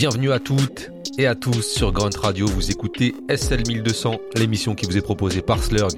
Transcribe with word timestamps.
Bienvenue 0.00 0.32
à 0.32 0.38
toutes 0.38 0.90
et 1.18 1.26
à 1.26 1.34
tous 1.34 1.60
sur 1.60 1.92
Grunt 1.92 2.16
Radio. 2.22 2.46
Vous 2.46 2.70
écoutez 2.70 3.14
SL 3.28 3.64
1200, 3.68 4.18
l'émission 4.34 4.74
qui 4.74 4.86
vous 4.86 4.96
est 4.96 5.02
proposée 5.02 5.42
par 5.42 5.62
Slurg 5.62 5.90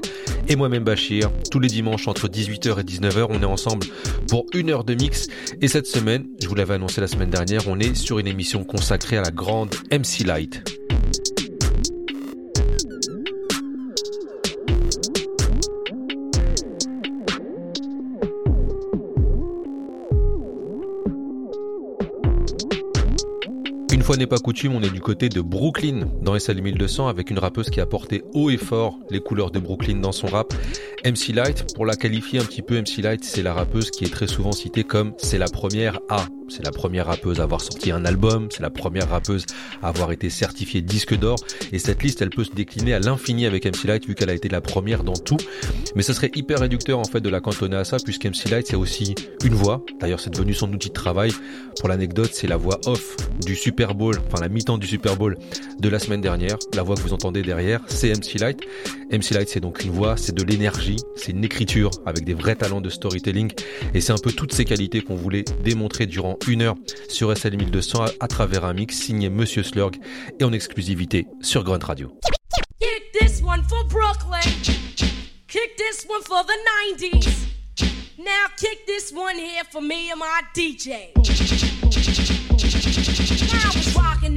et 0.49 0.57
moi-même 0.57 0.83
Bachir. 0.83 1.31
Tous 1.53 1.61
les 1.61 1.69
dimanches 1.69 2.09
entre 2.09 2.27
18h 2.27 2.81
et 2.81 2.83
19h, 2.83 3.27
on 3.31 3.41
est 3.41 3.45
ensemble 3.45 3.87
pour 4.27 4.47
une 4.55 4.71
heure 4.71 4.83
de 4.83 4.95
mix. 4.95 5.29
Et 5.61 5.69
cette 5.69 5.87
semaine, 5.87 6.27
je 6.43 6.49
vous 6.49 6.57
l'avais 6.57 6.75
annoncé 6.75 7.01
la 7.01 7.07
semaine 7.07 7.31
dernière, 7.31 7.69
on 7.69 7.79
est 7.79 7.95
sur 7.95 8.19
une 8.19 8.27
émission 8.27 8.65
consacrée 8.65 9.19
à 9.19 9.23
la 9.23 9.31
grande 9.31 9.73
MC 9.93 10.25
Light. 10.27 10.82
N'est 24.17 24.27
pas 24.27 24.39
coutume, 24.39 24.75
on 24.75 24.83
est 24.83 24.91
du 24.91 25.01
côté 25.01 25.29
de 25.29 25.41
Brooklyn 25.41 26.09
dans 26.21 26.39
SL 26.39 26.61
1200 26.61 27.09
avec 27.09 27.31
une 27.31 27.39
rappeuse 27.39 27.71
qui 27.71 27.81
a 27.81 27.87
porté 27.87 28.25
haut 28.35 28.51
et 28.51 28.57
fort 28.57 28.99
les 29.11 29.21
couleurs 29.21 29.51
de 29.51 29.59
Brooklyn 29.59 30.01
dans 30.01 30.13
son 30.13 30.27
rap. 30.27 30.53
MC 31.05 31.35
Light, 31.35 31.75
pour 31.75 31.85
la 31.85 31.97
qualifier 31.97 32.39
un 32.39 32.45
petit 32.45 32.63
peu, 32.63 32.81
MC 32.81 33.03
Light, 33.03 33.25
c'est 33.25 33.43
la 33.43 33.53
rappeuse 33.53 33.91
qui 33.91 34.05
est 34.05 34.13
très 34.13 34.29
souvent 34.29 34.53
citée 34.53 34.85
comme 34.85 35.15
c'est 35.19 35.39
la 35.39 35.49
première 35.49 35.99
à 36.09 36.27
c'est 36.53 36.65
la 36.65 36.71
première 36.71 37.07
rappeuse 37.07 37.41
à 37.41 37.45
avoir 37.45 37.63
sorti 37.63 37.91
un 37.93 38.05
album, 38.05 38.49
c'est 38.51 38.61
la 38.61 38.69
première 38.69 39.09
rappeuse 39.09 39.47
à 39.81 39.89
avoir 39.89 40.13
été 40.13 40.29
certifiée 40.29 40.83
disque 40.83 41.17
d'or. 41.17 41.37
Et 41.73 41.79
cette 41.79 42.03
liste, 42.03 42.21
elle 42.21 42.29
peut 42.29 42.45
se 42.45 42.53
décliner 42.53 42.93
à 42.93 43.01
l'infini 43.01 43.47
avec 43.47 43.65
MC 43.65 43.85
Light 43.85 44.07
vu 44.07 44.15
qu'elle 44.15 44.29
a 44.29 44.35
été 44.35 44.51
la 44.51 44.61
première 44.61 45.03
dans 45.03 45.15
tout. 45.15 45.39
Mais 45.97 46.03
ce 46.03 46.13
serait 46.13 46.31
hyper 46.35 46.59
réducteur 46.59 46.99
en 46.99 47.05
fait 47.05 47.21
de 47.21 47.29
la 47.31 47.41
cantonner 47.41 47.77
à 47.77 47.85
ça 47.85 47.97
puisque 48.05 48.27
MC 48.27 48.51
Light 48.51 48.67
c'est 48.67 48.77
aussi 48.77 49.15
une 49.45 49.55
voix. 49.55 49.83
D'ailleurs, 50.01 50.21
c'est 50.21 50.31
devenu 50.31 50.53
son 50.53 50.71
outil 50.73 50.89
de 50.89 50.95
travail. 50.95 51.33
Pour 51.81 51.89
l'anecdote, 51.89 52.31
c'est 52.33 52.47
la 52.47 52.59
voix 52.59 52.79
off 52.85 53.17
du 53.45 53.57
Super 53.57 53.95
Bowl, 53.95 54.21
enfin 54.27 54.43
la 54.43 54.49
mi-temps 54.49 54.77
du 54.77 54.87
Super 54.87 55.17
Bowl 55.17 55.39
de 55.81 55.89
la 55.89 55.99
semaine 55.99 56.21
dernière. 56.21 56.59
La 56.75 56.83
voix 56.83 56.97
que 56.97 57.01
vous 57.01 57.15
entendez 57.15 57.41
derrière, 57.41 57.81
c'est 57.87 58.13
MC 58.13 58.39
Light. 58.39 58.61
MC 59.11 59.31
Light, 59.31 59.49
c'est 59.49 59.61
donc 59.61 59.85
une 59.85 59.91
voix, 59.91 60.17
c'est 60.17 60.35
de 60.35 60.43
l'énergie, 60.43 60.92
c'est 61.17 61.33
une 61.33 61.45
écriture 61.45 61.91
avec 62.07 62.25
des 62.25 62.35
vrais 62.35 62.57
talents 62.57 62.81
de 62.81 62.91
storytelling. 62.91 63.53
Et 63.95 64.01
c'est 64.01 64.13
un 64.13 64.19
peu 64.19 64.33
toutes 64.33 64.53
ces 64.53 64.65
qualités 64.65 65.03
qu'on 65.03 65.17
voulait 65.17 65.45
démontrer 65.63 66.07
durant 66.07 66.39
une 66.49 66.63
heure 66.63 66.75
sur 67.09 67.37
SL 67.37 67.57
1200 67.57 68.05
à, 68.21 68.29
travers 68.29 68.65
un 68.65 68.75
mix 68.75 68.97
signé 68.97 69.29
Monsieur 69.29 69.63
Slurg 69.63 69.93
et 70.39 70.45
en 70.45 70.53
exclusivité 70.53 71.27
sur 71.41 71.65
Grunt 71.65 71.85
Radio. 71.85 72.19
Kick 72.81 73.13
this 73.13 73.43
one 73.43 73.63
for 73.69 73.85
Brooklyn. 73.89 74.41
Kick 75.49 75.77
this 75.77 76.07
one 76.09 76.23
for 76.23 76.43
the 76.45 76.57
90s. 76.99 77.53
Now 78.19 78.47
kick 78.57 78.87
this 78.87 79.13
one 79.13 79.37
here 79.37 79.65
for 79.71 79.83
me 79.83 80.11
and 80.11 80.19
my 80.19 80.43
DJ. 80.55 81.13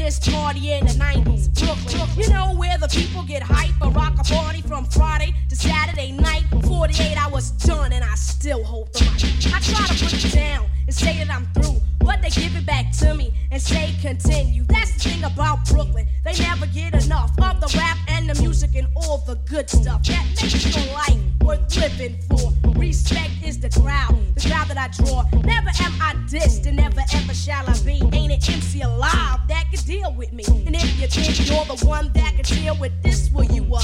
This 0.06 0.20
party 0.20 0.72
in 0.72 0.86
the 0.86 0.94
90s, 0.94 1.50
Brooklyn. 1.58 2.08
You 2.16 2.30
know 2.30 2.54
where 2.54 2.78
the 2.78 2.88
people 2.88 3.24
get 3.24 3.42
hype 3.42 3.74
or 3.82 3.90
rock 3.90 4.14
a 4.20 4.24
party 4.24 4.62
from 4.62 4.86
Friday 4.86 5.34
to 5.50 5.56
Saturday 5.56 6.12
night. 6.12 6.44
48 6.68 7.18
hours 7.18 7.50
done 7.52 7.92
and 7.92 8.04
I 8.04 8.14
still 8.14 8.64
hold 8.64 8.94
the 8.94 9.00
mic. 9.02 9.52
I 9.52 9.60
try 9.62 9.88
to 9.88 10.06
put 10.06 10.24
it 10.24 10.32
down 10.32 10.68
and 10.86 10.96
say 10.96 11.18
that 11.18 11.36
I'm 11.36 11.48
through. 11.56 11.82
But 11.98 12.22
they 12.22 12.30
give 12.30 12.56
it 12.56 12.68
back 12.68 12.92
to 13.00 13.16
me 13.16 13.34
and 13.50 13.60
say 13.60 13.96
continue. 14.00 14.64
That's 14.66 14.92
the 14.94 15.10
thing 15.10 15.24
about 15.24 15.68
Brooklyn. 15.68 16.06
They 16.24 16.34
never 16.34 16.68
get 16.68 16.94
enough 17.04 17.32
of 17.42 17.60
the 17.60 17.76
rap 17.76 17.98
and 18.08 18.30
the 18.30 18.40
music 18.40 18.76
and 18.76 18.88
all 18.96 19.18
the 19.26 19.36
good 19.50 19.68
stuff 19.72 20.04
that 20.04 20.24
makes 20.40 20.78
your 20.78 20.94
life 20.94 21.18
worth 21.42 21.76
living 21.78 22.16
for. 22.30 22.65
Respect 22.78 23.32
is 23.44 23.60
the 23.60 23.70
crowd, 23.70 24.16
the 24.36 24.50
crowd 24.50 24.68
that 24.68 24.78
I 24.78 24.88
draw. 24.90 25.24
Never 25.44 25.70
am 25.80 25.94
I 26.02 26.14
dissed 26.28 26.66
and 26.66 26.78
never 26.78 27.02
ever 27.14 27.34
shall 27.34 27.68
I 27.68 27.78
be. 27.84 28.02
Ain't 28.14 28.34
an 28.34 28.54
MC 28.54 28.82
alive 28.82 29.40
that 29.48 29.66
can 29.72 29.84
deal 29.86 30.14
with 30.14 30.34
me. 30.34 30.44
And 30.66 30.76
if 30.76 31.00
you 31.00 31.08
think 31.08 31.48
you're 31.48 31.66
the 31.66 31.86
one 31.86 32.12
that 32.14 32.34
can 32.36 32.44
deal 32.44 32.78
with 32.80 32.92
this, 33.02 33.30
well, 33.32 33.46
you 33.46 33.64
are. 33.74 33.82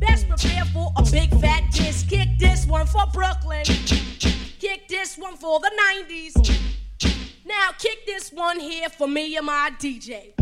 Best 0.00 0.28
prepare 0.28 0.64
for 0.66 0.92
a 0.96 1.02
big 1.10 1.30
fat 1.40 1.64
diss. 1.72 2.02
Kick 2.04 2.38
this 2.38 2.66
one 2.66 2.86
for 2.86 3.04
Brooklyn. 3.12 3.64
Kick 3.64 4.88
this 4.88 5.18
one 5.18 5.36
for 5.36 5.60
the 5.60 5.70
90s. 6.08 6.60
Now 7.44 7.70
kick 7.78 8.06
this 8.06 8.30
one 8.30 8.60
here 8.60 8.88
for 8.88 9.08
me 9.08 9.36
and 9.36 9.46
my 9.46 9.72
DJ. 9.78 10.32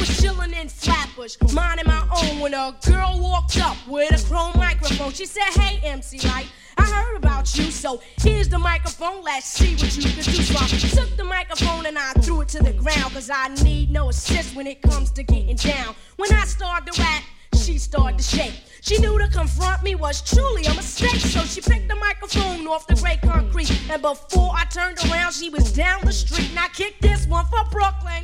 I 0.00 0.02
was 0.02 0.18
chillin' 0.18 0.58
in 0.58 0.66
Flatbush, 0.66 1.36
minding 1.52 1.86
my 1.86 2.00
own 2.22 2.40
when 2.40 2.54
a 2.54 2.74
girl 2.86 3.20
walked 3.20 3.60
up 3.60 3.76
with 3.86 4.10
a 4.18 4.26
chrome 4.26 4.56
microphone. 4.56 5.12
She 5.12 5.26
said, 5.26 5.42
Hey 5.52 5.78
MC 5.86 6.26
Lyte, 6.26 6.46
I 6.78 6.84
heard 6.86 7.18
about 7.18 7.54
you, 7.58 7.70
so 7.70 8.00
here's 8.16 8.48
the 8.48 8.58
microphone. 8.58 9.22
Let's 9.22 9.44
see 9.44 9.74
what 9.74 9.94
you 9.94 10.02
can 10.04 10.14
do. 10.14 10.22
So 10.22 10.54
I 10.58 10.68
took 10.68 11.14
the 11.18 11.24
microphone 11.24 11.84
and 11.84 11.98
I 11.98 12.14
threw 12.14 12.40
it 12.40 12.48
to 12.48 12.62
the 12.62 12.72
ground, 12.72 13.12
cause 13.12 13.28
I 13.28 13.48
need 13.62 13.90
no 13.90 14.08
assist 14.08 14.56
when 14.56 14.66
it 14.66 14.80
comes 14.80 15.10
to 15.10 15.22
getting 15.22 15.56
down. 15.56 15.94
When 16.16 16.32
I 16.32 16.46
started 16.46 16.90
to 16.94 17.02
rap, 17.02 17.22
she 17.56 17.76
started 17.76 18.16
to 18.16 18.24
shake. 18.24 18.54
She 18.80 18.96
knew 19.00 19.18
to 19.18 19.28
confront 19.28 19.82
me 19.82 19.96
was 19.96 20.22
truly 20.22 20.64
a 20.64 20.72
mistake, 20.72 21.20
so 21.20 21.40
she 21.40 21.60
picked 21.60 21.88
the 21.88 21.96
microphone 21.96 22.66
off 22.68 22.86
the 22.86 22.94
gray 22.94 23.18
concrete. 23.22 23.70
And 23.90 24.00
before 24.00 24.52
I 24.54 24.64
turned 24.64 24.96
around, 25.10 25.34
she 25.34 25.50
was 25.50 25.70
down 25.70 26.00
the 26.06 26.12
street. 26.12 26.52
Now 26.54 26.68
kick 26.68 26.98
this 27.00 27.26
one 27.26 27.44
for 27.44 27.62
Brooklyn. 27.70 28.22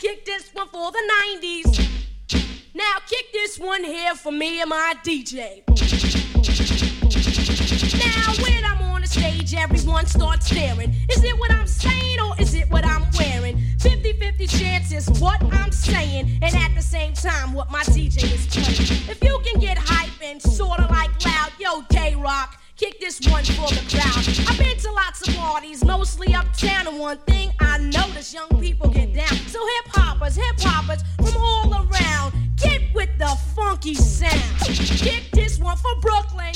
Kick 0.00 0.24
this 0.24 0.48
one 0.54 0.66
for 0.68 0.90
the 0.90 1.12
90s. 1.42 2.72
Now 2.74 2.96
kick 3.06 3.32
this 3.34 3.58
one 3.58 3.84
here 3.84 4.14
for 4.14 4.32
me 4.32 4.62
and 4.62 4.70
my 4.70 4.94
DJ. 5.04 5.62
Now 7.98 8.42
when 8.42 8.64
I'm 8.64 8.80
on 8.90 9.02
the 9.02 9.06
stage, 9.06 9.54
everyone 9.54 10.06
starts 10.06 10.46
staring. 10.46 10.94
Is 11.10 11.22
it 11.22 11.38
what 11.38 11.50
I'm 11.52 11.66
saying 11.66 12.18
or 12.18 12.34
is 12.40 12.54
it 12.54 12.70
what 12.70 12.86
I'm 12.86 13.04
wearing? 13.18 13.58
50-50 13.76 14.58
chance 14.58 14.90
is 14.90 15.20
what 15.20 15.42
I'm 15.52 15.70
saying, 15.70 16.38
and 16.40 16.54
at 16.54 16.74
the 16.74 16.82
same 16.82 17.12
time, 17.12 17.52
what 17.52 17.70
my 17.70 17.82
DJ 17.82 18.24
is 18.32 18.46
playing. 18.46 19.10
If 19.10 19.22
you 19.22 19.38
can 19.44 19.60
get 19.60 19.76
hype 19.76 20.22
and 20.22 20.40
sorta 20.40 20.86
like 20.88 21.10
loud, 21.26 21.52
yo, 21.58 21.82
K-Rock. 21.90 22.59
Kick 22.80 22.98
this 22.98 23.20
one 23.28 23.44
for 23.44 23.68
the 23.68 23.84
crowd. 23.90 24.48
I've 24.48 24.58
been 24.58 24.74
to 24.78 24.92
lots 24.92 25.28
of 25.28 25.34
parties, 25.34 25.84
mostly 25.84 26.34
uptown, 26.34 26.86
and 26.86 26.98
one 26.98 27.18
thing 27.26 27.52
I 27.60 27.76
notice 27.76 28.32
young 28.32 28.48
people 28.58 28.88
get 28.88 29.12
down. 29.12 29.36
So 29.48 29.60
hip 29.66 29.88
hoppers, 29.88 30.36
hip 30.36 30.58
hoppers 30.58 31.02
from 31.18 31.42
all 31.42 31.74
around, 31.74 32.32
get 32.60 32.94
with 32.94 33.10
the 33.18 33.36
funky 33.54 33.94
sound. 33.94 34.40
Kick 34.62 35.30
this 35.32 35.58
one 35.58 35.76
for 35.76 35.94
Brooklyn. 36.00 36.52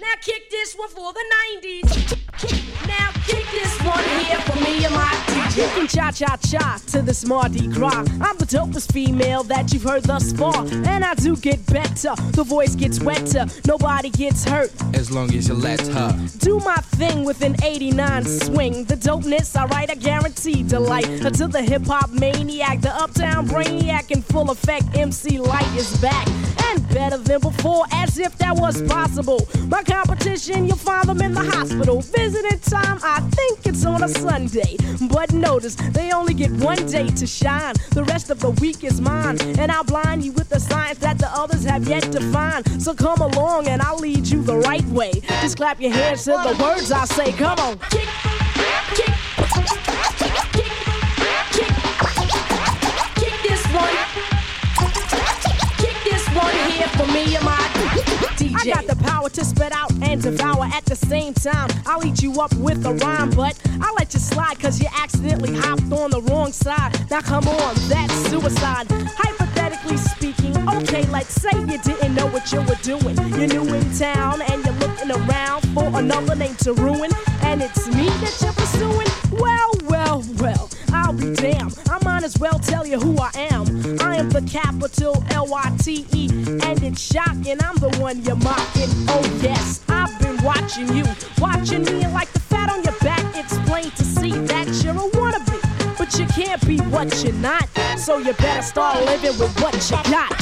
Now 0.00 0.14
kick 0.20 0.50
this 0.50 0.74
one 0.74 0.88
for 0.88 1.12
the 1.12 1.24
90s. 1.62 2.86
Now 2.86 3.10
kick 3.26 3.44
this 3.50 3.82
one 3.82 4.02
here 4.04 4.38
for 4.40 4.56
me 4.64 4.84
and 4.84 4.94
my 4.94 5.12
DJ. 5.26 5.56
You 5.58 5.68
can 5.74 5.88
cha 5.88 6.10
cha 6.12 6.36
cha 6.36 6.80
to 6.88 7.02
this 7.02 7.24
Mardi 7.26 7.66
Gras. 7.66 8.06
I'm 8.20 8.36
the 8.38 8.46
dopest 8.46 8.92
female 8.92 9.42
that 9.44 9.72
you've 9.72 9.82
heard 9.82 10.04
thus 10.04 10.32
far. 10.32 10.64
And 10.66 11.04
I 11.04 11.14
do 11.14 11.36
get 11.36 11.64
better. 11.66 12.14
The 12.32 12.44
voice 12.44 12.74
gets 12.74 13.00
wetter. 13.00 13.46
Nobody 13.66 14.10
gets 14.10 14.44
hurt. 14.44 14.70
As 14.94 15.10
long 15.10 15.34
as 15.34 15.48
you 15.48 15.54
let 15.54 15.80
her. 15.88 16.28
Do 16.38 16.60
my 16.60 16.76
thing 16.76 17.24
with 17.24 17.42
an 17.42 17.56
89 17.62 18.24
swing. 18.24 18.84
The 18.84 18.94
dopeness, 18.96 19.56
I 19.56 19.66
write, 19.66 19.90
I 19.90 19.96
guarantee 19.96 20.62
delight. 20.62 21.08
Until 21.08 21.48
the 21.48 21.62
hip 21.62 21.86
hop 21.86 22.10
maniac, 22.10 22.80
the 22.80 22.94
uptown 22.94 23.48
brainiac 23.48 24.10
in 24.10 24.22
full 24.22 24.50
effect, 24.50 24.96
MC 25.08 25.38
Lyte 25.38 25.74
is 25.74 25.96
back. 26.02 26.28
And 26.64 26.86
better 26.90 27.16
than 27.16 27.40
before, 27.40 27.86
as 27.92 28.18
if 28.18 28.36
that 28.36 28.54
was 28.54 28.82
possible. 28.82 29.48
My 29.68 29.82
competition, 29.82 30.66
you'll 30.66 30.76
find 30.76 31.08
them 31.08 31.22
in 31.22 31.32
the 31.32 31.44
hospital. 31.44 32.02
Visiting 32.02 32.58
time, 32.58 32.98
I 33.02 33.20
think 33.30 33.66
it's 33.66 33.86
on 33.86 34.02
a 34.02 34.08
Sunday. 34.08 34.76
But 35.10 35.32
notice, 35.32 35.76
they 35.76 36.12
only 36.12 36.34
get 36.34 36.50
one 36.50 36.84
day 36.84 37.06
to 37.06 37.26
shine. 37.26 37.74
The 37.92 38.04
rest 38.04 38.28
of 38.28 38.40
the 38.40 38.50
week 38.60 38.84
is 38.84 39.00
mine. 39.00 39.40
And 39.58 39.72
I'll 39.72 39.82
blind 39.82 40.26
you 40.26 40.32
with 40.32 40.50
the 40.50 40.60
science 40.60 40.98
that 40.98 41.18
the 41.18 41.28
others 41.28 41.64
have 41.64 41.88
yet 41.88 42.02
to 42.12 42.20
find. 42.30 42.60
So 42.82 42.92
come 42.94 43.22
along 43.22 43.66
and 43.68 43.80
I'll 43.80 43.96
lead 43.96 44.26
you 44.26 44.42
the 44.42 44.58
right 44.58 44.84
way. 44.88 45.12
Just 45.40 45.56
clap 45.56 45.80
your 45.80 45.92
hands 45.92 46.24
to 46.24 46.32
the 46.32 46.54
words 46.62 46.92
I 46.92 47.06
say. 47.06 47.32
Come 47.32 47.58
on. 47.60 47.78
Kick, 47.88 48.08
kick, 48.94 50.27
I 58.58 58.64
got 58.64 58.86
the 58.86 58.96
power 59.04 59.28
to 59.30 59.44
spit 59.44 59.72
out 59.72 59.92
and 60.02 60.20
devour 60.20 60.64
at 60.64 60.84
the 60.84 60.96
same 60.96 61.32
time. 61.32 61.70
I'll 61.86 62.04
eat 62.04 62.22
you 62.22 62.40
up 62.40 62.52
with 62.54 62.84
a 62.84 62.94
rhyme, 62.94 63.30
but 63.30 63.56
I'll 63.80 63.94
let 63.94 64.12
you 64.14 64.20
slide 64.20 64.58
cause 64.58 64.80
you 64.80 64.88
accidentally 64.96 65.54
hopped 65.54 65.92
on 65.92 66.10
the 66.10 66.22
wrong 66.22 66.50
side. 66.52 67.08
Now 67.10 67.20
come 67.20 67.46
on, 67.46 67.74
that's 67.88 68.14
suicide. 68.28 68.86
Hypothetically 68.90 69.57
Mathematically 69.68 69.98
speaking, 69.98 70.68
okay, 70.68 71.04
like 71.08 71.26
say 71.26 71.50
you 71.52 71.76
didn't 71.78 72.14
know 72.14 72.26
what 72.28 72.50
you 72.52 72.60
were 72.62 72.78
doing. 72.82 73.16
You're 73.36 73.48
new 73.48 73.74
in 73.74 73.98
town 73.98 74.40
and 74.40 74.64
you're 74.64 74.74
looking 74.74 75.10
around 75.10 75.60
for 75.74 75.84
another 75.98 76.34
name 76.34 76.54
to 76.62 76.72
ruin, 76.72 77.10
and 77.42 77.60
it's 77.60 77.86
me 77.88 78.06
that 78.06 78.34
you're 78.40 78.52
pursuing. 78.54 79.06
Well, 79.38 79.72
well, 79.84 80.24
well, 80.38 80.70
I'll 80.92 81.12
be 81.12 81.34
damned. 81.34 81.78
I 81.90 82.02
might 82.02 82.24
as 82.24 82.38
well 82.38 82.58
tell 82.58 82.86
you 82.86 82.98
who 82.98 83.18
I 83.18 83.30
am. 83.50 84.00
I 84.00 84.16
am 84.16 84.30
the 84.30 84.40
capital 84.50 85.22
L 85.30 85.46
Y 85.48 85.76
T 85.82 86.06
E, 86.14 86.28
and 86.62 86.82
it's 86.82 87.02
shocking. 87.02 87.58
I'm 87.62 87.76
the 87.76 87.94
one 88.00 88.22
you're 88.22 88.36
mocking. 88.36 88.88
Oh 89.08 89.38
yes, 89.42 89.84
I've 89.90 90.18
been 90.18 90.42
watching 90.42 90.88
you, 90.96 91.04
watching 91.38 91.84
me, 91.84 92.04
and 92.04 92.14
like 92.14 92.32
the 92.32 92.40
fat 92.40 92.72
on 92.72 92.82
your 92.84 92.96
back, 93.00 93.22
it's 93.36 93.58
plain 93.68 93.90
to 93.90 94.04
see 94.04 94.32
that 94.32 94.66
you're 94.82 94.94
a 94.94 95.10
wannabe. 95.10 95.47
But 96.10 96.18
you 96.20 96.26
can't 96.26 96.66
be 96.66 96.78
what 96.78 97.22
you're 97.22 97.34
not, 97.34 97.68
so 97.98 98.16
you 98.16 98.32
better 98.32 98.62
start 98.62 99.04
living 99.04 99.38
with 99.38 99.60
what 99.60 99.74
you 99.90 100.10
got. 100.10 100.38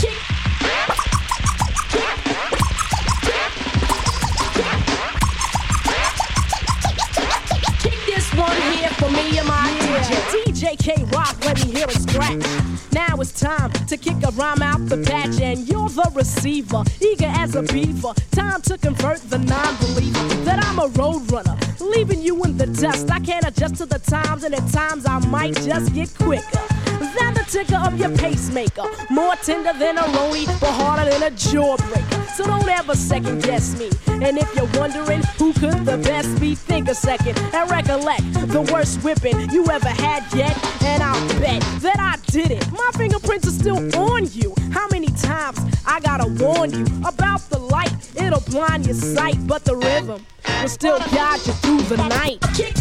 Kick 7.81 7.99
this 8.07 8.33
one 8.35 8.57
here 8.75 8.91
for 8.91 9.11
me 9.11 9.39
and 9.39 9.49
my 9.49 9.69
yeah. 9.69 10.05
DJ. 10.05 10.46
JK 10.57 11.13
Rock, 11.13 11.37
let 11.45 11.63
me 11.67 11.71
hear 11.71 11.87
it 11.87 12.01
scratch. 12.09 12.43
Now 12.91 13.21
it's 13.21 13.39
time 13.39 13.71
to 13.89 13.97
kick 13.99 14.17
a 14.27 14.31
rhyme 14.33 14.63
out 14.63 14.87
the 14.87 14.97
patch, 14.97 15.39
and 15.39 15.69
you're 15.69 15.91
the 15.91 16.11
receiver, 16.15 16.83
eager 16.99 17.27
as 17.27 17.55
a 17.57 17.63
beaver. 17.63 18.15
Time 18.31 18.63
to 18.63 18.79
convert 18.79 19.21
the 19.29 19.37
non 19.37 19.77
believer 19.77 20.45
that 20.45 20.65
I'm 20.65 20.79
a 20.79 20.89
roadrunner, 20.89 21.59
leaving 21.81 22.23
you 22.23 22.43
in 22.45 22.57
the 22.57 22.69
dust. 22.69 23.11
I 23.11 23.21
can't 23.21 23.47
adjust 23.47 23.77
to 23.77 23.87
the 23.87 23.99
times, 23.99 24.45
and 24.45 24.55
at 24.55 24.67
times 24.73 25.05
I 25.05 25.19
might 25.29 25.57
just 25.57 25.93
get 25.93 26.15
quicker. 26.15 26.76
Than 26.99 27.35
the 27.35 27.45
ticker 27.49 27.77
of 27.77 27.99
your 27.99 28.17
pacemaker. 28.17 28.85
More 29.11 29.35
tender 29.37 29.73
than 29.73 29.99
a 29.99 30.07
lonely, 30.13 30.47
but 30.47 30.73
harder 30.73 31.11
than 31.11 31.23
a 31.23 31.31
jawbreaker. 31.31 32.27
So 32.37 32.45
don't 32.45 32.69
ever 32.69 32.95
second 32.95 33.43
guess 33.43 33.79
me. 33.79 33.91
And 34.07 34.39
if 34.39 34.55
you're 34.55 34.71
wondering 34.81 35.23
who 35.39 35.53
could 35.53 35.85
the 35.85 35.99
best 35.99 36.41
be, 36.41 36.55
think 36.55 36.89
a 36.89 36.95
second 36.95 37.39
and 37.55 37.71
recollect 37.71 38.25
the 38.49 38.63
worst 38.73 39.03
whipping 39.03 39.51
you 39.51 39.67
ever 39.71 39.89
had 39.89 40.25
yet. 40.35 40.57
And 40.85 41.03
I'll 41.03 41.29
bet 41.41 41.63
that 41.83 41.99
I 41.99 42.17
did 42.31 42.51
it. 42.51 42.71
My 42.73 42.91
fingerprints 42.97 43.47
are 43.47 43.51
still 43.51 43.79
on 43.99 44.27
you. 44.33 44.55
How 44.73 44.89
many 44.89 45.09
times 45.09 45.59
I 45.87 46.01
gotta 46.01 46.29
warn 46.43 46.73
you 46.73 46.85
about 47.07 47.41
the 47.51 47.59
light? 47.59 47.93
It'll 48.17 48.41
blind 48.41 48.87
your 48.87 48.95
sight, 48.95 49.37
but 49.47 49.65
the 49.65 49.77
rhythm 49.77 50.25
will 50.63 50.69
still 50.69 50.99
guide 50.99 51.47
you 51.47 51.53
through 51.55 51.83
the 51.83 51.97
night. 52.09 52.41
Kick, 52.55 52.75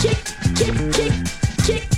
kick, 0.00 0.18
kick, 0.54 0.92
kick, 0.92 1.12
kick. 1.64 1.97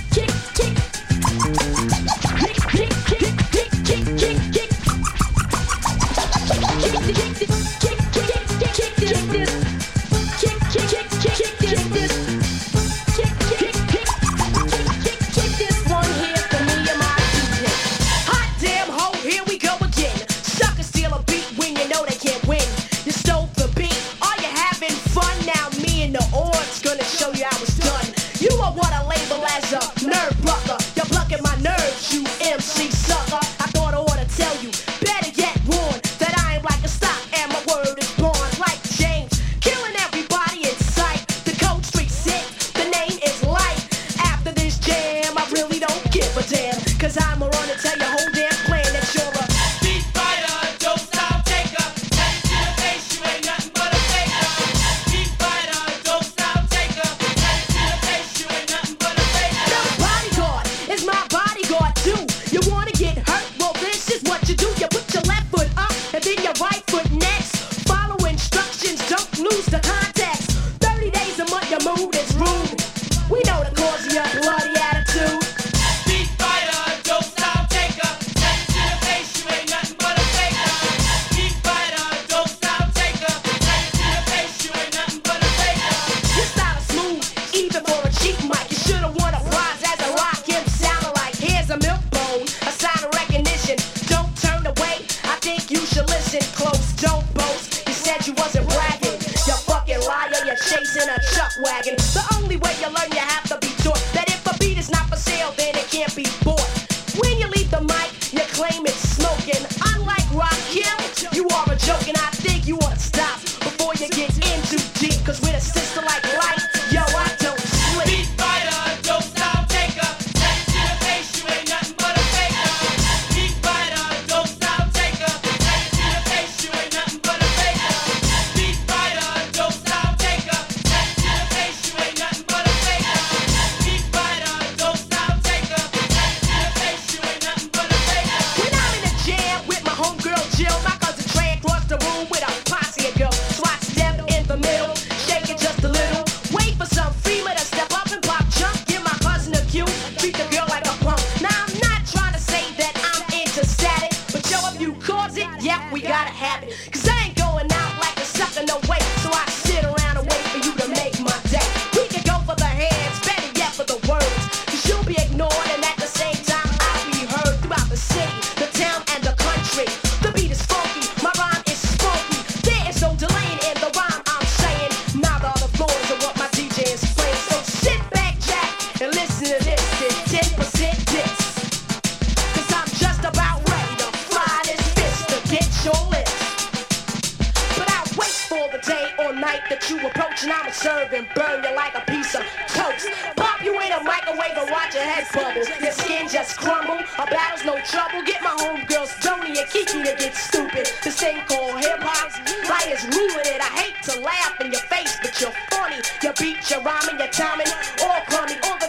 trouble, 198.01 198.25
get 198.25 198.41
my 198.41 198.49
homegirls 198.49 199.13
Joni 199.21 199.57
and 199.57 199.69
Kiki 199.69 200.01
to 200.03 200.15
get 200.17 200.33
stupid. 200.35 200.89
This 201.03 201.19
thing 201.19 201.37
called 201.47 201.79
hip 201.79 201.99
hop's 202.01 202.37
liars 202.69 203.03
ruin 203.13 203.45
it. 203.45 203.61
I 203.61 203.69
hate 203.77 203.97
to 204.09 204.19
laugh 204.19 204.59
in 204.61 204.71
your 204.71 204.81
face, 204.81 205.17
but 205.21 205.39
you're 205.39 205.53
funny. 205.69 206.01
You 206.23 206.33
beat 206.39 206.69
your 206.69 206.81
rhyming, 206.81 207.19
your 207.19 207.29
timing, 207.29 207.67
all 208.01 208.21
crummy, 208.25 208.55
all 208.63 208.80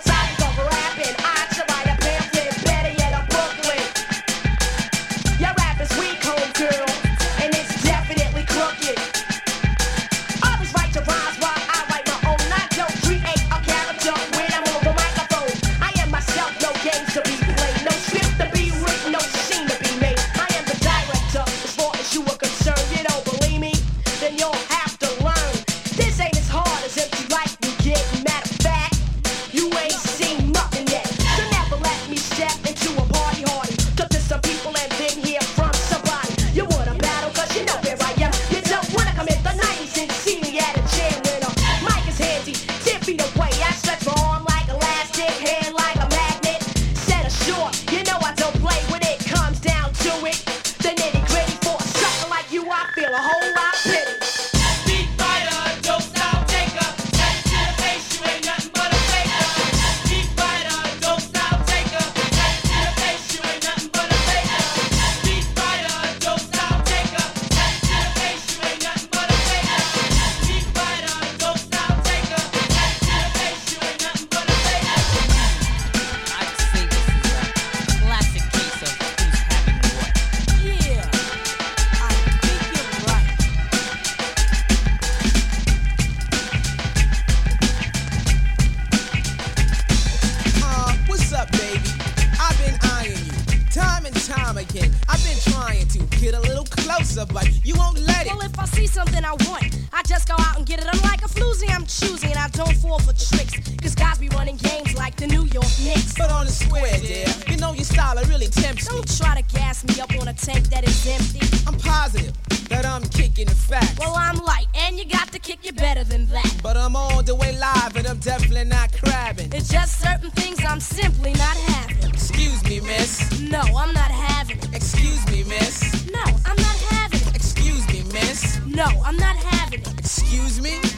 But 106.19 106.31
on 106.31 106.47
the 106.47 106.53
square, 106.53 106.99
dear, 107.01 107.27
you 107.49 107.57
know 107.57 107.73
your 107.73 107.85
style 107.85 108.17
really 108.29 108.47
tempts 108.47 108.91
me. 108.91 108.97
Don't 108.97 109.17
try 109.19 109.41
to 109.41 109.55
gas 109.55 109.85
me 109.85 110.01
up 110.01 110.11
on 110.21 110.29
a 110.29 110.33
tank 110.33 110.69
that 110.71 110.87
is 110.87 111.07
empty. 111.07 111.41
I'm 111.67 111.79
positive 111.79 112.35
that 112.69 112.87
I'm 112.87 113.03
kicking 113.03 113.47
the 113.47 113.55
facts. 113.55 113.99
Well, 113.99 114.15
I'm 114.17 114.37
Lyte, 114.37 114.69
and 114.75 114.99
you 114.99 115.05
got 115.05 115.31
to 115.33 115.39
kick 115.39 115.65
you 115.65 115.73
better 115.73 116.05
than 116.05 116.27
that. 116.27 116.61
But 116.63 116.77
I'm 116.77 116.97
all 116.97 117.23
the 117.23 117.35
way 117.35 117.57
live 117.59 117.97
and 117.97 118.07
I'm 118.07 118.19
definitely 118.19 118.65
not 118.65 118.93
crabbing. 118.93 119.53
It's 119.53 119.69
just 119.69 120.01
certain 120.01 120.31
things 120.31 120.59
I'm 120.65 120.81
simply 120.81 121.33
not 121.33 121.57
having. 121.57 122.11
Excuse 122.11 122.63
me, 122.65 122.81
miss. 122.81 123.41
No, 123.41 123.61
I'm 123.61 123.93
not 123.93 124.11
having 124.11 124.59
it. 124.59 124.75
Excuse 124.75 125.27
me, 125.31 125.45
miss. 125.45 126.07
No, 126.11 126.25
I'm 126.47 126.57
not 126.57 126.79
having 126.95 127.21
it. 127.21 127.37
Excuse 127.37 127.87
me, 127.89 128.03
miss. 128.13 128.61
No, 128.67 128.87
I'm 129.05 129.17
not 129.17 129.37
having 129.37 129.81
it. 129.81 129.99
Excuse 129.99 130.61
me? 130.61 130.92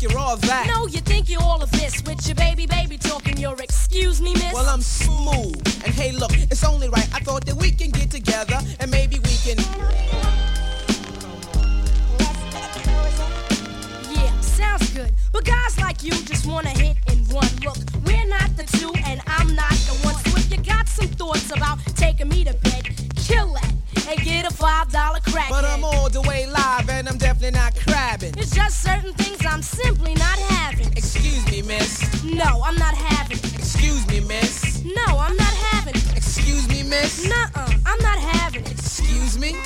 Think 0.00 0.12
you're 0.12 0.20
all 0.22 0.36
that? 0.38 0.66
No, 0.66 0.86
you 0.86 1.00
think 1.00 1.28
you're 1.28 1.42
all 1.42 1.62
of 1.62 1.70
this 1.72 2.02
with 2.06 2.26
your 2.26 2.34
baby, 2.34 2.64
baby 2.64 2.96
talking 2.96 3.36
your 3.36 3.54
excuse 3.60 4.18
me, 4.22 4.32
miss? 4.32 4.54
Well, 4.54 4.66
I'm 4.66 4.80
smooth. 4.80 5.60
And 5.84 5.92
hey, 5.92 6.12
look, 6.12 6.32
it's 6.32 6.64
only 6.64 6.88
right. 6.88 7.06
I 7.14 7.20
thought 7.20 7.44
that 7.44 7.56
we 7.56 7.70
can 7.70 7.90
get 7.90 8.10
together 8.10 8.58
and 8.78 8.90
maybe 8.90 9.18
we 9.18 9.36
can. 9.44 9.58
Yeah, 14.10 14.40
sounds 14.40 14.88
good. 14.94 15.12
But 15.34 15.44
guys 15.44 15.78
like 15.78 16.02
you 16.02 16.12
just 16.12 16.46
wanna 16.46 16.70
hit 16.70 16.96
and 17.08 17.30
run. 17.30 17.44
Look, 17.62 17.76
we're 18.06 18.26
not 18.26 18.56
the 18.56 18.64
two, 18.78 18.94
and 19.04 19.20
I'm 19.26 19.54
not 19.54 19.72
the 19.84 20.00
one. 20.02 20.14
So 20.14 20.38
if 20.38 20.50
you 20.50 20.64
got 20.64 20.88
some 20.88 21.08
thoughts 21.08 21.50
about 21.50 21.78
taking 21.96 22.30
me 22.30 22.44
to 22.44 22.54
bed, 22.54 22.88
kill 23.16 23.52
that 23.52 23.74
and 24.08 24.20
get 24.22 24.46
a 24.46 24.54
five 24.54 24.90
dollar 24.90 25.20
crack. 25.20 25.50
But 25.50 25.64
I'm 25.64 25.84
all 25.84 26.08
the 26.08 26.20
way 26.22 26.46
live 26.46 26.88
and 26.88 27.08
I'm 27.08 27.18
definitely 27.18 27.58
not 27.58 27.69
Just 28.52 28.82
certain 28.82 29.12
things 29.12 29.46
I'm 29.46 29.62
simply 29.62 30.14
not 30.14 30.38
having. 30.38 30.88
Excuse 30.96 31.46
me, 31.50 31.62
miss. 31.62 32.24
No, 32.24 32.62
I'm 32.64 32.74
not 32.76 32.94
having 32.94 33.38
it. 33.38 33.54
Excuse 33.54 34.06
me, 34.08 34.20
miss. 34.20 34.84
No, 34.84 35.06
I'm 35.06 35.36
not 35.36 35.54
having 35.70 35.94
it. 35.94 36.16
Excuse 36.16 36.68
me, 36.68 36.82
miss. 36.82 37.28
Nuh-uh, 37.28 37.72
I'm 37.86 38.02
not 38.02 38.18
having 38.18 38.62
it. 38.64 38.72
Excuse 38.72 39.38
me? 39.38 39.56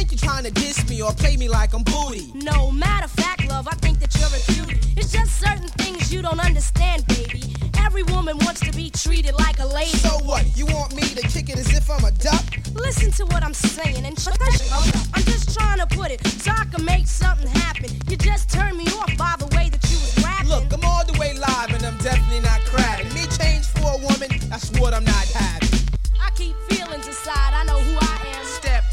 I 0.00 0.02
think 0.02 0.22
you're 0.22 0.30
trying 0.30 0.44
to 0.44 0.50
diss 0.50 0.88
me 0.88 1.02
or 1.02 1.12
play 1.12 1.36
me 1.36 1.46
like 1.46 1.74
I'm 1.74 1.82
booty. 1.82 2.32
No 2.32 2.70
matter 2.70 3.04
of 3.04 3.10
fact, 3.10 3.46
love, 3.50 3.68
I 3.68 3.74
think 3.84 4.00
that 4.00 4.16
you're 4.16 4.32
a 4.32 4.40
cutie. 4.50 4.80
It's 4.96 5.12
just 5.12 5.38
certain 5.38 5.68
things 5.76 6.10
you 6.10 6.22
don't 6.22 6.40
understand, 6.40 7.06
baby. 7.06 7.42
Every 7.76 8.04
woman 8.04 8.38
wants 8.38 8.60
to 8.60 8.72
be 8.72 8.88
treated 8.88 9.34
like 9.34 9.58
a 9.58 9.66
lady. 9.66 9.98
So 9.98 10.16
what? 10.24 10.56
You 10.56 10.64
want 10.72 10.96
me 10.96 11.02
to 11.02 11.20
kick 11.28 11.50
it 11.50 11.58
as 11.58 11.76
if 11.76 11.90
I'm 11.90 12.02
a 12.02 12.12
duck? 12.12 12.42
Listen 12.72 13.10
to 13.12 13.26
what 13.26 13.44
I'm 13.44 13.52
saying 13.52 14.06
and 14.06 14.18
shut 14.18 14.40
shit 14.52 14.72
up. 14.72 14.86
I'm 15.12 15.22
just 15.24 15.54
trying 15.54 15.80
to 15.80 15.86
put 15.86 16.10
it 16.10 16.26
so 16.26 16.50
I 16.50 16.64
can 16.64 16.82
make 16.82 17.06
something 17.06 17.48
happen. 17.48 17.90
You 18.08 18.16
just 18.16 18.48
turned 18.48 18.78
me 18.78 18.86
off 18.86 19.14
by 19.18 19.34
the 19.38 19.54
way 19.54 19.68
that 19.68 19.84
you 19.90 19.98
was 20.00 20.24
rapping. 20.24 20.48
Look, 20.48 20.72
I'm 20.72 20.82
all 20.82 21.04
the 21.04 21.18
way 21.20 21.34
live 21.34 21.74
and 21.74 21.84
I'm 21.84 21.98
definitely 21.98 22.40
not 22.40 22.60
crabbing. 22.60 23.12
Me 23.12 23.26
change 23.36 23.66
for 23.66 23.92
a 23.92 23.98
woman, 23.98 24.30
that's 24.48 24.70
what 24.80 24.94
I'm 24.94 25.04
not 25.04 25.26
having. 25.28 25.59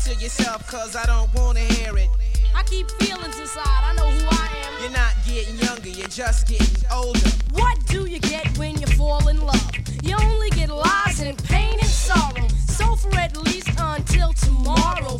To 0.08 0.16
yourself, 0.16 0.66
cause 0.68 0.96
I 0.96 1.06
don't 1.06 1.34
wanna 1.34 1.60
hear 1.60 1.98
it. 1.98 2.10
I 2.56 2.64
keep 2.64 2.90
feelings 2.92 3.38
inside, 3.40 3.84
I 3.84 3.94
know 3.98 4.10
who 4.10 4.26
I 4.32 4.48
am. 4.64 4.82
You're 4.82 4.92
not 4.92 5.14
getting 5.28 5.58
younger, 5.58 5.90
you're 5.90 6.08
just 6.08 6.48
getting 6.48 6.90
older. 6.90 7.30
What 7.52 7.86
do 7.88 8.06
you 8.06 8.20
get 8.20 8.58
when 8.58 8.80
you 8.80 8.88
fall 8.88 9.28
in 9.28 9.42
love? 9.42 9.72
You 10.04 10.16
only 10.16 10.50
get 10.52 10.70
lies 10.70 11.20
and 11.20 11.38
pain 11.44 11.74
and 11.74 11.90
sorrow. 11.90 12.48
So 12.70 12.96
for 12.96 13.14
at 13.20 13.36
least 13.36 13.70
until 13.78 14.32
tomorrow, 14.32 15.18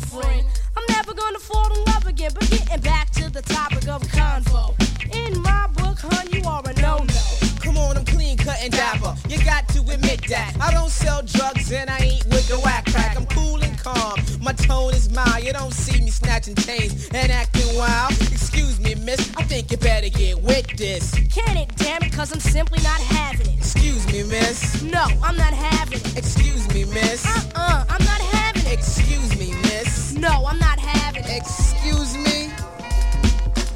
chains 16.54 17.08
and 17.12 17.32
acting 17.32 17.76
wild. 17.76 18.12
Excuse 18.32 18.80
me, 18.80 18.94
miss. 18.94 19.32
I 19.36 19.42
think 19.42 19.70
you 19.70 19.76
better 19.76 20.08
get 20.08 20.40
with 20.42 20.66
this. 20.76 21.12
Can 21.32 21.56
it, 21.56 21.74
damn 21.76 22.02
it, 22.02 22.12
cause 22.12 22.32
I'm 22.32 22.40
simply 22.40 22.80
not 22.82 23.00
having 23.00 23.46
it. 23.46 23.58
Excuse 23.58 24.06
me, 24.12 24.22
miss. 24.24 24.82
No, 24.82 25.04
I'm 25.22 25.36
not 25.36 25.52
having 25.52 25.98
it. 25.98 26.16
Excuse 26.16 26.66
me, 26.74 26.84
miss. 26.84 27.24
Uh-uh, 27.26 27.84
I'm 27.88 28.04
not 28.04 28.20
having 28.20 28.66
it. 28.66 28.72
Excuse 28.72 29.38
me, 29.38 29.52
miss. 29.62 30.14
No, 30.14 30.46
I'm 30.46 30.58
not 30.58 30.78
having 30.78 31.24
it. 31.24 31.36
Excuse 31.36 32.16
me. 32.16 32.50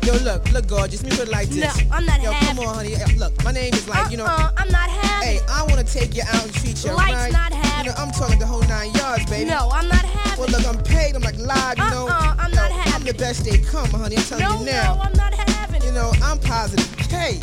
Yo, 0.05 0.15
look, 0.25 0.51
look, 0.53 0.67
gorgeous. 0.67 1.03
Me 1.05 1.11
put 1.11 1.21
it 1.21 1.29
like 1.29 1.49
this. 1.49 1.77
No, 1.85 1.97
I'm 1.97 2.05
not 2.05 2.21
Yo, 2.21 2.33
having 2.33 2.65
come 2.65 2.67
on, 2.67 2.75
honey. 2.75 2.97
Look, 3.17 3.45
my 3.45 3.53
name 3.53 3.73
is 3.73 3.89
like, 3.89 4.11
you 4.11 4.17
know. 4.17 4.25
Uh-uh, 4.25 4.51
I'm 4.57 4.69
not 4.69 4.91
having 4.91 5.03
Hey. 5.23 5.41
I 5.49 5.63
wanna 5.69 5.85
take 5.85 6.17
you 6.17 6.23
out 6.27 6.45
and 6.45 6.53
treat 6.55 6.85
you 6.85 6.93
Lights 6.93 7.15
right. 7.15 7.33
not 7.33 7.53
You 7.83 7.89
know, 7.89 7.95
I'm 7.99 8.13
talking 8.13 8.39
the 8.39 8.47
whole 8.47 8.63
nine 8.69 8.93
yards, 8.95 9.27
baby. 9.27 9.51
No, 9.51 9.69
I'm 9.73 9.89
not 9.89 10.05
having 10.05 10.39
Well, 10.39 10.49
look, 10.51 10.65
I'm 10.69 10.81
paid. 10.85 11.17
I'm 11.17 11.23
like 11.23 11.37
live, 11.39 11.77
you 11.79 11.91
know. 11.91 12.07
Uh-uh, 12.07 12.37
I'm 12.39 12.53
not 12.53 12.71
I'm 12.71 12.79
having 12.79 13.07
the 13.09 13.15
best 13.15 13.45
they 13.45 13.59
come, 13.59 13.89
honey. 13.91 14.17
I'm 14.19 14.23
telling 14.23 14.45
No, 14.45 14.61
you 14.61 14.67
no, 14.67 14.73
now. 14.73 15.01
I'm 15.03 15.13
not 15.15 15.35
having 15.35 15.83
you 15.83 15.91
know, 15.91 16.13
I'm 16.23 16.39
positive. 16.39 16.87
Hey, 17.11 17.41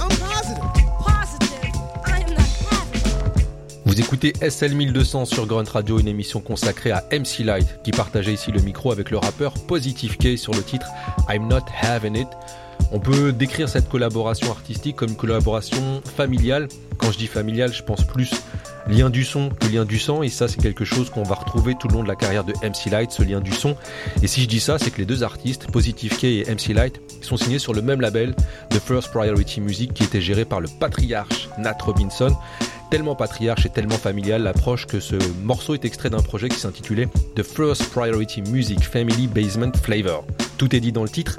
I'm 0.00 0.08
positive. 0.08 0.64
Positive, 1.00 1.72
I 2.06 2.20
am 2.22 2.30
not 2.32 2.48
having 2.70 3.02
it. 3.02 3.46
Vous 3.84 4.00
écoutez 4.00 4.32
SL 4.40 4.72
1200 4.74 5.26
sur 5.26 5.46
Grunt 5.46 5.68
Radio, 5.70 5.98
une 6.00 6.08
émission 6.08 6.40
consacrée 6.40 6.90
à 6.90 7.04
MC 7.12 7.40
Light, 7.44 7.82
qui 7.84 7.90
partageait 7.90 8.32
ici 8.32 8.52
le 8.52 8.62
micro 8.62 8.90
avec 8.90 9.10
le 9.10 9.18
rappeur 9.18 9.52
Positive 9.68 10.16
K 10.16 10.38
sur 10.38 10.54
le 10.54 10.62
titre 10.62 10.86
I'm 11.28 11.46
Not 11.46 11.66
Having 11.82 12.16
It. 12.16 12.28
On 12.90 13.00
peut 13.00 13.32
décrire 13.32 13.68
cette 13.68 13.88
collaboration 13.90 14.50
artistique 14.50 14.96
comme 14.96 15.10
une 15.10 15.16
collaboration 15.16 16.00
familiale. 16.16 16.68
Quand 16.96 17.12
je 17.12 17.18
dis 17.18 17.26
familiale, 17.26 17.72
je 17.72 17.82
pense 17.82 18.02
plus 18.04 18.30
lien 18.86 19.10
du 19.10 19.24
son 19.24 19.50
que 19.50 19.66
lien 19.66 19.84
du 19.84 19.98
sang, 19.98 20.22
et 20.22 20.28
ça 20.28 20.48
c'est 20.48 20.60
quelque 20.60 20.84
chose 20.84 21.10
qu'on 21.10 21.22
va 21.22 21.34
retrouver 21.34 21.74
tout 21.74 21.88
le 21.88 21.94
long 21.94 22.02
de 22.02 22.08
la 22.08 22.16
carrière 22.16 22.44
de 22.44 22.52
MC 22.62 22.90
Light, 22.90 23.10
ce 23.10 23.22
lien 23.22 23.40
du 23.40 23.52
son. 23.52 23.76
Et 24.22 24.26
si 24.26 24.42
je 24.42 24.48
dis 24.48 24.60
ça, 24.60 24.78
c'est 24.78 24.90
que 24.90 24.98
les 24.98 25.06
deux 25.06 25.22
artistes, 25.22 25.70
Positive 25.70 26.16
K 26.18 26.24
et 26.24 26.44
MC 26.48 26.74
Light, 26.74 27.00
sont 27.20 27.36
signés 27.36 27.58
sur 27.58 27.72
le 27.72 27.82
même 27.82 28.00
label, 28.00 28.34
The 28.70 28.78
First 28.78 29.10
Priority 29.10 29.60
Music, 29.60 29.94
qui 29.94 30.04
était 30.04 30.20
géré 30.20 30.44
par 30.44 30.60
le 30.60 30.68
patriarche 30.80 31.48
Nat 31.58 31.76
Robinson 31.82 32.36
tellement 32.90 33.14
patriarche 33.14 33.66
et 33.66 33.68
tellement 33.68 33.96
familial 33.96 34.42
l'approche 34.42 34.86
que 34.86 35.00
ce 35.00 35.16
morceau 35.42 35.74
est 35.74 35.84
extrait 35.84 36.10
d'un 36.10 36.22
projet 36.22 36.48
qui 36.48 36.58
s'intitulait 36.58 37.08
The 37.36 37.42
First 37.42 37.90
Priority 37.90 38.42
Music 38.42 38.80
Family 38.80 39.26
Basement 39.26 39.72
Flavor. 39.82 40.24
Tout 40.58 40.74
est 40.74 40.80
dit 40.80 40.92
dans 40.92 41.02
le 41.02 41.08
titre 41.08 41.36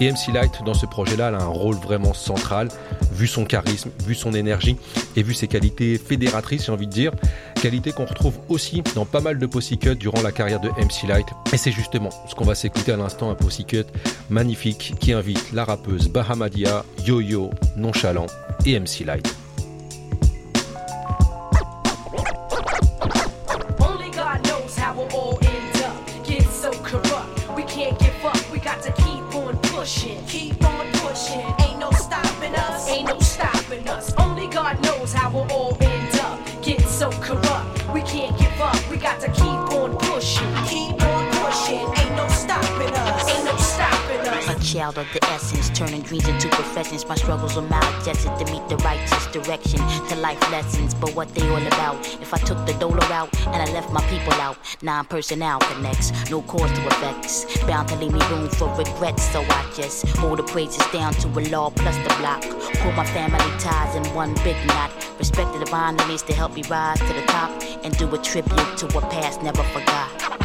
et 0.00 0.10
MC 0.10 0.32
Light 0.32 0.62
dans 0.64 0.74
ce 0.74 0.86
projet-là 0.86 1.28
a 1.28 1.42
un 1.42 1.46
rôle 1.46 1.76
vraiment 1.76 2.14
central 2.14 2.68
vu 3.12 3.26
son 3.26 3.44
charisme, 3.44 3.90
vu 4.06 4.14
son 4.14 4.32
énergie 4.32 4.76
et 5.16 5.22
vu 5.22 5.34
ses 5.34 5.46
qualités 5.46 5.98
fédératrices 5.98 6.66
j'ai 6.66 6.72
envie 6.72 6.86
de 6.86 6.92
dire, 6.92 7.12
qualités 7.60 7.92
qu'on 7.92 8.06
retrouve 8.06 8.38
aussi 8.48 8.82
dans 8.94 9.04
pas 9.04 9.20
mal 9.20 9.38
de 9.38 9.46
Pussycut 9.46 9.96
durant 9.96 10.22
la 10.22 10.32
carrière 10.32 10.60
de 10.60 10.68
MC 10.70 11.06
Light 11.06 11.26
et 11.52 11.56
c'est 11.56 11.72
justement 11.72 12.10
ce 12.28 12.34
qu'on 12.34 12.44
va 12.44 12.54
s'écouter 12.54 12.92
à 12.92 12.96
l'instant 12.96 13.30
un 13.30 13.34
Pussycut 13.34 13.84
magnifique 14.30 14.94
qui 14.98 15.12
invite 15.12 15.52
la 15.52 15.64
rappeuse 15.64 16.08
Bahamadia, 16.08 16.84
Yo-Yo, 17.04 17.50
Nonchalant 17.76 18.26
et 18.64 18.78
MC 18.78 19.04
Light. 19.04 19.49
Child 44.90 45.06
of 45.06 45.12
the 45.12 45.24
essence, 45.26 45.70
turning 45.70 46.02
dreams 46.02 46.26
into 46.28 46.48
professions. 46.48 47.06
My 47.06 47.14
struggles 47.14 47.56
were 47.56 47.62
maladjusted 47.62 48.38
to 48.38 48.52
meet 48.52 48.66
the 48.68 48.76
righteous 48.78 49.26
direction 49.28 49.78
to 50.08 50.16
life 50.16 50.40
lessons. 50.50 50.94
But 50.94 51.14
what 51.14 51.28
they 51.34 51.48
all 51.48 51.66
about? 51.66 52.06
If 52.20 52.34
I 52.34 52.38
took 52.38 52.66
the 52.66 52.72
dollar 52.74 53.04
out 53.12 53.28
and 53.46 53.56
I 53.56 53.72
left 53.72 53.92
my 53.92 54.02
people 54.08 54.32
out, 54.34 54.56
non 54.82 55.04
personnel 55.06 55.58
connects, 55.60 56.12
no 56.30 56.42
cause 56.42 56.70
to 56.72 56.86
effects. 56.86 57.46
Bound 57.66 57.88
to 57.88 57.96
leave 57.96 58.12
me 58.12 58.20
room 58.30 58.48
for 58.48 58.68
regrets, 58.76 59.22
so 59.32 59.42
I 59.42 59.72
just 59.74 60.06
hold 60.18 60.38
the 60.38 60.44
praises 60.44 60.84
down 60.92 61.12
to 61.14 61.28
a 61.28 61.42
law 61.50 61.70
plus 61.70 61.96
the 61.98 62.14
block. 62.18 62.42
Pull 62.80 62.92
my 62.92 63.06
family 63.06 63.50
ties 63.58 63.94
in 63.94 64.04
one 64.14 64.34
big 64.44 64.56
knot. 64.66 64.90
Respect 65.18 65.52
the 65.52 65.64
divine 65.64 65.96
needs 66.08 66.22
to 66.22 66.32
help 66.32 66.54
me 66.54 66.62
rise 66.70 66.98
to 66.98 67.12
the 67.12 67.22
top 67.26 67.50
and 67.84 67.96
do 67.96 68.12
a 68.14 68.18
tribute 68.18 68.76
to 68.78 68.86
a 68.86 69.00
past 69.00 69.42
never 69.42 69.62
forgot. 69.74 70.39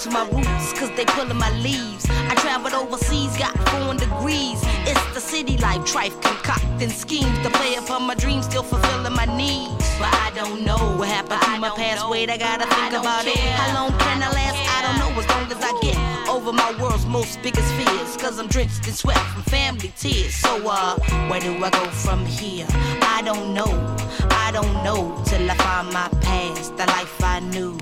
To 0.00 0.10
my 0.10 0.26
roots, 0.30 0.72
cause 0.72 0.90
they 0.96 1.04
pulling 1.04 1.36
my 1.36 1.50
leaves. 1.58 2.06
I 2.08 2.34
traveled 2.36 2.72
overseas, 2.72 3.36
got 3.36 3.52
foreign 3.68 3.98
degrees. 3.98 4.58
It's 4.88 5.04
the 5.12 5.20
city 5.20 5.58
life, 5.58 5.80
trife 5.80 6.16
concocting 6.22 6.88
schemes 6.88 7.38
to 7.40 7.50
play 7.50 7.74
upon 7.74 8.04
my 8.04 8.14
dreams, 8.14 8.46
still 8.46 8.62
fulfilling 8.62 9.12
my 9.12 9.26
needs. 9.36 9.84
But 9.98 10.08
I 10.14 10.32
don't 10.34 10.64
know 10.64 10.78
what 10.96 11.08
happened 11.08 11.42
to 11.42 11.60
my 11.60 11.68
past. 11.76 12.08
Wait, 12.08 12.30
I 12.30 12.38
gotta 12.38 12.66
think 12.66 12.94
about 12.94 13.26
it. 13.26 13.36
How 13.36 13.74
long 13.74 13.98
can 13.98 14.22
I 14.22 14.30
last? 14.32 14.56
I 14.76 14.80
don't 14.86 14.98
know. 15.00 15.20
As 15.20 15.28
long 15.28 15.44
as 15.52 15.62
I 15.62 15.72
get 15.82 16.28
over 16.30 16.50
my 16.50 16.72
world's 16.80 17.04
most 17.04 17.42
biggest 17.42 17.70
fears, 17.74 18.16
cause 18.16 18.38
I'm 18.38 18.46
drenched 18.46 18.88
in 18.88 18.94
sweat 18.94 19.18
from 19.18 19.42
family 19.42 19.92
tears. 19.98 20.34
So, 20.34 20.66
uh, 20.66 20.98
where 21.28 21.40
do 21.40 21.62
I 21.62 21.68
go 21.68 21.84
from 21.90 22.24
here? 22.24 22.66
I 22.70 23.20
don't 23.22 23.52
know. 23.52 23.96
I 24.30 24.50
don't 24.50 24.72
know 24.82 25.22
till 25.26 25.50
I 25.50 25.54
find 25.56 25.92
my 25.92 26.08
past, 26.22 26.74
the 26.78 26.86
life 26.86 27.22
I 27.22 27.40
knew. 27.40 27.76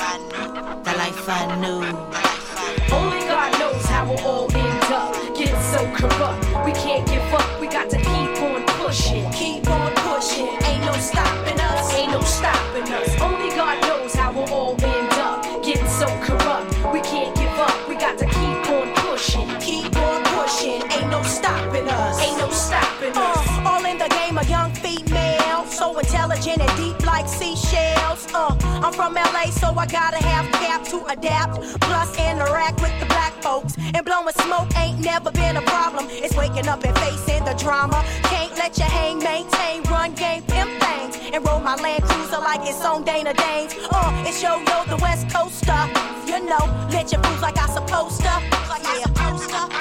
The 0.00 0.94
life 0.96 1.28
I 1.28 1.56
knew. 1.60 1.84
Only 2.90 3.20
God 3.28 3.52
knows 3.58 3.84
how 3.84 4.06
we'll 4.08 4.18
all 4.26 4.56
end 4.56 4.84
up. 4.84 5.12
Get 5.36 5.54
so 5.60 5.84
corrupt, 5.94 6.64
we 6.64 6.72
can't 6.72 7.06
give 7.06 7.34
up. 7.34 7.60
We 7.60 7.66
got 7.68 7.90
to 7.90 7.98
I'm 28.90 28.96
from 28.96 29.14
LA, 29.14 29.44
so 29.50 29.68
I 29.76 29.86
gotta 29.86 30.16
have 30.16 30.50
cap 30.50 30.82
to 30.86 31.04
adapt. 31.06 31.60
Plus, 31.80 32.10
interact 32.18 32.80
with 32.82 32.98
the 32.98 33.06
black 33.06 33.32
folks. 33.40 33.76
And 33.78 34.04
blowing 34.04 34.34
smoke 34.42 34.76
ain't 34.76 34.98
never 34.98 35.30
been 35.30 35.56
a 35.56 35.62
problem. 35.62 36.06
It's 36.10 36.36
waking 36.36 36.66
up 36.66 36.82
and 36.82 36.98
facing 36.98 37.44
the 37.44 37.54
drama. 37.54 38.02
Can't 38.24 38.52
let 38.56 38.76
you 38.78 38.84
hang, 38.84 39.18
maintain, 39.18 39.84
run 39.84 40.12
game, 40.14 40.42
pimp 40.42 40.70
things. 40.82 41.16
And 41.32 41.46
roll 41.46 41.60
my 41.60 41.76
Land 41.76 42.02
Cruiser 42.02 42.40
like 42.40 42.68
it's 42.68 42.84
on 42.84 43.04
Dana 43.04 43.32
Danes. 43.32 43.74
Uh, 43.92 44.24
it's 44.26 44.42
yo 44.42 44.58
yo, 44.58 44.84
the 44.86 44.98
West 45.00 45.30
Coaster. 45.30 45.86
You 46.26 46.44
know, 46.44 46.64
let 46.90 47.12
your 47.12 47.22
fools 47.22 47.42
like 47.42 47.58
I 47.58 47.68
supposed 47.68 48.20
to. 48.22 48.32
Like 48.68 48.84
I 48.84 49.02
supposed 49.04 49.50
to. 49.50 49.79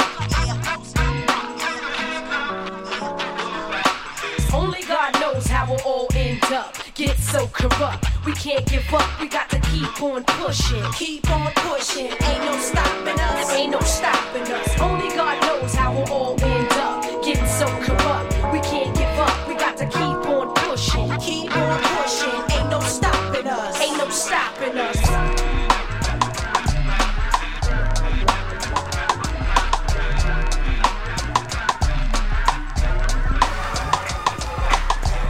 Get 6.99 7.17
so 7.17 7.47
corrupt, 7.47 8.05
we 8.25 8.33
can't 8.33 8.65
give 8.65 8.93
up. 8.93 9.21
We 9.21 9.29
got 9.29 9.49
to 9.51 9.59
keep 9.71 10.03
on 10.03 10.21
pushing. 10.25 10.83
Keep 10.91 11.31
on 11.31 11.49
pushing, 11.55 12.07
ain't 12.07 12.43
no 12.43 12.59
stopping 12.59 13.17
us. 13.17 13.53
Ain't 13.53 13.71
no 13.71 13.79
stopping 13.79 14.41
us. 14.41 14.79
Only 14.81 15.07
God 15.15 15.41
knows 15.43 15.73
how 15.73 15.93
we'll 15.93 16.11
all 16.11 16.43
end 16.43 16.73
up. 16.73 17.01
Getting 17.23 17.47
so 17.47 17.67
corrupt, 17.67 18.33
we 18.51 18.59
can't 18.59 18.93
give 18.97 19.17
up. 19.17 19.47
We 19.47 19.55
got 19.55 19.77
to 19.77 19.85
keep 19.85 20.01
on 20.01 20.53
pushing. 20.55 21.09
Keep 21.21 21.55
on 21.55 21.79
pushing, 21.83 22.59
ain't 22.59 22.69
no 22.69 22.81
stopping 22.81 23.47
us. 23.47 23.79
Ain't 23.79 23.97
no 23.97 24.09
stopping 24.09 24.77
us. 24.77 24.99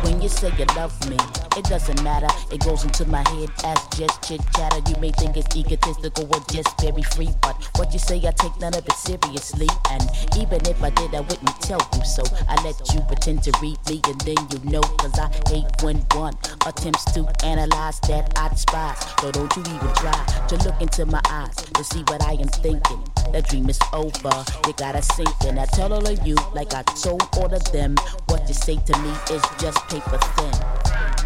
When 0.04 0.20
you 0.20 0.30
say 0.30 0.52
you 0.58 0.66
love 0.76 1.08
me, 1.08 1.18
it 1.60 1.66
doesn't 1.66 2.02
matter. 2.04 2.28
It 2.52 2.62
goes 2.62 2.86
into 2.86 3.06
my 3.06 3.28
head 3.30 3.50
as 3.66 3.80
just 3.98 4.24
chit 4.24 4.42
chatter. 4.56 4.80
You 4.90 4.96
may 5.02 5.12
think 5.12 5.36
it's 5.36 5.56
egotistical 5.56 6.26
or 6.34 6.40
just 6.50 6.72
very 6.80 7.04
free, 7.04 7.30
but 7.42 7.56
what 7.76 7.92
you 7.92 8.00
say, 8.00 8.16
I 8.18 8.32
take 8.32 8.58
none 8.60 8.74
of 8.74 8.88
it 8.88 8.94
seriously. 8.94 9.68
And 9.92 10.04
even 10.38 10.66
if 10.66 10.82
I 10.82 10.90
did, 10.92 11.14
I 11.14 11.20
wouldn't 11.20 11.62
tell 11.62 11.82
you 11.94 12.06
so. 12.06 12.24
I 12.48 12.56
let 12.64 12.80
you 12.94 13.02
pretend 13.02 13.44
to 13.44 13.52
read 13.62 13.78
me, 13.90 14.00
and 14.08 14.20
then 14.22 14.38
you 14.52 14.72
know, 14.72 14.82
cause 14.82 15.20
I 15.20 15.28
hate 15.50 15.68
when 15.82 15.98
one 16.16 16.36
attempts 16.66 17.04
to 17.14 17.28
analyze 17.44 18.00
that 18.08 18.32
I 18.38 18.48
despise. 18.50 19.00
So 19.20 19.32
don't 19.32 19.54
you 19.58 19.62
even 19.62 19.94
try 19.96 20.46
to 20.48 20.56
look 20.64 20.82
into 20.82 21.06
my 21.06 21.22
eyes 21.30 21.56
to 21.56 21.84
see 21.84 22.04
what 22.08 22.24
I 22.24 22.34
am 22.34 22.48
thinking. 22.48 23.04
The 23.34 23.42
dream 23.42 23.70
is 23.70 23.80
over, 23.92 24.46
you 24.66 24.74
gotta 24.78 25.02
sink 25.02 25.44
in. 25.46 25.60
I 25.60 25.66
tell 25.66 25.92
all 25.92 26.08
of 26.08 26.26
you, 26.26 26.36
like 26.54 26.74
I 26.74 26.84
told 26.84 27.24
all 27.36 27.54
of 27.54 27.72
them, 27.74 27.96
what 28.28 28.48
you 28.48 28.54
say 28.54 28.78
to 28.78 28.98
me 29.00 29.12
is 29.32 29.44
just 29.60 29.78
paper 29.90 30.18
thin. 30.18 31.19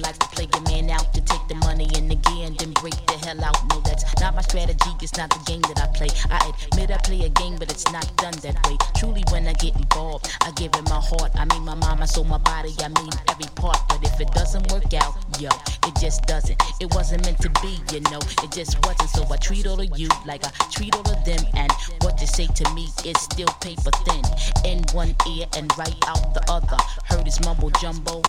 Likes 0.00 0.18
to 0.18 0.28
play 0.28 0.46
your 0.52 0.62
man 0.62 0.90
out 0.90 1.12
to 1.14 1.20
take 1.20 1.46
the 1.48 1.54
money 1.66 1.88
and 1.96 2.10
again 2.10 2.54
then 2.58 2.72
break 2.72 2.94
the 3.06 3.16
hell 3.24 3.42
out. 3.44 3.56
No, 3.70 3.80
that's 3.80 4.04
not 4.20 4.34
my 4.34 4.42
strategy. 4.42 4.90
It's 5.00 5.16
not 5.16 5.30
the 5.30 5.42
game 5.46 5.62
that 5.62 5.80
I 5.80 5.86
play. 5.96 6.08
I 6.30 6.52
admit 6.70 6.90
I 6.90 6.98
play 6.98 7.24
a 7.24 7.28
game, 7.28 7.56
but 7.58 7.70
it's 7.70 7.90
not 7.92 8.04
done 8.16 8.34
that 8.42 8.56
way. 8.66 8.76
Truly, 8.96 9.22
when 9.30 9.46
I 9.46 9.52
get 9.54 9.76
involved, 9.76 10.28
I 10.42 10.50
give 10.52 10.72
it 10.74 10.88
my 10.88 11.00
heart. 11.00 11.32
I 11.34 11.44
mean 11.46 11.64
my 11.64 11.74
mind, 11.74 12.00
my 12.00 12.06
soul, 12.06 12.24
my 12.24 12.38
body. 12.38 12.74
I 12.80 12.88
mean 12.88 13.10
every 13.28 13.50
part. 13.56 13.78
But 13.88 14.04
if 14.04 14.20
it 14.20 14.30
doesn't 14.32 14.70
work 14.72 14.92
out, 14.94 15.14
yo, 15.38 15.50
it 15.86 15.94
just 16.00 16.26
doesn't. 16.26 16.60
It 16.80 16.94
wasn't 16.94 17.24
meant 17.24 17.38
to 17.42 17.50
be, 17.62 17.78
you 17.92 18.00
know. 18.10 18.20
It 18.42 18.52
just 18.52 18.78
wasn't. 18.86 19.10
So 19.10 19.24
I 19.32 19.36
treat 19.36 19.66
all 19.66 19.80
of 19.80 19.98
you 19.98 20.08
like 20.26 20.44
I 20.44 20.50
treat 20.70 20.94
all 20.94 21.08
of 21.10 21.24
them. 21.24 21.40
And 21.54 21.72
what 22.02 22.20
you 22.20 22.26
say 22.26 22.46
to 22.46 22.74
me 22.74 22.88
is 23.04 23.20
still 23.20 23.48
paper 23.60 23.90
thin. 24.06 24.24
In 24.64 24.84
one 24.92 25.14
ear 25.28 25.46
and 25.56 25.70
right 25.78 25.96
out 26.06 26.34
the 26.34 26.44
other. 26.48 26.76
Heard 27.04 27.24
his 27.24 27.40
mumble 27.44 27.70
jumbo. 27.70 28.22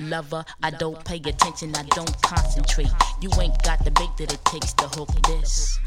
Lover, 0.00 0.44
I 0.62 0.70
don't 0.70 0.99
pay 1.04 1.16
attention, 1.16 1.74
I 1.74 1.82
don't 1.82 2.22
concentrate. 2.22 2.90
You 3.20 3.30
ain't 3.40 3.62
got 3.62 3.84
the 3.84 3.90
bait 3.90 4.10
that 4.18 4.32
it 4.32 4.44
takes 4.44 4.72
to 4.74 4.84
hook 4.88 5.10
this. 5.26 5.78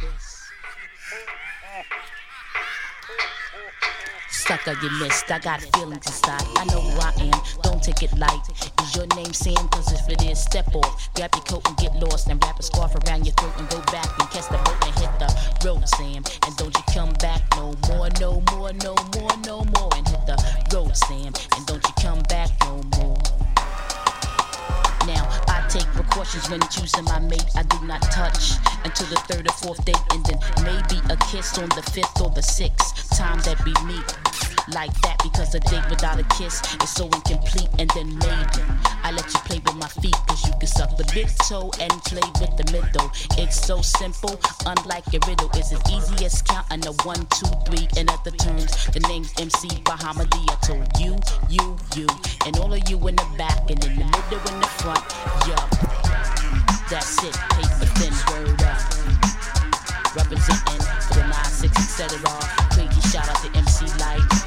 Sucker, 4.29 4.75
you 4.81 4.89
missed. 4.99 5.31
I 5.31 5.39
got 5.39 5.61
feelings 5.61 6.05
inside. 6.05 6.43
I 6.57 6.65
know 6.65 6.81
who 6.81 6.99
I 6.99 7.13
am. 7.31 7.41
Don't 7.61 7.81
take 7.81 8.03
it 8.03 8.17
light. 8.17 8.41
Is 8.81 8.95
your 8.95 9.07
name 9.15 9.31
Sam? 9.31 9.67
Cause 9.69 9.91
if 9.93 10.09
it 10.09 10.21
is, 10.23 10.41
step 10.41 10.75
off. 10.75 11.13
Grab 11.13 11.31
your 11.33 11.43
coat 11.43 11.67
and 11.67 11.77
get 11.77 11.95
lost. 11.95 12.27
And 12.27 12.43
wrap 12.43 12.59
a 12.59 12.63
scarf 12.63 12.93
around 12.95 13.25
your 13.25 13.33
throat 13.35 13.53
and 13.57 13.69
go 13.69 13.79
back 13.91 14.07
and 14.19 14.29
catch 14.31 14.49
the 14.49 14.57
boat 14.57 14.75
and 14.85 14.95
hit 14.99 15.11
the 15.19 15.67
road, 15.67 15.87
Sam. 15.87 16.23
And 16.45 16.57
don't 16.57 16.75
you 16.75 16.83
come 16.93 17.13
back 17.13 17.41
no 17.55 17.73
more, 17.87 18.09
no 18.19 18.43
more, 18.51 18.73
no 18.73 18.95
more, 19.15 19.37
no 19.45 19.63
more. 19.63 19.89
And 19.95 20.07
hit 20.07 20.25
the 20.25 20.35
road, 20.73 20.97
Sam. 20.97 21.31
And 21.55 21.65
don't 21.65 21.83
you 21.87 21.93
come 22.01 22.21
back 22.23 22.49
no 22.61 22.81
more. 22.97 23.52
Now 25.07 25.27
I 25.49 25.65
take 25.67 25.85
precautions 25.87 26.49
when 26.49 26.61
choosing 26.69 27.03
my 27.05 27.19
mate. 27.19 27.45
I 27.55 27.63
do 27.63 27.85
not 27.85 28.01
touch 28.03 28.53
until 28.85 29.07
the 29.07 29.17
third 29.27 29.47
or 29.47 29.53
fourth 29.53 29.83
date, 29.83 29.97
and 30.11 30.25
then 30.25 30.39
maybe 30.63 31.01
a 31.09 31.17
kiss 31.27 31.57
on 31.57 31.69
the 31.69 31.83
fifth 31.91 32.21
or 32.21 32.29
the 32.29 32.43
sixth 32.43 33.09
time 33.17 33.39
that 33.41 33.63
we 33.65 33.73
meet. 33.85 34.52
Like 34.71 34.93
that 35.01 35.19
because 35.21 35.53
a 35.55 35.59
date 35.59 35.83
without 35.89 36.19
a 36.19 36.23
kiss 36.35 36.61
is 36.81 36.89
so 36.89 37.05
incomplete. 37.05 37.67
And 37.79 37.89
then 37.91 38.15
maybe 38.15 38.63
I 39.03 39.11
let 39.11 39.27
you 39.27 39.39
play 39.43 39.59
with 39.59 39.75
my 39.75 39.87
feet 39.87 40.15
cause 40.27 40.45
you 40.47 40.53
can 40.57 40.67
suck 40.67 40.95
the 40.95 41.03
big 41.13 41.27
toe 41.49 41.69
and 41.81 41.91
play 42.07 42.23
with 42.39 42.55
the 42.55 42.71
middle. 42.71 43.11
It's 43.37 43.59
so 43.59 43.81
simple, 43.81 44.39
unlike 44.65 45.05
a 45.13 45.19
riddle. 45.27 45.49
It's 45.55 45.73
as 45.73 45.83
easy 45.91 46.25
as 46.25 46.41
counting 46.41 46.85
a 46.87 46.93
one, 47.03 47.27
two, 47.35 47.51
three, 47.67 47.87
and 47.97 48.09
at 48.09 48.23
the 48.23 48.31
turns. 48.31 48.87
The 48.87 49.01
name's 49.11 49.33
MC 49.37 49.67
Bahamadi. 49.83 50.47
I 50.47 50.55
told 50.63 50.87
you, 50.95 51.19
you, 51.49 51.75
you, 51.95 52.07
and 52.45 52.57
all 52.59 52.71
of 52.71 52.79
you 52.89 52.97
in 53.07 53.15
the 53.15 53.27
back 53.37 53.69
and 53.69 53.83
in 53.83 53.99
the 53.99 54.05
middle 54.05 54.43
in 54.47 54.59
the 54.63 54.71
front. 54.79 55.03
Yup, 55.43 55.67
that's 56.87 57.19
it. 57.19 57.35
Paper 57.51 57.89
thin 57.99 58.15
word 58.31 58.63
up. 58.63 58.79
Representing 60.15 60.79
for 61.03 61.15
the 61.15 61.25
9-6, 61.27 61.67
etc. 61.67 62.19
Crazy 62.71 63.01
shout 63.09 63.27
out 63.27 63.41
to 63.43 63.57
MC 63.57 63.85
Lyte. 63.99 64.42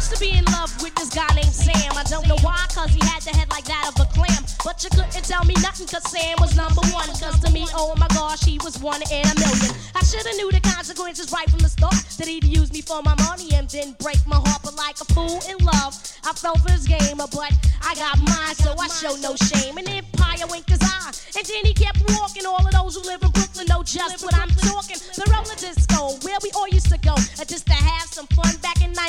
Used 0.00 0.14
to 0.14 0.20
be 0.20 0.32
in 0.32 0.44
love 0.56 0.72
with 0.82 0.94
this 0.94 1.10
guy 1.10 1.28
named 1.34 1.52
Sam. 1.52 1.92
I 1.92 2.02
don't 2.04 2.26
know 2.26 2.38
why, 2.40 2.64
cause 2.72 2.88
he 2.88 3.00
had 3.04 3.20
the 3.20 3.36
head 3.36 3.50
like 3.50 3.64
that 3.64 3.84
of 3.92 4.00
a 4.00 4.08
clam. 4.16 4.42
But 4.64 4.82
you 4.82 4.88
couldn't 4.88 5.24
tell 5.28 5.44
me 5.44 5.52
nothing, 5.60 5.86
cause 5.86 6.08
Sam 6.10 6.36
was 6.40 6.56
number 6.56 6.80
one. 6.88 7.08
Cause 7.20 7.38
to 7.44 7.50
me, 7.52 7.66
oh 7.74 7.92
my 7.98 8.08
gosh, 8.08 8.42
he 8.42 8.56
was 8.64 8.80
one 8.80 9.02
in 9.12 9.28
a 9.28 9.34
million. 9.36 9.72
I 9.94 10.00
should've 10.00 10.36
knew 10.40 10.50
the 10.50 10.60
consequences 10.60 11.30
right 11.32 11.48
from 11.50 11.60
the 11.60 11.68
start. 11.68 12.00
That 12.16 12.28
he'd 12.28 12.44
use 12.44 12.72
me 12.72 12.80
for 12.80 13.02
my 13.02 13.14
money 13.28 13.52
and 13.52 13.68
then 13.68 13.94
break 14.00 14.20
my 14.26 14.40
heart. 14.40 14.62
But 14.64 14.76
like 14.76 14.96
a 15.00 15.06
fool 15.12 15.36
in 15.52 15.58
love, 15.60 15.92
I 16.24 16.32
fell 16.32 16.56
for 16.56 16.72
his 16.72 16.88
game. 16.88 17.18
But 17.18 17.52
I 17.84 17.92
got 17.94 18.16
mine, 18.24 18.56
so 18.56 18.72
I 18.80 18.88
show 18.88 19.16
no 19.20 19.36
shame. 19.36 19.76
And 19.76 19.88
Empire 19.88 20.48
winked 20.48 20.70
his 20.70 20.80
eye. 20.80 21.12
And 21.36 21.44
then 21.44 21.64
he 21.68 21.74
kept 21.74 22.00
walking. 22.16 22.46
All 22.46 22.64
of 22.64 22.72
those 22.72 22.96
who 22.96 23.02
live 23.04 23.20
in 23.22 23.30
Brooklyn 23.36 23.66
know 23.68 23.82
just 23.82 24.24
what 24.24 24.34
I'm 24.34 24.48
talking. 24.64 24.96
The 25.12 25.28
roller 25.28 25.56
disco, 25.60 25.89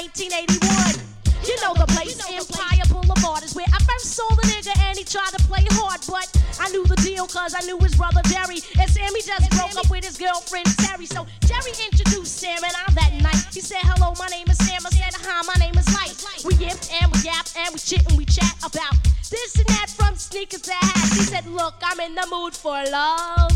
1981. 0.01 0.97
You 1.45 1.53
know 1.61 1.77
the 1.77 1.85
place, 1.93 2.17
Empire 2.25 2.85
Boulevard 2.89 3.45
is 3.45 3.53
where 3.53 3.69
I 3.69 3.77
first 3.85 4.17
saw 4.17 4.25
the 4.33 4.41
nigga 4.49 4.73
and 4.89 4.97
he 4.97 5.05
tried 5.05 5.29
to 5.37 5.41
play 5.45 5.61
hard, 5.77 6.01
but 6.09 6.25
I 6.57 6.73
knew 6.73 6.81
the 6.89 6.97
deal, 7.05 7.27
cause 7.29 7.53
I 7.53 7.61
knew 7.69 7.77
his 7.77 7.93
brother 7.93 8.21
Jerry. 8.25 8.65
And 8.81 8.89
Sammy 8.89 9.21
just 9.21 9.45
broke 9.53 9.77
up 9.77 9.93
with 9.93 10.01
his 10.01 10.17
girlfriend 10.17 10.65
Terry. 10.81 11.05
So 11.05 11.29
Jerry 11.45 11.77
introduced 11.85 12.33
Sam 12.33 12.57
and 12.57 12.73
I 12.73 12.89
that 12.97 13.13
night. 13.21 13.45
He 13.53 13.61
said, 13.61 13.85
Hello, 13.85 14.17
my 14.17 14.25
name 14.33 14.49
is 14.49 14.57
Sam. 14.57 14.81
I 14.81 14.89
said, 14.89 15.13
Hi, 15.21 15.45
my 15.45 15.57
name 15.61 15.77
is 15.77 15.85
Lyte. 15.93 16.17
We 16.49 16.57
yipped 16.57 16.89
and 16.97 17.05
we 17.13 17.21
yapped 17.21 17.53
and 17.53 17.69
we 17.69 17.77
chit 17.77 18.01
and 18.09 18.17
we 18.17 18.25
chat 18.25 18.57
about 18.65 18.97
this 19.29 19.53
and 19.53 19.69
that 19.69 19.93
from 19.93 20.17
sneakers 20.17 20.65
to 20.65 20.73
hats. 20.73 21.13
He 21.13 21.21
said, 21.29 21.45
Look, 21.45 21.77
I'm 21.85 21.99
in 22.01 22.17
the 22.17 22.25
mood 22.25 22.57
for 22.57 22.73
love. 22.89 23.53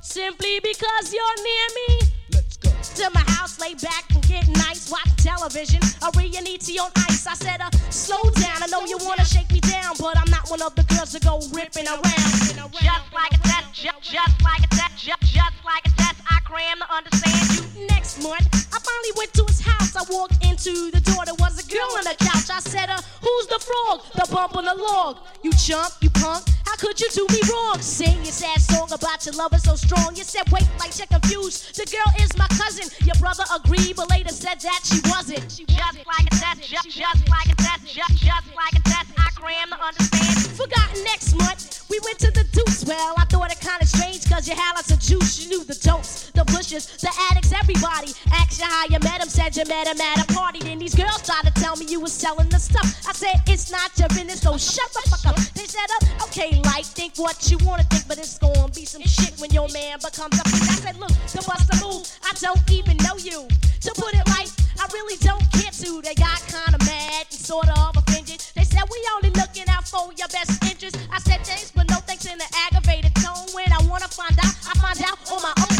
Simply 0.00 0.62
because 0.62 1.10
you're 1.10 1.38
near 1.42 1.68
me. 1.74 2.18
To 2.62 3.10
my 3.14 3.20
house, 3.30 3.60
lay 3.60 3.74
back 3.74 4.04
and 4.10 4.22
get 4.26 4.48
nice, 4.48 4.90
watch 4.90 5.08
television. 5.16 5.80
A 6.02 6.10
reunity 6.12 6.80
on 6.80 6.90
ice. 7.08 7.26
I 7.26 7.34
said, 7.34 7.60
uh, 7.60 7.70
slow 7.90 8.22
down. 8.34 8.62
I 8.62 8.66
know 8.66 8.84
you 8.86 8.98
wanna 9.02 9.24
shake 9.24 9.50
me 9.52 9.60
down, 9.60 9.94
but 9.98 10.18
I'm 10.18 10.30
not 10.30 10.50
one 10.50 10.62
of 10.62 10.74
the 10.74 10.82
girls 10.84 11.12
that 11.12 11.24
go 11.24 11.38
ripping 11.52 11.86
around. 11.86 12.02
Just 12.02 13.12
like 13.12 13.32
a 13.32 13.38
test, 13.38 13.74
just, 13.74 14.02
just 14.02 14.42
like 14.42 14.64
a 14.64 14.68
test, 14.74 14.98
just, 14.98 15.22
just 15.22 15.56
like 15.64 15.86
a 15.86 15.90
test. 15.96 16.20
I 16.30 16.40
cram 16.40 16.78
to 16.78 16.92
understand 16.92 17.76
you. 17.76 17.86
Next 17.86 18.22
month, 18.22 18.46
I 18.74 18.78
finally 18.78 19.12
went 19.16 19.32
to 19.34 19.44
his 19.46 19.60
house. 19.60 19.94
I 19.94 20.02
walked 20.10 20.44
into 20.44 20.90
the 20.90 21.00
door. 21.00 21.24
There 21.24 21.38
was 21.38 21.62
a 21.62 21.66
girl 21.70 21.88
on 21.98 22.04
the 22.04 22.16
couch. 22.18 22.50
I 22.50 22.60
said, 22.60 22.90
uh, 22.90 23.00
who's 23.22 23.46
the 23.46 23.60
frog? 23.62 24.02
The 24.14 24.26
bump 24.32 24.56
on 24.56 24.64
the 24.64 24.74
log. 24.74 25.18
You 25.42 25.52
chump, 25.52 25.94
you 26.00 26.10
punk. 26.10 26.44
How 26.66 26.76
could 26.76 27.00
you 27.00 27.08
do 27.10 27.26
me 27.30 27.40
wrong? 27.50 27.80
Sing 27.80 28.16
your 28.24 28.32
sad 28.34 28.60
song 28.60 28.90
about 28.92 29.24
your 29.24 29.34
lover 29.36 29.58
so 29.58 29.76
strong. 29.76 30.16
You 30.16 30.24
said, 30.24 30.50
wait, 30.50 30.66
like 30.78 30.96
you're 30.98 31.06
confused. 31.06 31.76
The 31.76 31.86
girl 31.86 32.10
is 32.24 32.36
my 32.36 32.47
cousin. 32.56 32.86
Your 33.04 33.16
brother 33.16 33.44
agreed, 33.54 33.96
but 33.96 34.10
later 34.10 34.30
said 34.30 34.60
that 34.60 34.80
she 34.84 35.00
wasn't. 35.10 35.44
She 35.50 35.64
Just 35.66 35.98
like 36.06 36.26
a 36.26 36.34
test, 36.36 36.62
just, 36.68 36.90
just 36.90 37.20
like 37.28 37.48
a 37.52 37.56
test, 37.56 37.86
just, 37.86 38.16
just 38.16 38.46
like 38.56 38.74
a 38.74 38.82
test. 38.88 39.08
I 39.16 39.28
cram 39.34 39.68
to 39.70 39.78
understand. 39.80 40.56
Forgotten 40.56 41.04
next 41.04 41.34
month, 41.36 41.86
we 41.88 42.00
went 42.04 42.18
to 42.18 42.30
the 42.32 42.44
Deuce. 42.52 42.84
Well, 42.84 43.14
I 43.16 43.24
thought 43.26 43.52
it 43.52 43.60
kinda 43.60 43.86
strange, 43.86 44.28
cause 44.28 44.48
you 44.48 44.54
had 44.54 44.74
lots 44.74 44.90
of 44.90 44.98
juice. 44.98 45.40
You 45.40 45.48
knew 45.48 45.64
the 45.64 45.74
dopes, 45.74 46.30
the 46.34 46.44
bushes, 46.44 46.86
the 46.98 47.12
addicts, 47.30 47.52
everybody. 47.52 48.12
Asked 48.32 48.58
you 48.58 48.66
how 48.66 48.84
you 48.90 48.98
met 49.00 49.22
him, 49.22 49.28
said 49.28 49.56
you 49.56 49.64
met 49.66 49.86
him 49.86 50.00
at 50.00 50.18
a 50.24 50.34
party. 50.34 50.58
Then 50.60 50.78
these 50.78 50.94
girls 50.94 51.22
tried 51.22 51.46
to 51.46 51.52
tell 51.62 51.76
me 51.76 51.86
you 51.86 52.00
was 52.00 52.12
selling 52.12 52.48
the 52.48 52.58
stuff. 52.58 52.86
I 53.06 53.12
said, 53.12 53.36
it's 53.46 53.70
not 53.70 53.96
your 53.98 54.08
business, 54.08 54.40
so 54.40 54.56
shut 54.58 54.90
the 54.92 55.02
fuck 55.10 55.24
up. 55.26 55.36
They 55.54 55.66
said, 55.66 55.86
uh, 56.02 56.24
okay, 56.26 56.60
like, 56.64 56.84
think 56.84 57.14
what 57.16 57.50
you 57.50 57.58
wanna 57.58 57.84
think, 57.84 58.08
but 58.08 58.18
it's 58.18 58.38
gonna 58.38 58.68
be 58.74 58.84
some 58.84 59.02
shit 59.02 59.34
when 59.38 59.50
your 59.50 59.68
man 59.68 59.98
becomes 60.02 60.34
a 60.38 60.44
freak. 60.48 60.62
I 60.70 60.74
said, 60.90 60.96
look, 60.98 61.14
the 61.30 61.42
bust 61.46 61.70
a 61.72 61.76
move, 61.84 62.02
I 62.24 62.34
don't 62.40 62.70
even 62.70 62.96
know 62.98 63.16
you. 63.18 63.46
To 63.82 63.90
put 63.94 64.14
it 64.14 64.22
right, 64.30 64.50
I 64.78 64.86
really 64.92 65.16
don't 65.18 65.42
care 65.52 65.70
to. 65.70 66.02
They 66.02 66.14
got 66.14 66.38
kinda 66.46 66.78
mad 66.84 67.26
and 67.30 67.40
sorta 67.40 67.74
of 67.74 67.96
offended. 67.96 68.42
They 68.54 68.64
said, 68.64 68.82
we 68.90 68.98
only 69.16 69.30
looking 69.30 69.68
out 69.68 69.88
for 69.88 70.12
your 70.14 70.28
best 70.28 70.62
interest. 70.64 70.98
I 71.10 71.18
said, 71.18 71.44
thanks, 71.44 71.72
but 71.72 71.88
no 71.90 71.96
thanks 72.06 72.26
in 72.26 72.40
an 72.40 72.50
aggravated 72.66 73.14
tone. 73.16 73.46
When 73.54 73.72
I 73.72 73.82
wanna 73.90 74.08
find 74.08 74.38
out, 74.38 74.54
I 74.66 74.74
find 74.78 75.02
out 75.02 75.18
on 75.32 75.42
my 75.42 75.54
own. 75.58 75.74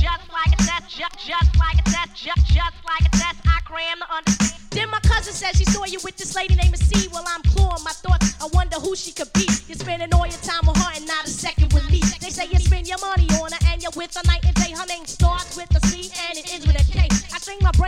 Just 0.00 0.24
like 0.32 0.52
a 0.56 0.60
test, 0.64 0.88
just, 0.88 1.18
just 1.20 1.50
like 1.58 1.78
a 1.78 1.84
test, 1.84 2.16
just, 2.16 2.46
just 2.46 2.76
like 2.88 3.04
a 3.04 3.12
test. 3.16 3.36
I 3.44 3.60
cram 3.64 3.98
to 4.00 4.08
understand. 4.14 4.60
Then 4.70 4.88
my 4.88 5.00
cousin 5.00 5.34
said 5.34 5.56
she 5.56 5.64
saw 5.64 5.84
you 5.84 5.98
with 6.04 6.16
this 6.16 6.34
lady 6.34 6.54
named 6.54 6.78
C. 6.78 7.08
Well, 7.12 7.24
I'm 7.26 7.42
clawing 7.42 7.84
my 7.84 7.92
thoughts. 7.92 8.36
I 8.40 8.48
wonder 8.54 8.76
who 8.76 8.96
she 8.96 9.12
could 9.12 9.32
be. 9.34 9.46
You're 9.66 9.76
spending 9.76 10.14
all 10.14 10.26
your 10.26 10.40
time 10.40 10.64
with 10.66 10.76
her 10.78 10.92
and 10.94 11.06
not 11.06 11.26
a 11.26 11.30
second 11.30 11.72
with 11.74 11.90
me. 11.90 12.00
They 12.20 12.30
say 12.30 12.46
you 12.46 12.58
spend 12.58 12.88
your 12.88 12.98
money 13.00 13.28
on 13.42 13.52
her 13.52 13.58
and 13.66 13.82
you're 13.82 13.92
with 13.96 14.14
her 14.14 14.22
night 14.26 14.44
and 14.46 14.59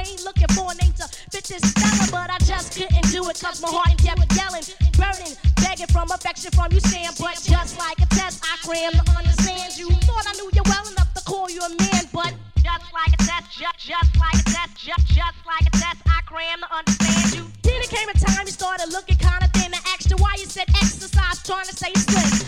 my 0.02 0.04
brain 0.04 0.24
looking 0.24 0.48
for 0.54 0.66
a 0.70 0.74
name 0.82 0.92
to 0.92 1.06
fit 1.30 1.44
this 1.44 1.62
fella, 1.72 2.06
but 2.10 2.30
I 2.30 2.38
just 2.44 2.74
couldn't 2.74 3.10
do 3.10 3.28
it 3.28 3.40
cause 3.40 3.62
my 3.62 3.68
heart 3.70 3.98
kept 3.98 4.20
yelling, 4.34 4.64
burning, 4.98 5.34
begging 5.56 5.86
from 5.86 6.10
affection 6.10 6.50
from 6.52 6.72
you, 6.72 6.80
Sam. 6.80 7.12
But 7.18 7.40
just 7.42 7.78
like 7.78 7.98
a 8.00 8.06
test, 8.14 8.42
I 8.42 8.56
crammed 8.66 8.98
to 8.98 9.04
understand 9.12 9.78
you. 9.78 9.90
Thought 10.06 10.26
I 10.28 10.32
knew 10.34 10.50
you 10.52 10.62
well 10.66 10.86
enough 10.88 11.12
to 11.14 11.22
call 11.24 11.50
you 11.50 11.60
a 11.60 11.68
man, 11.68 12.04
but 12.12 12.34
Just 12.62 12.86
like 12.94 13.12
a 13.12 13.18
test, 13.18 13.58
just, 13.58 13.78
just 13.78 14.10
like 14.18 14.38
a 14.38 14.44
test, 14.46 14.76
just, 14.78 15.06
just 15.08 15.38
like 15.46 15.66
a 15.66 15.72
test. 15.76 15.98
I 16.06 16.20
cram 16.26 16.60
to 16.60 16.68
understand 16.70 17.34
you. 17.34 17.44
Then 17.62 17.82
it 17.82 17.90
came 17.90 18.08
a 18.08 18.14
time 18.14 18.46
you 18.46 18.52
started 18.52 18.92
looking 18.92 19.16
kinda 19.16 19.48
thin. 19.54 19.74
I 19.74 19.80
asked 19.94 20.10
you 20.10 20.16
why 20.16 20.34
you 20.38 20.46
said 20.46 20.68
exercise, 20.70 21.42
trying 21.42 21.66
to 21.66 21.74
say 21.76 21.92
slim. 21.94 22.41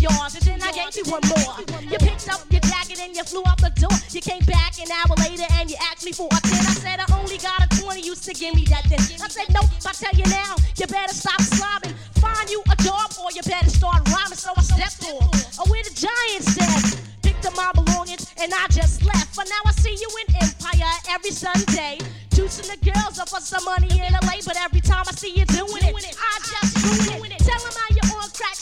I 0.00 0.08
gave 0.08 0.08
you 0.08 0.08
two 0.08 0.16
yards, 0.16 0.34
and 0.34 0.44
then 0.44 0.62
I 0.62 0.72
gave 0.72 0.96
you 0.96 1.04
one 1.12 1.20
more. 1.28 1.60
You 1.82 1.98
picked 1.98 2.28
up 2.28 2.40
your 2.50 2.60
jacket 2.60 3.00
and 3.00 3.14
you 3.14 3.24
flew 3.24 3.42
out 3.46 3.58
the 3.58 3.70
door. 3.70 3.92
You 4.10 4.20
came 4.20 4.42
back 4.44 4.78
an 4.80 4.88
hour 4.90 5.14
later 5.20 5.44
and 5.60 5.70
you 5.70 5.76
asked 5.92 6.04
me 6.04 6.12
for 6.12 6.28
a 6.32 6.40
10. 6.40 6.52
I 6.56 6.72
said 6.72 7.00
I 7.00 7.06
only 7.18 7.36
got 7.36 7.60
a 7.60 7.68
20, 7.82 8.00
you 8.00 8.14
to 8.14 8.32
give 8.32 8.54
me 8.54 8.64
that 8.72 8.84
then. 8.88 9.00
I 9.00 9.28
said 9.28 9.52
nope, 9.52 9.68
I 9.84 9.92
tell 9.92 10.14
you 10.16 10.24
now, 10.30 10.56
you 10.76 10.86
better 10.86 11.12
stop 11.12 11.40
slobbing. 11.40 11.92
Find 12.16 12.48
you 12.48 12.62
a 12.70 12.76
job 12.82 13.12
or 13.20 13.28
you 13.32 13.42
better 13.42 13.68
start 13.68 14.08
rhyming. 14.08 14.40
So 14.40 14.52
I 14.56 14.62
stepped 14.62 15.04
off. 15.12 15.60
Oh, 15.60 15.68
where 15.68 15.82
the 15.84 15.92
giants 15.92 16.56
at? 16.56 17.00
Picked 17.22 17.44
up 17.46 17.56
my 17.56 17.72
belongings 17.72 18.32
and 18.40 18.52
I 18.54 18.66
just 18.70 19.04
left. 19.04 19.36
But 19.36 19.48
now 19.48 19.62
I 19.68 19.72
see 19.72 19.96
you 20.00 20.08
in 20.24 20.34
Empire 20.40 20.92
every 21.10 21.30
Sunday. 21.32 21.98
Juicing 22.30 22.72
the 22.72 22.78
girls 22.90 23.18
up 23.18 23.28
for 23.28 23.40
some 23.40 23.64
money 23.64 23.88
in 23.92 24.12
LA. 24.12 24.40
But 24.44 24.56
every 24.56 24.80
time 24.80 25.04
I 25.06 25.12
see 25.12 25.36
you 25.36 25.44
doing 25.44 25.84
it, 25.84 26.16
I 26.16 26.32
just 26.40 27.10
ruin 27.10 27.32
it. 27.32 27.39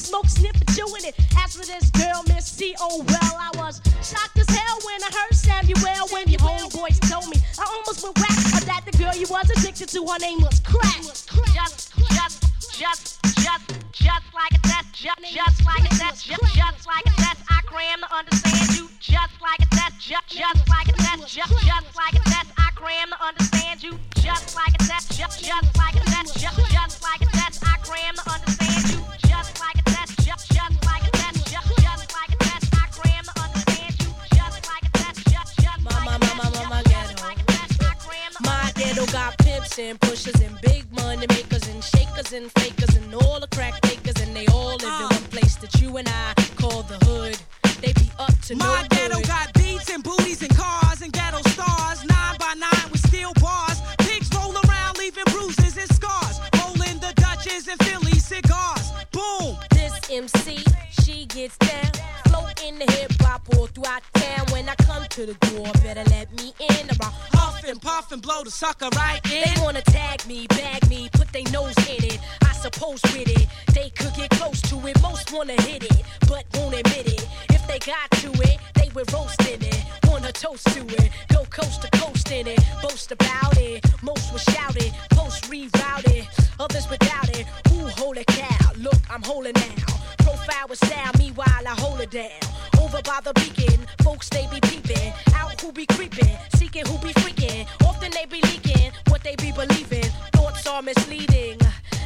Smoke, 0.09 0.25
and 0.41 0.69
chewing 0.73 1.05
it. 1.05 1.15
As 1.37 1.53
for 1.57 1.67
this 1.67 1.91
girl, 1.91 2.25
Miss 2.29 2.47
C, 2.47 2.75
oh 2.81 3.05
well, 3.05 3.35
I 3.37 3.51
was 3.61 3.81
shocked 4.01 4.39
as 4.39 4.49
hell 4.49 4.79
when 4.85 5.03
I 5.05 5.11
heard 5.13 5.35
Samuel 5.37 6.09
when 6.09 6.29
your 6.29 6.41
homeboys 6.41 6.99
told 7.11 7.29
me. 7.29 7.37
I 7.61 7.65
almost 7.69 8.03
went 8.03 8.17
whack, 8.17 8.39
but 8.55 8.65
that 8.65 8.83
the 8.89 8.97
girl 8.97 9.15
you 9.15 9.27
was 9.29 9.51
addicted 9.51 9.89
to, 9.91 10.01
her 10.07 10.19
name 10.19 10.41
was 10.41 10.61
crack. 10.61 11.03
Just, 11.05 11.29
just, 11.29 11.93
just, 12.73 13.21
just, 13.37 13.65
just 13.93 14.27
like 14.33 14.53
a 14.57 14.61
test, 14.65 14.89
just, 14.97 15.21
just 15.29 15.59
like 15.67 15.85
a 15.85 15.93
test, 16.01 16.25
just, 16.25 16.55
just 16.57 16.87
like 16.87 17.07
a 17.07 17.15
test. 17.21 17.41
I 17.51 17.61
cram 17.69 18.01
to 18.01 18.09
understand 18.17 18.77
you. 18.77 18.89
Just 19.01 19.35
like 19.41 19.61
a 19.61 19.69
test, 19.77 20.01
just, 20.01 20.29
just 20.29 20.69
like 20.69 20.89
a 20.89 20.97
test, 20.97 21.29
just, 21.29 21.53
just 21.53 21.89
like 21.97 22.15
a 22.15 22.25
test. 22.25 22.49
I 22.57 22.71
cram 22.75 23.09
to 23.13 23.19
understand 23.21 23.83
you. 23.83 23.99
Just 24.17 24.57
like 24.57 24.75
a 24.75 24.83
test, 24.89 25.13
just, 25.19 25.45
just 25.45 25.77
like 25.77 25.97
a 25.97 26.08
ghetto 38.99 39.13
got 39.13 39.39
pimps 39.39 39.79
and 39.79 40.01
pushers 40.01 40.41
and 40.41 40.61
big 40.61 40.85
money 40.93 41.27
makers 41.29 41.67
and 41.69 41.83
shakers 41.83 42.33
and 42.33 42.51
fakers 42.53 42.97
and 42.97 43.15
all 43.15 43.39
the 43.39 43.47
crack 43.49 43.75
fakers 43.87 44.21
and 44.23 44.35
they 44.35 44.47
all 44.47 44.71
live 44.71 44.83
in 44.83 44.89
uh. 44.89 45.09
one 45.09 45.23
place 45.31 45.57
that 45.57 45.81
you 45.81 45.97
and 45.97 46.09
I 46.09 46.35
call 46.57 46.83
the 46.83 46.99
hood. 47.07 47.39
They 47.81 47.93
be 47.93 48.11
up 48.19 48.37
to 48.47 48.55
no 48.57 48.67
My 48.67 48.87
ghetto 48.91 49.17
good. 49.17 49.27
got 49.27 49.53
beats 49.55 49.91
and 49.91 50.03
booties 50.03 50.43
and 50.43 50.55
cars 50.57 51.03
and 51.03 51.13
ghetto 51.13 51.41
stars. 51.51 52.05
Nine 52.05 52.37
by 52.39 52.55
nine 52.55 52.91
with 52.91 53.07
steel 53.07 53.33
bars. 53.41 53.81
Pigs 53.99 54.31
roll 54.35 54.55
around 54.67 54.99
leaving 54.99 55.25
bruises 55.27 55.77
and 55.77 55.89
scars. 55.95 56.41
Rolling 56.59 56.99
the 56.99 57.13
Dutches 57.17 57.69
and 57.69 57.79
Philly 57.85 58.19
cigars. 58.19 58.91
Boom. 59.13 59.57
This 59.71 59.95
MC, 60.11 60.65
she 61.09 61.25
gets 61.25 61.57
down. 61.57 61.91
Float 62.29 62.63
in 62.63 62.79
the 62.79 62.93
hip 62.93 63.13
hop 63.23 63.43
all 63.57 63.67
throughout 63.67 64.03
town. 64.13 64.45
When 64.53 64.69
I 64.69 64.75
come 64.75 65.05
to 65.17 65.27
the 65.27 65.37
door, 65.47 65.67
better 65.83 66.05
let 66.11 66.27
me 66.37 66.53
in. 66.69 66.85
About 66.91 67.15
Huff 67.33 67.65
and 67.67 67.81
puff 67.81 68.13
and 68.13 68.21
blow 68.21 68.45
the 68.45 68.51
sucker 68.51 68.89
right 68.95 69.21
in. 69.33 69.43
They 69.45 69.61
wanna 69.63 69.81
tag 69.83 70.27
me, 70.27 70.47
bag 70.49 70.87
me, 70.89 71.09
put 71.13 71.29
their 71.33 71.49
nose 71.51 71.77
in 71.89 72.05
it. 72.13 72.19
I 72.43 72.53
suppose 72.53 73.01
with 73.15 73.29
it, 73.41 73.47
they 73.73 73.89
could 73.91 74.15
get 74.15 74.31
close 74.31 74.61
to 74.71 74.77
it. 74.87 75.01
Most 75.01 75.33
wanna 75.33 75.59
hit 75.63 75.85
it, 75.85 76.03
but 76.29 76.45
won't 76.55 76.75
admit 76.75 77.07
it. 77.07 77.27
If 77.57 77.67
they 77.67 77.79
got 77.79 78.11
to 78.23 78.31
it, 78.51 78.59
they 78.75 78.91
would 78.95 79.11
roast 79.13 79.41
in 79.49 79.63
it. 79.63 79.81
Wanna 80.09 80.33
toast 80.33 80.67
to 80.75 80.83
it, 81.03 81.11
go 81.29 81.45
coast 81.45 81.83
to 81.83 81.91
coast 82.03 82.31
in 82.31 82.47
it. 82.47 82.61
Boast 82.83 83.11
about 83.13 83.57
it, 83.57 83.81
most 84.03 84.31
will 84.31 84.45
shout 84.53 84.77
it. 84.77 84.93
Post 85.11 85.51
rerouted, 85.51 86.27
others 86.61 86.87
without 86.91 87.31
it. 87.39 87.47
Ooh, 87.73 87.89
holy 88.03 88.25
cow, 88.25 88.73
look, 88.77 89.01
I'm 89.11 89.23
holding 89.23 89.55
now. 89.55 89.98
Profile 90.29 90.69
with 90.69 90.85
style, 90.85 91.11
meanwhile 91.19 91.65
I 91.67 91.75
hold 91.81 92.01
it 92.01 92.11
down. 92.11 92.41
Over 92.79 93.01
by 93.01 93.21
the 93.25 93.33
beacon, 93.33 93.81
folks 94.03 94.29
they 94.29 94.47
be 94.49 94.61
peeping. 94.61 95.13
Out 95.35 95.59
who 95.59 95.73
be 95.73 95.87
creeping, 95.87 96.37
seeking 96.55 96.85
who 96.85 96.99
be 96.99 97.15
freaking. 97.15 97.67
Often 97.89 98.11
they 98.11 98.27
be 98.27 98.43
leaking 98.43 98.93
what 99.09 99.23
they 99.23 99.37
be 99.37 99.53
believing. 99.53 100.11
Thoughts 100.33 100.67
are 100.67 100.83
misleading. 100.83 101.57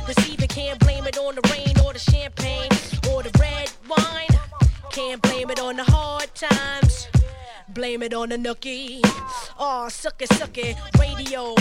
Deceiving, 0.07 0.49
can't 0.49 0.79
blame 0.79 1.05
it 1.09 1.19
on 1.19 1.35
the 1.35 1.43
rain 1.51 1.75
or 1.85 1.93
the 1.93 1.99
champagne 1.99 2.71
or 3.11 3.25
the 3.25 3.33
red 3.41 3.73
wine. 3.89 4.39
Can't 4.93 5.21
blame 5.21 5.51
it 5.51 5.59
on 5.59 5.77
the 5.77 5.85
hard 5.85 6.33
times. 6.37 6.82
Blame 7.75 8.03
it 8.03 8.13
on 8.13 8.29
the 8.29 8.37
nookie. 8.37 9.01
Oh, 9.59 9.89
suck 9.89 10.21
it, 10.21 10.29
suck 10.35 10.59
it. 10.59 10.77
Radio. 10.99 11.55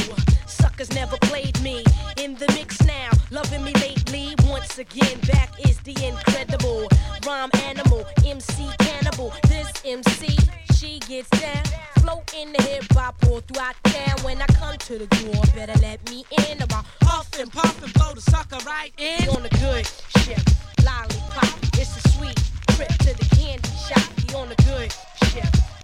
Suckers 0.46 0.92
never 0.94 1.16
played 1.22 1.60
me. 1.62 1.84
In 2.18 2.36
the 2.36 2.48
mix 2.54 2.82
now. 2.86 3.10
Loving 3.30 3.64
me 3.64 3.72
lately. 3.76 4.36
Once 4.46 4.78
again, 4.78 5.20
back 5.28 5.52
is 5.66 5.80
the 5.80 5.96
incredible. 6.06 6.88
Rhyme 7.26 7.50
animal. 7.64 8.06
MC 8.26 8.70
cannibal. 8.80 9.34
This 9.48 9.72
MC, 9.86 10.36
she 10.76 11.00
gets 11.00 11.30
down. 11.30 11.64
Float 12.00 12.34
in 12.34 12.52
the 12.52 12.62
hip 12.64 12.84
hop. 12.92 13.16
locked 13.56 13.84
down 13.84 14.18
when 14.24 14.42
I 14.42 14.48
come 14.48 14.78
to 14.78 14.98
the 14.98 15.08
door. 15.08 15.44
Better 15.56 15.80
let 15.80 16.04
me 16.10 16.26
in 16.50 16.62
I'll 16.74 16.86
Huff 17.04 17.30
and 17.40 17.44
and 17.44 17.94
blow 17.94 18.14
the 18.14 18.22
sucker 18.22 18.58
right 18.66 18.92
in. 18.98 19.30
on 19.30 19.44
the 19.44 19.50
good 19.50 19.88
ship. 20.24 20.42
Lollipop, 20.84 21.58
it's 21.80 21.96
a 22.04 22.10
sweet 22.10 22.38
trip 22.76 22.90
to 23.06 23.14
the 23.18 23.36
candy 23.36 23.70
shop. 23.88 24.04
Be 24.28 24.34
on 24.36 24.50
the 24.50 24.56
good 24.64 24.92
ship. 25.30 25.81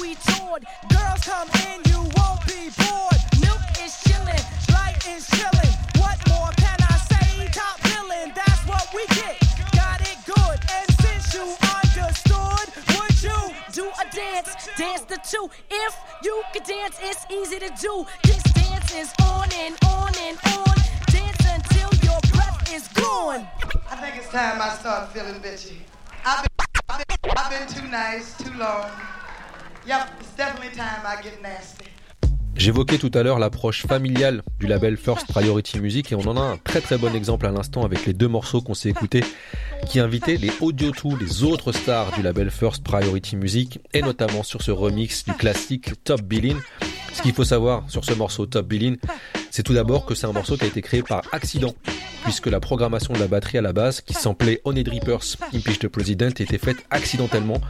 we 0.00 0.14
toured. 0.16 0.64
Girls 0.88 1.20
come 1.22 1.48
in, 1.68 1.80
you 1.90 2.00
won't 2.16 2.40
be 2.46 2.70
bored. 2.78 3.20
Milk 3.40 3.62
is 3.82 3.94
chilling, 4.04 4.44
Lyte 4.72 5.06
is 5.08 5.26
chillin'. 5.30 5.74
What 6.00 6.18
more 6.28 6.50
can 6.56 6.78
I 6.80 6.96
say? 7.10 7.48
Top 7.52 7.80
billin', 7.82 8.32
that's 8.34 8.62
what 8.66 8.86
we 8.94 9.06
get. 9.14 9.38
Got 9.72 10.00
it 10.02 10.18
good. 10.26 10.58
And 10.72 10.88
since 11.02 11.34
you 11.34 11.44
understood, 11.76 12.66
would 12.96 13.22
you? 13.22 13.54
Do 13.72 13.90
a 14.00 14.04
dance, 14.14 14.68
dance 14.76 15.02
the 15.02 15.18
two. 15.28 15.50
If 15.70 15.96
you 16.22 16.42
can 16.52 16.62
dance, 16.62 16.96
it's 17.02 17.26
easy 17.30 17.58
to 17.58 17.70
do. 17.80 18.06
This 18.22 18.42
dance 18.42 18.94
is 18.94 19.12
on 19.22 19.48
and 19.52 19.76
on 19.86 20.12
and 20.18 20.38
on. 20.56 20.76
Dance 21.10 21.44
until 21.48 21.90
your 22.02 22.20
breath 22.32 22.72
is 22.72 22.88
gone. 22.88 23.46
I 23.90 23.96
think 23.96 24.16
it's 24.16 24.28
time 24.30 24.60
I 24.60 24.70
start 24.70 25.12
feeling 25.12 25.40
bitchy. 25.40 25.78
I've 26.24 26.42
been, 26.42 26.66
I've 26.88 27.04
been, 27.06 27.32
I've 27.36 27.50
been 27.50 27.68
too 27.68 27.88
nice, 27.88 28.36
too 28.38 28.52
long. 28.54 28.90
J'évoquais 32.56 32.98
tout 32.98 33.10
à 33.12 33.22
l'heure 33.22 33.38
l'approche 33.38 33.86
familiale 33.86 34.42
du 34.58 34.66
label 34.66 34.96
First 34.96 35.26
Priority 35.26 35.80
Music 35.80 36.12
et 36.12 36.14
on 36.14 36.26
en 36.26 36.36
a 36.36 36.40
un 36.40 36.56
très 36.56 36.80
très 36.80 36.96
bon 36.96 37.14
exemple 37.14 37.46
à 37.46 37.50
l'instant 37.50 37.84
avec 37.84 38.06
les 38.06 38.14
deux 38.14 38.28
morceaux 38.28 38.62
qu'on 38.62 38.74
s'est 38.74 38.88
écoutés 38.88 39.24
qui 39.86 40.00
invitaient 40.00 40.36
les 40.36 40.52
Audio 40.60 40.90
2, 40.90 41.18
les 41.18 41.42
autres 41.42 41.72
stars 41.72 42.12
du 42.12 42.22
label 42.22 42.50
First 42.50 42.82
Priority 42.84 43.36
Music 43.36 43.80
et 43.92 44.00
notamment 44.00 44.42
sur 44.42 44.62
ce 44.62 44.70
remix 44.70 45.24
du 45.24 45.34
classique 45.34 46.02
Top 46.04 46.22
Billin. 46.22 46.56
Ce 47.12 47.20
qu'il 47.22 47.34
faut 47.34 47.44
savoir 47.44 47.84
sur 47.90 48.04
ce 48.04 48.14
morceau 48.14 48.46
Top 48.46 48.66
Billin, 48.66 48.96
c'est 49.54 49.62
tout 49.62 49.74
d'abord 49.74 50.04
que 50.04 50.16
c'est 50.16 50.26
un 50.26 50.32
morceau 50.32 50.56
qui 50.56 50.64
a 50.64 50.66
été 50.66 50.82
créé 50.82 51.04
par 51.04 51.22
accident 51.30 51.76
puisque 52.24 52.46
la 52.46 52.58
programmation 52.58 53.14
de 53.14 53.20
la 53.20 53.28
batterie 53.28 53.58
à 53.58 53.62
la 53.62 53.72
base 53.72 54.00
qui 54.00 54.12
s'appelait 54.12 54.60
Honey 54.64 54.82
Drippers 54.82 55.36
Impeach 55.54 55.78
the 55.78 55.86
President 55.86 56.30
était 56.40 56.58
faite 56.58 56.78
accidentellement. 56.90 57.60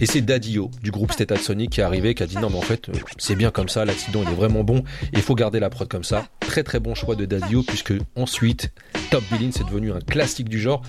Et 0.00 0.06
c'est 0.06 0.20
Daddio 0.20 0.70
du 0.82 0.92
groupe 0.92 1.10
Sonic 1.40 1.70
qui 1.70 1.80
est 1.80 1.82
arrivé 1.82 2.14
qui 2.14 2.22
a 2.22 2.26
dit 2.26 2.36
non 2.36 2.48
mais 2.48 2.58
en 2.58 2.62
fait 2.62 2.88
euh, 2.90 2.92
c'est 3.18 3.34
bien 3.34 3.50
comme 3.50 3.68
ça 3.68 3.84
l'accident 3.84 4.22
il 4.22 4.30
est 4.30 4.36
vraiment 4.36 4.62
bon 4.62 4.84
il 5.12 5.22
faut 5.22 5.34
garder 5.34 5.58
la 5.58 5.68
prod 5.68 5.88
comme 5.88 6.04
ça. 6.04 6.28
Très 6.38 6.62
très 6.62 6.78
bon 6.78 6.94
choix 6.94 7.16
de 7.16 7.24
Daddio 7.24 7.64
puisque 7.64 7.94
ensuite 8.14 8.70
Top 9.10 9.24
Billin 9.32 9.50
c'est 9.52 9.64
devenu 9.66 9.92
un 9.92 10.00
classique 10.00 10.48
du 10.48 10.60
genre 10.60 10.82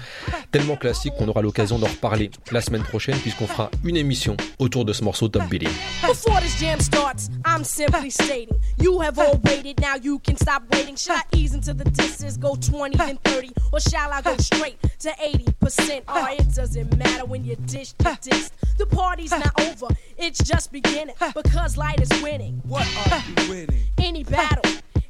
tellement 0.52 0.76
classique 0.76 1.14
qu'on 1.18 1.28
aura 1.30 1.42
l'occasion 1.42 1.80
d'en 1.80 1.88
reparler 1.88 2.30
la 2.52 2.62
semaine 2.62 2.84
prochaine 2.84 3.18
puisqu'on 3.18 3.48
fera 3.48 3.72
une 3.84 3.98
émission 3.98 4.38
autour 4.60 4.86
de 4.86 4.94
ce 4.94 5.04
morceau 5.04 5.30
Top 5.30 5.50
Billin. 5.50 5.72
Before 6.08 6.40
this 6.42 6.60
jam 6.60 6.80
starts, 6.80 7.30
I'm 7.44 7.64
simply 7.64 8.12
stating 8.12 8.50
you 8.80 9.02
have 9.02 9.18
all 9.18 9.40
waited, 9.46 9.80
now 9.80 9.96
you 10.02 10.20
can 10.20 10.36
stop 10.44 10.64
waiting. 10.72 10.96
Should 10.96 11.14
I 11.14 11.22
ease 11.32 11.54
into 11.54 11.74
the 11.74 11.86
distance, 11.86 12.38
go 12.38 12.56
20 12.56 12.98
then 12.98 13.18
30, 13.24 13.54
or 13.72 13.80
shall 13.80 14.12
I 14.12 14.22
go 14.22 14.36
straight 14.38 14.78
to 15.00 15.10
80%? 15.10 16.04
Oh, 16.08 16.28
it 16.38 16.54
doesn't 16.54 16.98
matter 16.98 17.26
when 17.26 17.44
you 17.46 17.56
dish 17.56 17.94
the 17.94 18.18
dish. 18.22 18.50
The 18.78 18.86
party's 18.86 19.32
not 19.32 19.60
over, 19.62 19.88
it's 20.18 20.44
just 20.44 20.72
beginning 20.72 21.16
because 21.34 21.78
Lyte 21.78 22.02
is 22.02 22.22
winning. 22.22 22.62
What 22.66 22.86
are 23.10 23.24
you 23.28 23.50
winning? 23.50 23.84
Any 23.98 24.24
battle. 24.24 24.64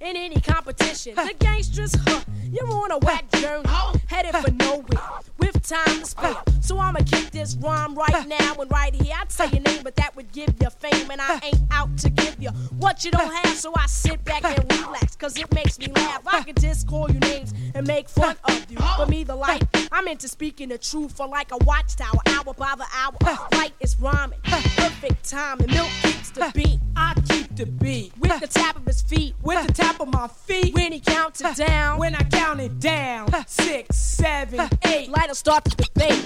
In 0.03 0.17
any 0.17 0.41
competition, 0.41 1.15
the 1.15 1.33
gangsters, 1.39 1.95
huh? 2.05 2.19
You're 2.51 2.69
on 2.69 2.91
a 2.91 2.97
whack 2.97 3.31
journey, 3.31 3.69
headed 4.07 4.35
for 4.35 4.51
nowhere, 4.51 5.01
with 5.37 5.65
time 5.65 5.99
to 5.99 6.05
spare. 6.05 6.35
So 6.59 6.77
I'ma 6.77 6.99
kick 7.09 7.31
this 7.31 7.55
rhyme 7.55 7.95
right 7.95 8.27
now 8.27 8.55
and 8.59 8.69
right 8.69 8.93
here. 8.93 9.15
I'd 9.17 9.31
say 9.31 9.47
your 9.47 9.61
name, 9.61 9.81
but 9.81 9.95
that 9.95 10.13
would 10.17 10.29
give 10.33 10.53
you 10.61 10.69
fame, 10.71 11.09
and 11.09 11.21
I 11.21 11.39
ain't 11.41 11.61
out 11.71 11.97
to 11.99 12.09
give 12.09 12.35
you 12.37 12.49
what 12.79 13.05
you 13.05 13.11
don't 13.11 13.33
have. 13.33 13.55
So 13.55 13.71
I 13.77 13.85
sit 13.87 14.21
back 14.25 14.43
and 14.43 14.69
relax, 14.73 15.15
cause 15.15 15.37
it 15.37 15.53
makes 15.53 15.79
me 15.79 15.87
laugh. 15.87 16.21
I 16.27 16.43
can 16.43 16.55
just 16.55 16.85
call 16.85 17.09
you 17.09 17.19
names 17.19 17.53
and 17.73 17.87
make 17.87 18.09
fun 18.09 18.35
of 18.43 18.69
you. 18.69 18.77
For 18.97 19.05
me, 19.05 19.23
the 19.23 19.37
light, 19.37 19.63
I'm 19.89 20.09
into 20.09 20.27
speaking 20.27 20.67
the 20.67 20.77
truth 20.77 21.15
for 21.15 21.27
like 21.27 21.53
a 21.53 21.57
watchtower, 21.63 22.19
hour 22.27 22.53
by 22.53 22.75
the 22.77 22.85
hour. 22.93 23.37
Lyte 23.53 23.73
is 23.79 23.97
rhyming, 24.01 24.39
perfect 24.43 25.29
time, 25.29 25.61
and 25.61 25.71
milk 25.71 25.89
keeps 26.01 26.29
the 26.31 26.51
beat. 26.53 26.79
I 26.95 27.13
keep 27.27 27.55
the 27.55 27.65
beat 27.65 28.13
With 28.19 28.39
the 28.39 28.47
tap 28.47 28.75
of 28.77 28.85
his 28.85 29.01
feet, 29.01 29.35
with 29.41 29.65
the 29.67 29.73
tap 29.73 29.99
of 29.99 30.07
my 30.07 30.27
feet. 30.27 30.73
when 30.73 30.91
he 30.91 30.99
counted 30.99 31.55
down, 31.55 31.99
When 31.99 32.15
I 32.15 32.23
count 32.23 32.59
it 32.59 32.79
down, 32.79 33.29
six, 33.47 33.95
seven, 33.97 34.69
eight. 34.85 35.09
Lyte'll 35.09 35.35
start 35.35 35.63
the 35.65 35.71
debate. 35.71 36.21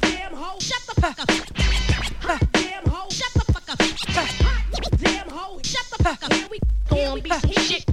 Damn 0.00 0.34
hoe, 0.34 0.58
shut 0.58 0.82
the 0.86 1.00
fuck 1.00 1.18
up. 1.20 1.28
Damn 2.52 2.86
hoe, 2.86 3.08
shut 3.10 3.32
the 3.34 3.52
fuck 3.52 3.68
up. 3.70 4.98
Damn 4.98 5.28
hoe, 5.28 5.60
shut 5.62 5.86
the 5.96 6.04
fuck 6.04 6.22
up. 6.24 6.32
Here 6.32 6.48
we, 6.50 6.58
here, 6.90 7.16
here 7.16 7.78
we 7.86 7.91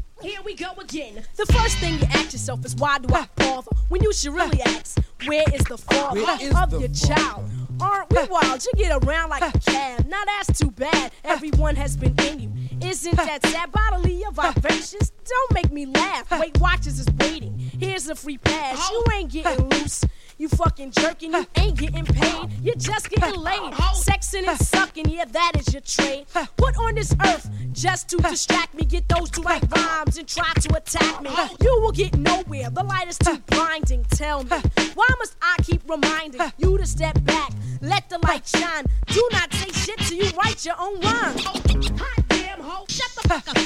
go 0.60 0.74
again. 0.80 1.24
The 1.38 1.46
first 1.46 1.78
thing 1.78 1.94
you 1.94 2.06
ask 2.12 2.34
yourself 2.34 2.66
is 2.66 2.76
why 2.76 3.00
do 3.00 3.14
I 3.16 3.28
bother? 3.36 3.72
When 3.88 4.04
you 4.04 4.14
should 4.14 4.34
really 4.34 4.62
ask, 4.62 5.00
where 5.26 5.46
is 5.54 5.64
the 5.64 5.78
father 5.78 6.20
is 6.20 6.54
of 6.54 6.70
the 6.72 6.80
your 6.80 6.90
father? 6.90 7.16
child? 7.16 7.50
Aren't 7.82 8.10
we 8.12 8.24
wild? 8.26 8.66
You 8.66 8.72
get 8.76 9.04
around 9.04 9.30
like 9.30 9.42
a 9.42 9.58
cab. 9.60 10.06
Now 10.08 10.22
that's 10.26 10.60
too 10.60 10.70
bad. 10.72 11.12
Everyone 11.24 11.78
has 11.78 11.96
been 11.96 12.14
in 12.28 12.40
you. 12.42 12.52
Isn't 12.84 13.16
that 13.16 13.46
sad? 13.46 13.72
Bodily 13.72 14.20
your 14.20 14.32
vibrations 14.34 15.12
don't 15.26 15.54
make 15.54 15.72
me 15.72 15.86
laugh. 15.86 16.30
Weight 16.40 16.60
Watchers 16.60 17.00
is 17.00 17.08
waiting. 17.20 17.58
Here's 17.80 18.10
a 18.10 18.16
free 18.16 18.38
pass. 18.38 18.90
You 18.92 19.04
ain't 19.14 19.32
getting 19.32 19.70
loose. 19.70 20.04
You 20.40 20.48
fucking 20.48 20.92
jerking, 20.92 21.34
you 21.34 21.46
ain't 21.58 21.78
getting 21.78 22.06
paid. 22.06 22.50
You're 22.64 22.76
just 22.76 23.10
getting 23.10 23.42
laid. 23.42 23.74
Sexing 23.94 24.48
and 24.48 24.58
sucking, 24.58 25.10
yeah, 25.10 25.26
that 25.26 25.52
is 25.60 25.74
your 25.74 25.82
trade. 25.82 26.28
Put 26.56 26.78
on 26.78 26.96
this 26.96 27.14
earth 27.26 27.50
just 27.74 28.08
to 28.12 28.18
distract 28.18 28.74
me. 28.74 28.86
Get 28.86 29.10
those 29.10 29.30
two 29.30 29.42
right 29.42 29.62
rhymes 29.76 30.18
and 30.18 30.26
try 30.26 30.50
to 30.54 30.78
attack 30.78 31.22
me. 31.22 31.30
You 31.62 31.82
will 31.82 31.92
get 31.92 32.18
nowhere. 32.18 32.70
The 32.70 32.84
light 32.84 33.10
is 33.10 33.18
too 33.18 33.38
blinding. 33.48 34.06
Tell 34.12 34.46
me, 34.46 34.62
why 34.96 35.08
must 35.20 35.36
I 35.42 35.58
keep 35.62 35.82
reminding 35.90 36.40
you 36.58 36.78
to 36.78 36.86
step 36.86 37.22
back? 37.26 37.52
Let 37.82 38.10
the 38.10 38.20
light 38.20 38.48
shine. 38.48 38.86
Do 39.08 39.28
not 39.34 39.54
say 39.54 39.74
shit 39.74 40.00
till 40.00 40.20
you 40.20 40.32
write 40.38 40.66
your 40.66 40.76
own 40.80 41.02
rhyme. 41.02 41.38
Hot 41.38 42.30
damn 42.30 42.62
hoe, 42.62 42.86
shut 42.88 43.12
the 43.22 43.28
fuck 43.28 43.46
up. 43.50 43.58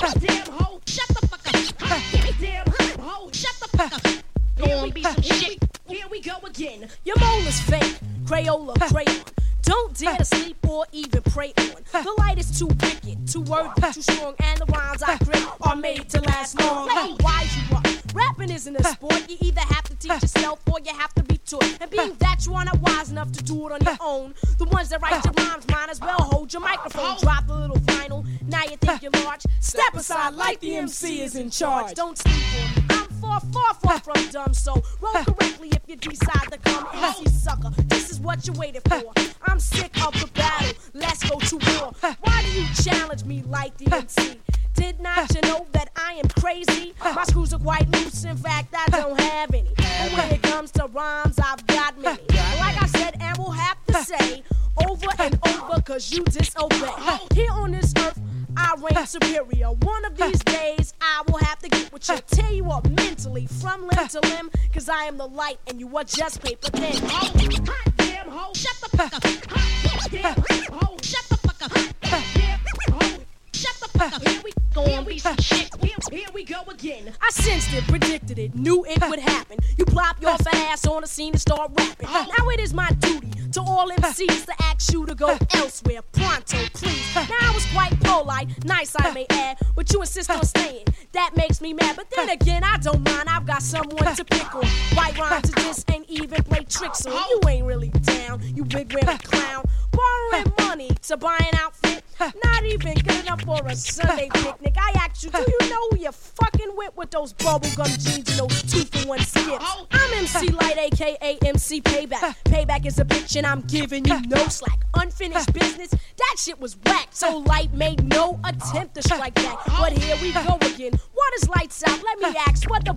Hot 0.00 0.20
damn 0.20 0.52
hoe, 0.52 0.80
shut 0.84 1.08
the 1.08 1.28
fuck 1.28 1.46
up. 1.46 1.80
Hot 1.80 2.34
damn 2.40 2.66
hoe, 3.00 3.30
shut 3.32 3.54
the 3.60 3.68
fuck 3.78 3.92
up. 4.04 4.35
Gonna 4.56 4.92
be 4.92 5.02
some 5.02 5.22
shit. 5.22 5.62
Here 5.86 6.06
we 6.10 6.20
go 6.20 6.36
again. 6.44 6.88
Your 7.04 7.18
mole 7.20 7.46
is 7.46 7.60
fake. 7.60 7.98
Crayola, 8.24 8.74
crayon. 8.92 9.22
Don't 9.62 9.96
dare 9.98 10.16
to 10.16 10.24
sleep 10.24 10.56
or 10.68 10.86
even 10.92 11.22
pray 11.22 11.52
on. 11.58 12.02
The 12.04 12.14
light 12.18 12.38
is 12.38 12.56
too 12.56 12.66
wicked, 12.66 13.26
too 13.28 13.42
worthy, 13.42 13.80
too 13.92 14.02
strong, 14.02 14.34
and 14.38 14.60
the 14.60 14.66
rhymes 14.66 15.02
I 15.02 15.16
grip 15.18 15.66
are 15.66 15.76
made 15.76 16.08
to 16.10 16.20
last 16.20 16.58
long. 16.60 16.86
Let 16.86 17.10
me 17.10 17.16
wise 17.20 17.56
you 17.56 17.76
up. 17.76 17.86
Rapping 18.14 18.50
isn't 18.50 18.76
a 18.76 18.84
sport. 18.84 19.28
You 19.28 19.36
either 19.40 19.60
have 19.60 19.82
to 19.84 19.96
teach 19.96 20.22
yourself 20.22 20.60
or 20.72 20.78
you 20.80 20.94
have 20.94 21.12
to 21.14 21.22
be 21.24 21.38
taught. 21.38 21.64
And 21.80 21.90
being 21.90 22.14
that 22.18 22.46
you 22.46 22.54
are 22.54 22.64
not 22.64 22.78
wise 22.80 23.10
enough 23.10 23.32
to 23.32 23.42
do 23.42 23.66
it 23.66 23.72
on 23.72 23.80
your 23.84 23.96
own, 24.00 24.34
the 24.58 24.64
ones 24.66 24.88
that 24.90 25.02
write 25.02 25.24
your 25.24 25.34
rhymes 25.36 25.66
might 25.68 25.90
as 25.90 26.00
well 26.00 26.18
hold 26.18 26.52
your 26.52 26.62
microphone. 26.62 27.18
Drop 27.20 27.48
a 27.48 27.52
little 27.52 27.76
vinyl. 27.76 28.24
Now 28.48 28.62
you 28.62 28.76
think 28.76 29.02
you're 29.02 29.24
large. 29.24 29.42
Step 29.60 29.94
aside 29.94 30.34
like 30.34 30.60
the 30.60 30.76
MC 30.76 31.22
is 31.22 31.34
in 31.34 31.50
charge. 31.50 31.94
Don't 31.94 32.16
sleep 32.16 32.34
on 32.34 32.82
me. 32.82 32.85
Far, 33.26 33.40
far, 33.40 33.74
far 33.74 33.98
from 34.00 34.28
dumb. 34.30 34.54
So 34.54 34.82
roll 35.00 35.24
correctly 35.24 35.70
if 35.72 35.82
you 35.88 35.96
decide 35.96 36.52
to 36.52 36.58
come 36.58 36.86
MC 36.92 37.28
sucker. 37.28 37.70
This 37.88 38.10
is 38.10 38.20
what 38.20 38.46
you 38.46 38.52
waited 38.52 38.82
for. 38.88 39.12
I'm 39.46 39.58
sick 39.58 39.92
of 40.06 40.14
the 40.14 40.30
battle. 40.32 40.72
Let's 40.94 41.28
go 41.28 41.38
to 41.38 41.56
war. 41.56 42.14
Why 42.20 42.42
do 42.42 42.52
you 42.52 42.66
challenge 42.74 43.24
me 43.24 43.42
like 43.48 43.76
the 43.78 43.92
MC? 43.92 44.38
Did 44.74 45.00
not 45.00 45.34
you 45.34 45.40
know 45.42 45.66
that 45.72 45.90
I 45.96 46.14
am 46.14 46.28
crazy? 46.40 46.94
My 47.02 47.24
screws 47.24 47.52
are 47.52 47.58
quite 47.58 47.90
loose. 47.90 48.24
In 48.24 48.36
fact, 48.36 48.72
I 48.76 48.86
don't 48.90 49.18
have 49.20 49.52
any. 49.52 49.72
And 49.78 50.12
when 50.16 50.32
it 50.32 50.42
comes 50.42 50.70
to 50.72 50.86
rhymes, 50.86 51.38
I've 51.40 51.66
got 51.66 51.98
many. 52.00 52.22
Like 52.60 52.80
I 52.80 52.86
said, 52.86 53.16
and 53.20 53.36
will 53.38 53.50
have 53.50 53.84
to 53.86 54.04
say 54.04 54.44
over 54.88 55.08
and 55.18 55.38
over, 55.46 55.80
cause 55.82 56.12
you 56.12 56.22
disobey. 56.24 56.92
Here 57.34 57.50
on 57.50 57.72
this 57.72 57.92
earth, 57.98 58.20
I 58.56 58.74
reign 58.78 59.06
superior. 59.06 59.68
One 59.70 60.04
of 60.04 60.16
these 60.16 60.42
days, 60.44 60.94
I 61.00 61.22
will 61.28 61.38
have 61.38 61.58
to 61.60 61.68
get 61.68 61.92
with 61.92 62.08
you. 62.08 62.16
Tear 62.28 62.52
you 62.52 62.70
up 62.70 62.88
mentally 62.90 63.46
from 63.46 63.86
limb 63.88 64.08
to 64.08 64.20
limb, 64.20 64.50
cause 64.72 64.88
I 64.88 65.04
am 65.04 65.18
the 65.18 65.26
light 65.26 65.58
and 65.66 65.80
you 65.80 65.96
are 65.96 66.04
just 66.04 66.42
paper 66.42 66.68
thin. 66.70 67.02
Hot 67.08 67.96
damn 67.96 68.28
hoe, 68.28 68.52
shut 68.54 68.76
the 68.80 68.96
fuck 68.96 69.14
up. 69.14 69.24
Hot 69.24 70.10
damn 70.10 70.78
hoe, 70.78 70.96
shut 71.02 71.24
the 71.28 71.36
fuck 71.36 71.62
up. 71.62 71.72
Hot 72.04 72.24
damn 72.34 72.60
hoe. 72.92 73.18
Shut 73.52 73.74
the 73.80 73.98
fuck 73.98 74.12
up. 74.14 74.28
Here 74.28 74.40
we 74.44 74.52
go. 74.84 75.02
be 75.02 75.18
some 75.18 75.36
shit. 75.38 75.70
Here, 75.82 75.96
here 76.10 76.28
we 76.32 76.44
go 76.44 76.62
again. 76.68 77.12
I 77.20 77.30
sensed 77.30 77.72
it, 77.72 77.84
predicted 77.84 78.38
it, 78.38 78.54
knew 78.54 78.84
it 78.84 79.02
would 79.08 79.18
happen. 79.18 79.58
You 79.78 79.84
plop 79.84 80.20
your 80.20 80.36
ass 80.52 80.86
on 80.86 81.02
the 81.02 81.06
scene 81.06 81.32
and 81.32 81.40
start 81.40 81.70
rapping. 81.74 82.08
Now 82.10 82.48
it 82.50 82.60
is 82.60 82.74
my 82.74 82.90
duty 82.90 83.30
to 83.52 83.62
all 83.62 83.88
MCs 83.88 84.46
to 84.46 84.54
ask 84.64 84.92
you 84.92 85.06
to 85.06 85.14
go 85.14 85.38
elsewhere. 85.54 86.02
Pronto, 86.12 86.58
please. 86.74 87.14
Now 87.14 87.24
I 87.40 87.52
was 87.54 87.66
quite 87.72 87.98
polite, 88.00 88.64
nice 88.64 88.94
I 88.98 89.12
may 89.12 89.26
add, 89.30 89.58
but 89.74 89.92
you 89.92 90.00
insist 90.00 90.30
on 90.30 90.44
staying. 90.44 90.84
That 91.12 91.36
makes 91.36 91.60
me 91.60 91.72
mad. 91.72 91.96
But 91.96 92.10
then 92.10 92.28
again, 92.28 92.62
I 92.62 92.76
don't 92.78 93.02
mind. 93.04 93.28
I've 93.28 93.46
got 93.46 93.62
someone 93.62 94.14
to 94.14 94.24
pick 94.24 94.54
on. 94.54 94.66
White 94.94 95.18
rhymes 95.18 95.50
to 95.50 95.52
this 95.62 95.84
ain't 95.92 96.08
even 96.08 96.42
play 96.44 96.64
tricks 96.68 97.06
on. 97.06 97.12
You 97.12 97.40
ain't 97.48 97.66
really 97.66 97.88
down, 97.88 98.42
you 98.54 98.64
big 98.64 98.92
red 98.92 99.22
clown. 99.22 99.64
Borrowing 99.92 100.52
money 100.58 100.90
to 101.02 101.16
buy 101.16 101.38
an 101.40 101.58
outfit. 101.58 102.02
Not 102.44 102.64
even 102.64 102.94
good 102.94 103.20
enough 103.20 103.42
for 103.42 103.66
a 103.66 103.76
Sunday 103.76 104.28
picnic. 104.32 104.65
I 104.76 104.92
asked 104.96 105.24
you, 105.24 105.30
do 105.30 105.38
you 105.38 105.70
know 105.70 105.88
who 105.90 105.98
you're 105.98 106.12
fucking 106.12 106.72
with 106.74 106.96
with 106.96 107.10
those 107.10 107.32
bubblegum 107.34 107.92
jeans 108.04 108.28
and 108.30 108.50
those 108.50 108.62
two 108.62 108.84
for 108.84 109.08
one 109.08 109.20
skips? 109.20 109.64
I'm 109.90 110.12
MC 110.14 110.48
Lyte, 110.48 110.78
aka 110.78 111.38
MC 111.44 111.80
Payback. 111.80 112.36
Payback 112.44 112.86
is 112.86 112.98
a 112.98 113.04
bitch 113.04 113.36
and 113.36 113.46
I'm 113.46 113.62
giving 113.62 114.04
you 114.04 114.20
no 114.22 114.48
slack. 114.48 114.84
Unfinished 114.94 115.52
business, 115.52 115.90
that 115.90 116.36
shit 116.38 116.60
was 116.60 116.76
whack. 116.84 117.08
So 117.10 117.38
Lyte 117.38 117.72
made 117.74 118.04
no 118.04 118.40
attempt 118.44 118.94
to 118.94 119.02
strike 119.02 119.34
back. 119.34 119.58
But 119.66 119.92
here 119.92 120.16
we 120.20 120.32
go 120.32 120.56
again. 120.62 120.92
What 121.14 121.34
is 121.34 121.48
lights 121.48 121.82
out? 121.86 122.02
Let 122.02 122.18
me 122.18 122.38
ask 122.46 122.68
what 122.70 122.84
the 122.84 122.96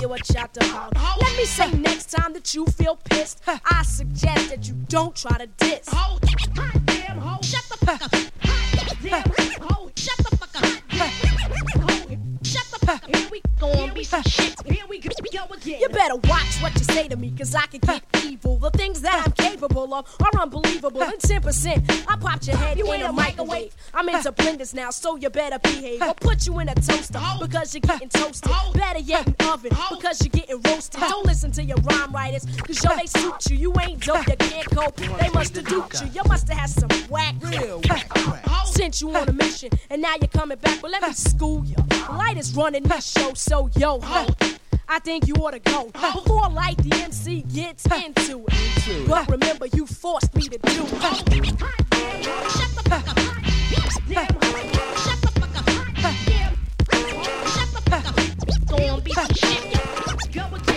you 0.00 0.08
were 0.08 0.18
chat 0.18 0.56
about. 0.56 0.94
Let 1.20 1.36
me 1.36 1.44
say 1.44 1.70
next 1.72 2.10
time 2.10 2.32
that 2.32 2.54
you 2.54 2.66
feel 2.66 2.96
pissed, 2.96 3.42
I 3.46 3.82
suggest 3.82 4.50
that 4.50 4.66
you 4.68 4.74
don't 4.88 5.14
try 5.14 5.36
to 5.38 5.46
diss. 5.46 5.88
Hot 5.88 6.20
damn 6.86 7.18
hoe, 7.18 7.42
shut 7.42 7.64
the 7.68 7.86
fuck 7.86 8.02
up. 8.02 8.14
Hot 8.42 8.96
damn 9.02 9.60
hoe, 9.60 9.90
shut 9.96 10.19
Here 13.06 13.28
we 13.30 13.40
go, 13.60 13.88
be 13.94 14.02
some 14.02 14.22
shit. 14.24 14.60
Here 14.66 14.84
we 14.88 14.98
go, 14.98 15.10
again. 15.52 15.80
You 15.80 15.88
better 15.90 16.16
watch 16.16 16.60
what 16.60 16.74
you 16.74 16.84
say 16.84 17.06
to 17.06 17.16
me, 17.16 17.32
cause 17.36 17.54
I 17.54 17.66
can 17.66 17.80
get 17.80 18.02
evil. 18.24 18.56
The 18.56 18.70
things 18.70 19.00
that 19.02 19.22
I'm 19.24 19.32
capable 19.32 19.94
of 19.94 20.16
are 20.20 20.42
unbelievable. 20.42 21.02
And 21.02 21.14
10%, 21.14 22.06
I 22.08 22.16
popped 22.16 22.48
your 22.48 22.56
head 22.56 22.78
in 22.78 23.02
a 23.02 23.12
microwave. 23.12 23.74
I'm 23.94 24.08
into 24.08 24.32
blenders 24.32 24.74
now, 24.74 24.90
so 24.90 25.16
you 25.16 25.30
better 25.30 25.58
behave. 25.60 26.02
I'll 26.02 26.14
put 26.14 26.46
you 26.46 26.58
in 26.58 26.68
a 26.68 26.74
toaster 26.74 27.20
because 27.40 27.74
you're 27.74 27.80
getting 27.80 28.08
toasted. 28.08 28.50
Better 28.74 28.98
yet, 28.98 29.26
an 29.26 29.36
oven 29.46 29.70
because 29.90 30.20
you're 30.22 30.30
getting 30.30 30.60
roasted. 30.62 31.00
Don't 31.00 31.26
listen 31.26 31.52
to 31.52 31.62
your 31.62 31.78
rhyme 31.78 32.12
writers, 32.12 32.44
cause 32.66 32.82
yo, 32.82 32.96
they 32.96 33.06
suit 33.06 33.50
you. 33.50 33.56
You 33.56 33.74
ain't 33.80 34.04
dope, 34.04 34.26
you 34.26 34.36
can't 34.36 34.66
cope. 34.66 34.96
They 34.96 35.28
must 35.28 35.54
have 35.54 35.66
duped 35.66 36.02
you. 36.02 36.08
You 36.08 36.22
must 36.26 36.48
have 36.48 36.58
had 36.58 36.70
some 36.70 36.90
whack. 37.08 37.36
Real 37.40 37.80
Sent 38.90 39.02
you 39.02 39.16
on 39.16 39.28
a 39.28 39.32
mission, 39.32 39.70
and 39.88 40.02
now 40.02 40.16
you're 40.20 40.26
coming 40.26 40.58
back. 40.58 40.80
But 40.82 40.90
let 40.90 41.02
me 41.02 41.12
school 41.12 41.64
you. 41.64 41.76
Lyte 42.10 42.38
is 42.38 42.56
running 42.56 42.82
this 42.82 43.08
show, 43.08 43.32
so 43.34 43.70
yo, 43.76 44.00
ho. 44.00 44.26
I 44.88 44.98
think 44.98 45.28
you 45.28 45.34
ought 45.34 45.52
to 45.52 45.60
go 45.60 45.90
before 45.92 46.48
Lyte 46.48 46.78
the 46.78 46.96
MC 46.96 47.42
gets 47.42 47.86
into 47.86 48.44
it. 48.48 49.08
But 49.08 49.28
remember, 49.28 49.66
you 49.66 49.86
forced 49.86 50.34
me 50.34 50.42
to 50.42 50.58
do 50.58 50.82
it. 50.82 50.88
Shut 50.90 51.24
the 51.24 51.62
fuck 51.70 51.72
up. 51.80 52.18
Shut 52.50 52.74
the 52.74 52.82
fuck 52.90 53.08
up. 53.08 53.18
Shut 57.46 57.70
the 57.70 57.80
fuck 57.88 58.08
up. 58.08 58.16
Gonna 58.66 59.02
be 59.02 59.12
shit. 59.36 60.32
Go 60.32 60.69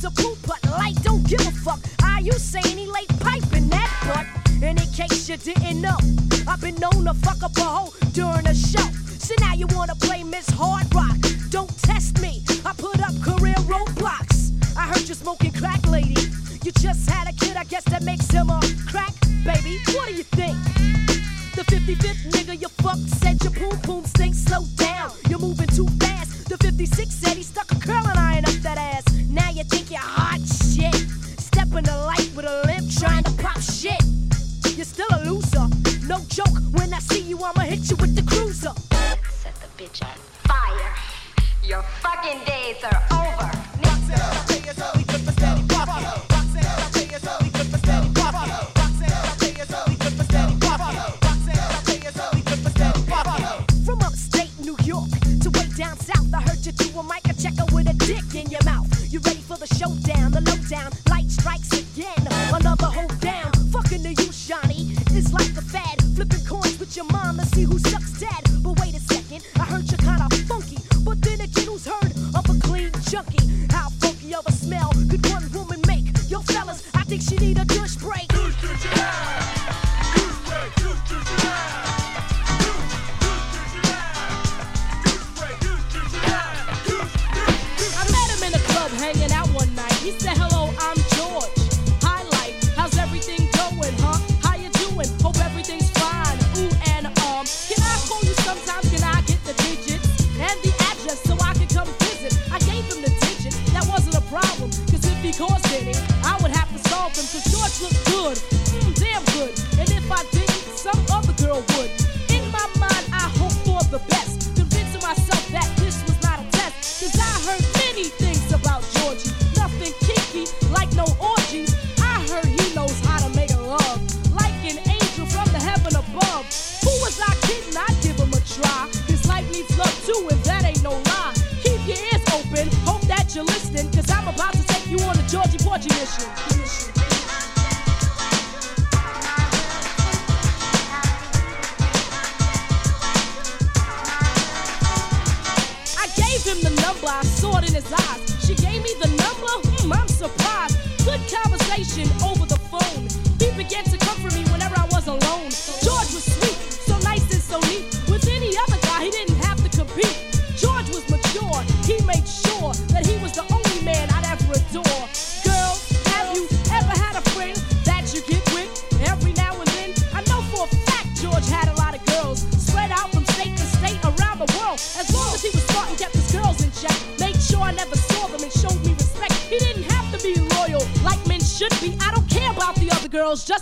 He's 0.00 0.18
a 0.18 0.22
cool 0.22 0.34
but 0.46 0.64
light, 0.70 0.94
don't 1.02 1.22
give 1.26 1.40
a 1.40 1.50
fuck. 1.50 1.78
Are 2.02 2.22
you 2.22 2.32
saying 2.32 2.78
he 2.78 2.86
late 2.86 3.12
piping 3.20 3.68
that 3.68 3.90
butt? 4.06 4.62
In 4.62 4.76
case 4.96 5.28
you 5.28 5.36
didn't 5.36 5.82
know, 5.82 5.98
I've 6.48 6.62
been 6.62 6.76
known 6.76 7.04
to 7.04 7.12
fuck 7.12 7.42
up 7.42 7.54
a 7.58 7.60
hoe 7.60 7.92
during 8.12 8.46
a 8.46 8.54
show. 8.54 8.88
So 9.18 9.34
now 9.40 9.52
you 9.52 9.66
wanna 9.72 9.94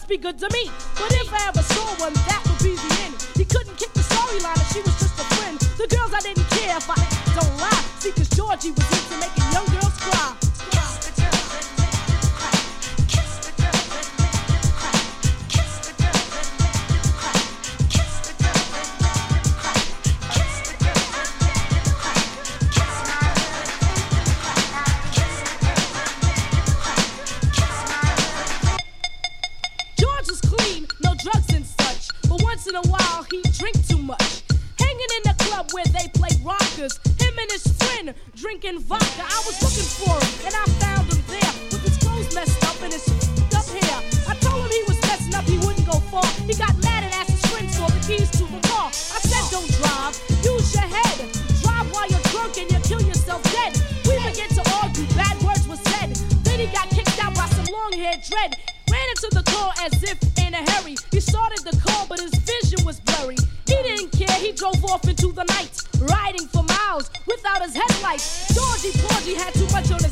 be 0.09 0.17
good 0.17 0.39
to 0.39 0.49
me. 0.51 0.58
floor 59.59 59.73
as 59.85 60.03
if 60.03 60.19
in 60.39 60.55
a 60.55 60.71
hurry. 60.71 60.97
He 61.11 61.21
started 61.21 61.61
the 61.65 61.77
car, 61.79 62.07
but 62.09 62.21
his 62.21 62.35
vision 62.35 62.85
was 62.85 63.01
blurry. 63.01 63.37
He 63.67 63.77
didn't 63.83 64.13
care, 64.13 64.37
he 64.39 64.53
drove 64.53 64.83
off 64.85 65.07
into 65.09 65.33
the 65.33 65.45
night, 65.45 65.75
riding 66.01 66.47
for 66.49 66.63
miles 66.63 67.11
without 67.27 67.63
his 67.63 67.75
headlights. 67.75 68.55
Georgie 68.55 68.97
Porgy 69.03 69.35
had 69.35 69.53
too 69.55 69.69
much 69.73 69.91
on 69.91 70.03
his 70.03 70.08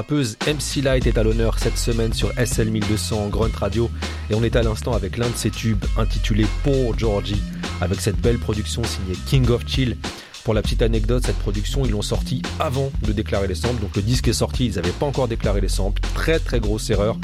MC 0.00 0.82
Light 0.82 1.06
est 1.06 1.18
à 1.18 1.24
l'honneur 1.24 1.58
cette 1.58 1.76
semaine 1.76 2.12
sur 2.12 2.30
SL 2.38 2.70
1200 2.70 3.28
Grunt 3.28 3.50
Radio 3.52 3.90
et 4.30 4.34
on 4.34 4.44
est 4.44 4.54
à 4.54 4.62
l'instant 4.62 4.92
avec 4.92 5.16
l'un 5.16 5.28
de 5.28 5.34
ses 5.34 5.50
tubes 5.50 5.84
intitulé 5.96 6.46
Pour 6.62 6.96
Georgie 6.96 7.42
avec 7.80 8.00
cette 8.00 8.20
belle 8.20 8.38
production 8.38 8.84
signée 8.84 9.16
King 9.26 9.48
of 9.50 9.66
Chill. 9.66 9.96
Pour 10.44 10.54
la 10.54 10.62
petite 10.62 10.82
anecdote, 10.82 11.24
cette 11.26 11.38
production, 11.38 11.84
ils 11.84 11.90
l'ont 11.90 12.02
sortie 12.02 12.42
avant 12.60 12.92
de 13.02 13.12
déclarer 13.12 13.48
les 13.48 13.56
samples. 13.56 13.80
Donc 13.82 13.96
le 13.96 14.02
disque 14.02 14.28
est 14.28 14.34
sorti, 14.34 14.66
ils 14.66 14.76
n'avaient 14.76 14.90
pas 14.92 15.06
encore 15.06 15.26
déclaré 15.26 15.60
les 15.60 15.68
samples. 15.68 16.00
Très 16.14 16.38
très 16.38 16.60
grosse 16.60 16.88
erreur, 16.90 17.18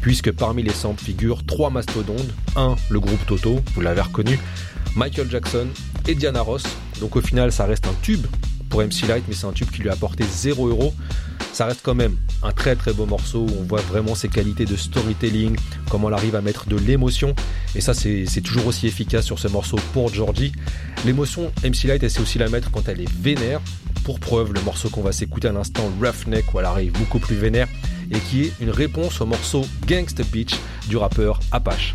puisque 0.00 0.32
parmi 0.32 0.62
les 0.62 0.72
samples 0.72 1.04
figurent 1.04 1.44
trois 1.44 1.68
mastodontes. 1.68 2.30
Un, 2.56 2.76
le 2.88 3.00
groupe 3.00 3.24
Toto, 3.26 3.60
vous 3.74 3.80
l'avez 3.82 4.00
reconnu, 4.00 4.38
Michael 4.96 5.30
Jackson 5.30 5.66
et 6.08 6.14
Diana 6.14 6.40
Ross. 6.40 6.64
Donc 7.00 7.16
au 7.16 7.20
final, 7.20 7.52
ça 7.52 7.66
reste 7.66 7.86
un 7.86 7.94
tube 8.02 8.26
pour 8.70 8.80
MC 8.80 9.06
Light, 9.06 9.24
mais 9.28 9.34
c'est 9.34 9.46
un 9.46 9.52
tube 9.52 9.70
qui 9.70 9.82
lui 9.82 9.90
a 9.90 9.92
apporté 9.92 10.24
0 10.24 10.68
euros 10.68 10.94
ça 11.54 11.66
reste 11.66 11.80
quand 11.84 11.94
même 11.94 12.16
un 12.42 12.50
très 12.50 12.74
très 12.74 12.92
beau 12.92 13.06
morceau 13.06 13.40
où 13.40 13.50
on 13.60 13.62
voit 13.62 13.80
vraiment 13.80 14.16
ses 14.16 14.28
qualités 14.28 14.64
de 14.64 14.74
storytelling, 14.74 15.56
comment 15.88 16.08
elle 16.08 16.14
arrive 16.14 16.34
à 16.34 16.40
mettre 16.40 16.66
de 16.66 16.76
l'émotion. 16.76 17.34
Et 17.76 17.80
ça, 17.80 17.94
c'est 17.94 18.40
toujours 18.42 18.66
aussi 18.66 18.88
efficace 18.88 19.24
sur 19.24 19.38
ce 19.38 19.46
morceau 19.46 19.78
pour 19.92 20.12
Georgie. 20.12 20.52
L'émotion, 21.06 21.52
MC 21.62 21.84
Light, 21.84 22.02
elle 22.02 22.10
sait 22.10 22.20
aussi 22.20 22.38
la 22.38 22.48
mettre 22.48 22.72
quand 22.72 22.88
elle 22.88 23.00
est 23.00 23.12
vénère. 23.20 23.60
Pour 24.02 24.18
preuve, 24.18 24.52
le 24.52 24.60
morceau 24.62 24.90
qu'on 24.90 25.02
va 25.02 25.12
s'écouter 25.12 25.48
à 25.48 25.52
l'instant, 25.52 25.90
Roughneck, 26.02 26.52
où 26.52 26.58
elle 26.58 26.66
arrive 26.66 26.92
beaucoup 26.92 27.20
plus 27.20 27.36
vénère 27.36 27.68
et 28.10 28.18
qui 28.18 28.42
est 28.42 28.52
une 28.60 28.70
réponse 28.70 29.20
au 29.20 29.26
morceau 29.26 29.64
Gangsta 29.86 30.24
Beach 30.24 30.56
du 30.88 30.96
rappeur 30.96 31.38
Apache. 31.52 31.94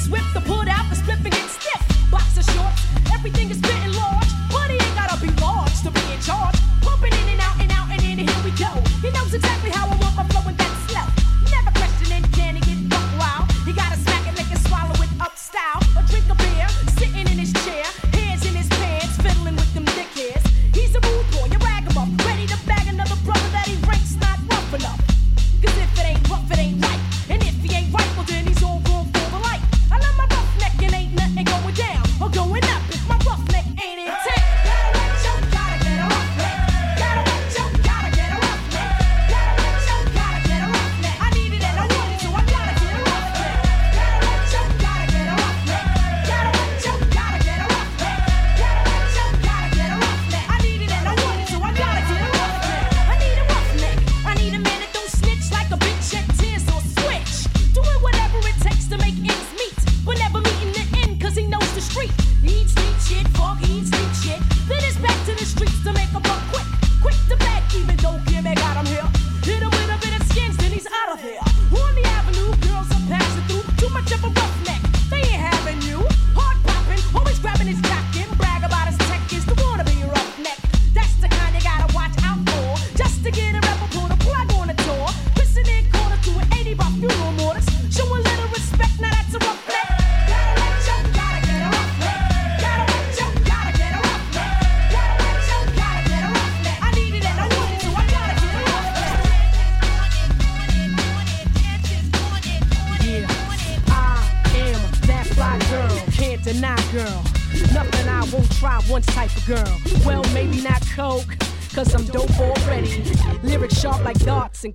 Swip 0.00 0.24
the 0.32 0.49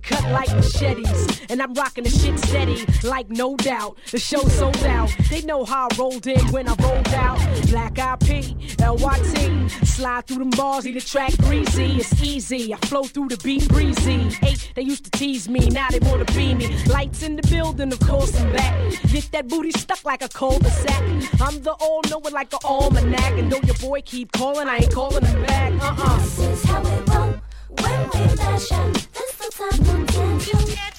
cut 0.06 0.24
like 0.30 0.48
machetes. 0.54 1.40
And 1.50 1.60
I'm 1.60 1.74
rocking 1.74 2.04
the 2.04 2.10
shit 2.10 2.38
steady, 2.38 2.86
like 3.02 3.28
no 3.30 3.56
doubt. 3.56 3.98
The 4.10 4.18
show 4.18 4.40
sold 4.48 4.82
out. 4.84 5.10
They 5.30 5.42
know 5.42 5.64
how 5.64 5.88
I 5.90 5.96
rolled 5.98 6.26
in 6.26 6.40
when 6.52 6.68
I 6.68 6.74
rolled 6.80 7.08
out. 7.08 7.38
Black 7.68 7.98
IP, 7.98 8.54
LYT. 8.78 9.70
Slide 9.86 10.26
through 10.26 10.38
them 10.38 10.50
bars, 10.50 10.84
leave 10.84 10.94
the 10.94 11.00
track 11.00 11.36
greasy. 11.38 11.96
It's 11.96 12.22
easy. 12.22 12.72
I 12.72 12.76
flow 12.86 13.04
through 13.04 13.28
the 13.28 13.38
beat 13.38 13.68
breezy. 13.68 14.30
Eight, 14.42 14.72
they 14.74 14.82
used 14.82 15.04
to 15.04 15.10
tease 15.10 15.48
me, 15.48 15.68
now 15.68 15.88
they 15.90 15.98
wanna 16.00 16.24
be 16.26 16.54
me. 16.54 16.68
Lights 16.84 17.22
in 17.22 17.36
the 17.36 17.46
building, 17.48 17.92
of 17.92 18.00
course 18.00 18.38
I'm 18.40 18.52
back. 18.52 18.92
Get 19.12 19.30
that 19.32 19.48
booty 19.48 19.72
stuck 19.72 20.04
like 20.04 20.22
a 20.22 20.28
cul-de-sac. 20.28 21.02
I'm 21.40 21.62
the 21.62 21.72
all 21.80 22.00
knower 22.08 22.30
like 22.30 22.52
an 22.52 22.60
almanac. 22.64 23.38
And 23.38 23.50
though 23.50 23.60
your 23.64 23.76
boy 23.76 24.02
keep 24.02 24.32
calling, 24.32 24.68
I 24.68 24.76
ain't 24.76 24.92
calling 24.92 25.24
him 25.24 25.42
back. 25.42 25.72
Uh-uh. 25.82 26.18
This 26.18 26.38
is 26.38 26.64
how 26.64 26.82
we 26.82 26.90
roll 27.12 27.34
when 27.80 28.02
we 28.04 28.36
fashion. 28.36 28.92
This 28.92 29.35
the 29.58 29.68
time 30.12 30.95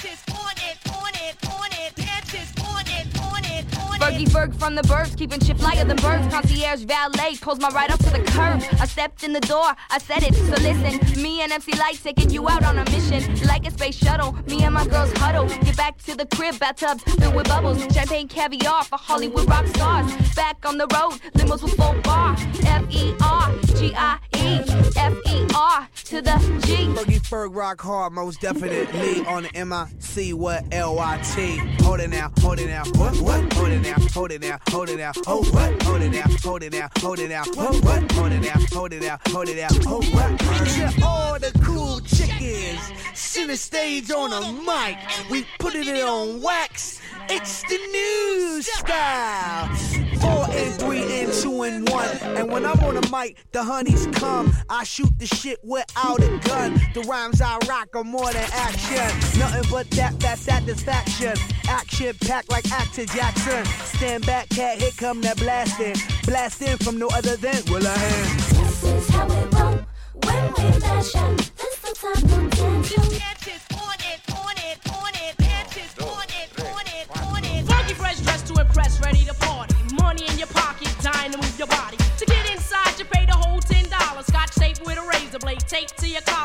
Ferg 4.26 4.56
from 4.56 4.76
the 4.76 4.82
burbs, 4.84 5.18
keeping 5.18 5.40
shit 5.40 5.58
flyer 5.58 5.86
than 5.86 5.98
birds. 5.98 6.28
Concierge 6.34 6.84
valet, 6.84 7.36
pulls 7.42 7.60
my 7.60 7.70
right 7.70 7.90
up 7.92 8.00
to 8.00 8.10
the 8.10 8.20
curb. 8.20 8.64
I 8.80 8.86
stepped 8.86 9.24
in 9.24 9.34
the 9.34 9.40
door, 9.42 9.76
I 9.90 10.00
said 10.00 10.24
it. 10.24 10.34
So 10.34 10.56
listen, 10.62 11.22
me 11.22 11.42
and 11.42 11.52
MC 11.52 11.74
Lyte 11.78 12.00
taking 12.04 12.30
you 12.30 12.48
out 12.50 12.64
on 12.64 12.78
a 12.78 12.86
mission. 12.86 13.24
Like 13.48 13.68
a 13.68 13.72
space 13.72 13.98
shuttle, 13.98 14.34
me 14.48 14.64
and 14.64 14.74
my 14.74 14.86
girls 14.88 15.12
huddle. 15.14 15.48
Get 15.48 15.78
back 15.78 15.98
to 16.04 16.16
the 16.16 16.26
crib, 16.26 16.60
bathtubs 16.60 17.04
filled 17.04 17.36
with 17.36 17.48
bubbles. 17.48 17.80
Champagne 17.94 18.28
caviar 18.28 18.84
for 18.84 18.98
Hollywood 18.98 19.48
rock 19.48 19.68
stars. 19.68 20.12
Back 20.36 20.66
on 20.66 20.78
the 20.78 20.88
road, 20.88 21.20
limos 21.36 21.64
with 21.64 21.76
full 21.76 21.94
bar. 22.02 22.36
F 22.66 22.86
E 22.90 23.14
R 23.22 23.54
G 23.76 23.94
I 23.96 24.20
E 24.36 24.62
F 24.96 25.14
E 25.28 25.48
R 25.56 25.88
to 26.06 26.22
the 26.22 26.62
G. 26.66 26.88
Fergie 26.88 27.22
Ferg 27.22 27.56
rock 27.56 27.82
hard, 27.82 28.14
most 28.14 28.42
definitely 28.42 29.26
on 29.26 29.44
the 29.44 29.66
MIC 29.66 30.36
what 30.36 30.64
L-Y-T. 30.72 31.58
Hold 31.84 32.00
it 32.00 32.10
now, 32.10 32.32
hold 32.40 32.60
it 32.60 32.68
now, 32.68 32.84
what, 32.96 33.16
what? 33.18 33.54
Hold 33.54 33.70
it 33.70 33.82
now, 33.82 33.96
hold 34.14 34.32
it 34.32 34.42
now, 34.42 34.58
hold 34.70 34.90
it 34.90 34.98
now, 34.98 35.12
oh 35.28 35.44
what? 35.52 35.82
Hold 35.84 36.02
it 36.02 36.12
now, 36.12 36.24
hold 36.44 36.64
it 36.64 36.74
now, 36.74 36.90
hold 36.98 37.20
it 37.20 37.30
now, 37.30 37.44
what, 37.54 37.84
what? 37.84 38.12
Hold 38.12 38.32
it 38.32 38.42
now, 38.42 38.60
hold 38.72 38.94
it 38.94 39.02
now, 39.02 39.18
hold 39.28 39.50
it 39.50 39.58
now, 39.58 39.68
oh 39.88 40.02
what? 40.12 41.04
All 41.04 41.40
the 41.40 41.52
cool 41.64 42.00
chickens, 42.02 42.80
center 43.14 43.56
stage 43.56 44.12
on 44.12 44.34
a 44.34 44.52
mic. 44.52 44.98
We 45.30 45.46
put 45.60 45.76
it 45.76 45.88
on 46.04 46.42
wax. 46.42 47.00
It's 47.30 47.62
the 47.64 47.78
new 47.78 48.62
style. 48.62 49.68
Four 50.22 50.46
and 50.50 50.74
three 50.80 51.22
and 51.22 51.34
two 51.34 51.64
and 51.64 51.88
one. 51.90 52.08
And 52.38 52.50
when 52.50 52.66
I'm 52.66 52.80
on 52.80 52.96
the 52.96 53.10
mic, 53.12 53.38
the 53.52 53.64
honeys 53.64 54.08
come. 54.14 54.54
I 54.70 54.84
shoot 54.86 55.12
the 55.20 55.28
shit 55.28 55.60
without 55.64 56.22
a 56.22 56.40
gun. 56.48 56.80
The 56.94 57.02
rhymes 57.02 57.42
I 57.42 57.58
rock 57.68 57.90
are 57.96 58.04
more 58.06 58.32
than 58.32 58.48
action. 58.54 59.40
Nothing 59.40 59.70
but 59.70 59.90
that, 59.92 60.18
that 60.22 60.38
satisfaction. 60.40 61.34
Action 61.68 62.16
packed 62.22 62.50
like 62.50 62.72
Actor 62.72 63.06
Jackson. 63.06 63.66
Stand 63.98 64.28
back, 64.28 64.48
cat, 64.50 64.78
here 64.78 64.92
come 64.96 65.22
that 65.22 65.38
blasting. 65.38 65.96
Blasting 66.26 66.78
from 66.78 67.00
no 67.00 67.08
other 67.08 67.36
than 67.36 67.66
will.i.am. 67.66 68.38
This 68.38 68.84
is 68.84 69.10
how 69.10 69.26
we 69.26 69.34
roll 69.58 69.80
when 70.22 70.54
we 70.54 70.80
fashion. 70.80 71.36
This 71.58 71.80
the 71.82 71.94
time 71.96 72.30
for 72.30 72.46
tantrum. 72.54 73.10
Funky 77.66 77.94
fresh 77.96 78.20
dressed 78.20 78.46
to 78.54 78.62
impress, 78.62 79.02
ready 79.02 79.26
to 79.26 79.34
party. 79.34 79.76
Money 79.96 80.28
in 80.30 80.38
your 80.38 80.48
pocket, 80.50 80.94
dying 81.02 81.32
to 81.32 81.38
move 81.40 81.58
your 81.58 81.68
body. 81.68 81.98
To 82.20 82.26
get 82.28 82.52
inside, 82.52 83.00
you 83.00 83.06
pay 83.06 83.26
the 83.26 83.34
whole 83.34 83.60
ten 83.62 83.90
dollars. 83.90 84.28
Scotch 84.28 84.54
tape 84.54 84.78
with 84.86 85.00
a 85.00 85.08
razor 85.08 85.40
blade 85.40 85.62
taped 85.62 85.98
to 85.98 86.08
your 86.08 86.22
collar. 86.22 86.37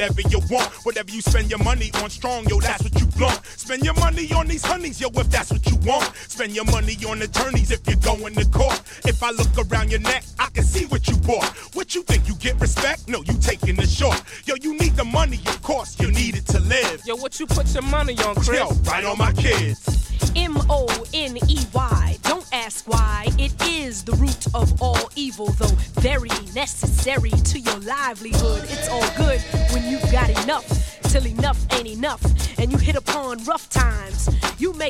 Whatever 0.00 0.22
you 0.30 0.40
want. 0.50 0.66
Whatever 0.86 1.10
you 1.10 1.20
spend 1.20 1.50
your 1.50 1.62
money 1.62 1.90
on 2.02 2.08
strong, 2.08 2.44
yo, 2.48 2.58
that's 2.60 2.82
what 2.82 2.98
you 2.98 3.06
want. 3.20 3.44
Spend 3.44 3.84
your 3.84 3.94
money 3.94 4.32
on 4.32 4.48
these 4.48 4.64
honeys, 4.64 5.00
yo, 5.00 5.08
if 5.14 5.30
that's 5.30 5.52
what 5.52 5.64
you 5.66 5.76
want. 5.84 6.04
Spend 6.16 6.54
your 6.54 6.64
money 6.66 6.96
on 7.06 7.20
attorneys 7.20 7.70
if 7.70 7.86
you're 7.86 7.96
going 7.96 8.34
to 8.34 8.46
court. 8.46 8.80
If 9.04 9.22
I 9.22 9.30
look 9.30 9.48
around 9.58 9.90
your 9.90 10.00
neck, 10.00 10.24
I 10.38 10.48
can 10.54 10.64
see 10.64 10.86
what 10.86 11.06
you 11.06 11.16
bought. 11.16 11.48
What 11.74 11.94
you 11.94 12.02
think 12.02 12.26
you 12.26 12.34
get 12.36 12.58
respect? 12.60 13.08
No, 13.08 13.22
you 13.24 13.34
taking 13.40 13.76
the 13.76 13.86
short. 13.86 14.22
Yo, 14.46 14.54
you 14.62 14.78
need 14.78 14.96
the 14.96 15.04
money, 15.04 15.40
of 15.46 15.60
course, 15.62 16.00
you 16.00 16.10
need 16.10 16.36
it 16.36 16.46
to 16.46 16.60
live. 16.60 17.02
Yo, 17.04 17.16
what 17.16 17.38
you 17.38 17.46
put 17.46 17.72
your 17.74 17.82
money 17.82 18.16
on, 18.24 18.34
Chris? 18.36 18.58
Yo, 18.58 18.70
right 18.90 19.04
on 19.04 19.18
my 19.18 19.32
kids. 19.32 20.10
M 20.36 20.56
O 20.70 20.86
N 21.12 21.36
E 21.48 21.58
Y. 21.72 22.16
Don't 22.22 22.46
ask 22.52 22.86
why. 22.86 23.26
It 23.38 23.52
is 23.66 24.04
the 24.04 24.12
root 24.12 24.46
of 24.54 24.80
all 24.80 25.10
evil, 25.16 25.48
though 25.58 25.74
very 26.00 26.30
necessary 26.54 27.30
to 27.30 27.58
your 27.58 27.78
livelihood. 27.80 28.64
It's 28.64 28.79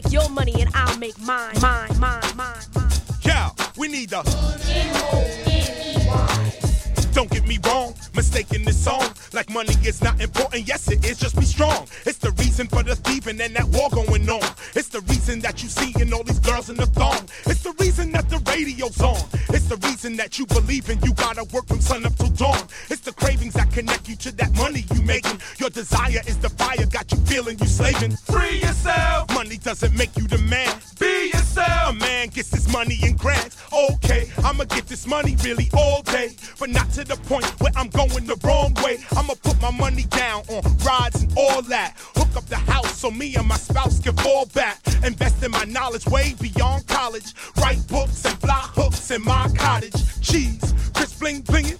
make 0.02 0.12
your 0.12 0.28
money 0.30 0.54
and 0.60 0.70
I'll 0.74 0.98
make 0.98 1.18
mine. 1.20 1.54
Mine, 1.60 1.98
mine, 1.98 2.22
mine, 2.36 2.62
mine. 2.74 2.90
Yeah, 3.22 3.50
we 3.76 3.88
need 3.88 4.10
the. 4.10 4.22
Don't 7.12 7.30
get 7.30 7.46
me 7.46 7.58
wrong, 7.64 7.94
mistaking 8.14 8.64
this 8.64 8.82
song 8.82 9.10
like 9.32 9.50
money 9.50 9.74
is 9.84 10.02
not 10.02 10.20
important. 10.20 10.66
Yes, 10.66 10.90
it 10.90 11.04
is. 11.04 11.18
Just 11.18 11.36
be 11.36 11.44
strong. 11.44 11.86
It's 12.06 12.18
the 12.18 12.30
reason 12.32 12.66
for 12.66 12.82
the 12.82 12.96
thieving 12.96 13.40
and 13.40 13.54
that 13.54 13.66
war 13.68 13.88
going 13.90 14.28
on. 14.28 14.42
It's 14.74 14.88
the 14.88 15.00
reason 15.02 15.40
that 15.40 15.62
you 15.62 15.68
seeing 15.68 16.12
all 16.12 16.24
these 16.24 16.38
girls 16.40 16.70
in 16.70 16.76
the 16.76 16.86
thong. 16.86 17.28
It's 17.46 17.62
the 17.62 17.74
reason 17.78 18.12
that 18.12 18.28
the 18.28 18.38
radio's 18.50 19.00
on. 19.00 19.20
It's 19.50 19.66
the 19.66 19.76
reason 19.88 20.16
that 20.16 20.38
you 20.38 20.46
believe 20.46 20.88
in 20.90 21.00
you 21.02 21.12
gotta 21.14 21.44
work 21.52 21.66
from 21.66 21.80
sun 21.80 22.06
up 22.06 22.14
till 22.16 22.28
dawn. 22.28 22.62
It's 22.88 23.00
the 23.02 23.12
cravings 23.12 23.54
that 23.54 23.70
connect 23.72 24.08
you 24.08 24.16
to 24.16 24.32
that 24.36 24.54
money 24.56 24.84
you 24.94 25.02
making. 25.02 25.40
Your 25.58 25.70
desire 25.70 26.22
is 26.26 26.38
the 26.38 26.50
fire, 26.50 26.86
got 26.86 27.10
you 27.12 27.18
feeling 27.18 27.58
you 27.58 27.66
slaving. 27.66 28.16
Free 28.16 28.60
yourself. 28.60 29.28
Doesn't 29.62 29.94
make 29.94 30.16
you 30.16 30.26
the 30.26 30.38
man. 30.38 30.74
Be 30.98 31.30
yourself. 31.32 31.90
A 31.90 31.92
man 31.92 32.28
gets 32.28 32.50
his 32.50 32.72
money 32.72 32.98
in 33.02 33.16
grants. 33.16 33.58
Okay, 33.72 34.30
I'ma 34.42 34.64
get 34.64 34.86
this 34.86 35.06
money 35.06 35.36
really 35.44 35.68
all 35.76 36.02
day, 36.02 36.34
but 36.58 36.70
not 36.70 36.90
to 36.92 37.04
the 37.04 37.16
point 37.16 37.44
where 37.60 37.72
I'm 37.76 37.88
going 37.88 38.24
the 38.24 38.38
wrong 38.42 38.74
way. 38.82 38.98
I'ma 39.16 39.34
put 39.42 39.60
my 39.60 39.70
money 39.70 40.04
down 40.04 40.44
on 40.48 40.62
rides 40.78 41.22
and 41.22 41.32
all 41.36 41.62
that. 41.62 41.94
Hook 42.16 42.36
up 42.36 42.46
the 42.46 42.56
house 42.56 42.98
so 42.98 43.10
me 43.10 43.34
and 43.36 43.46
my 43.46 43.56
spouse 43.56 44.00
can 44.00 44.16
fall 44.16 44.46
back. 44.46 44.78
Invest 45.04 45.42
in 45.42 45.50
my 45.50 45.64
knowledge 45.64 46.06
way 46.06 46.34
beyond 46.40 46.86
college. 46.86 47.34
Write 47.60 47.86
books 47.88 48.24
and 48.24 48.38
fly 48.40 48.62
hooks 48.74 49.10
in 49.10 49.22
my 49.22 49.48
cottage. 49.56 49.94
Cheese, 50.20 50.74
Chris 50.94 51.12
bling 51.18 51.42
blingin', 51.42 51.78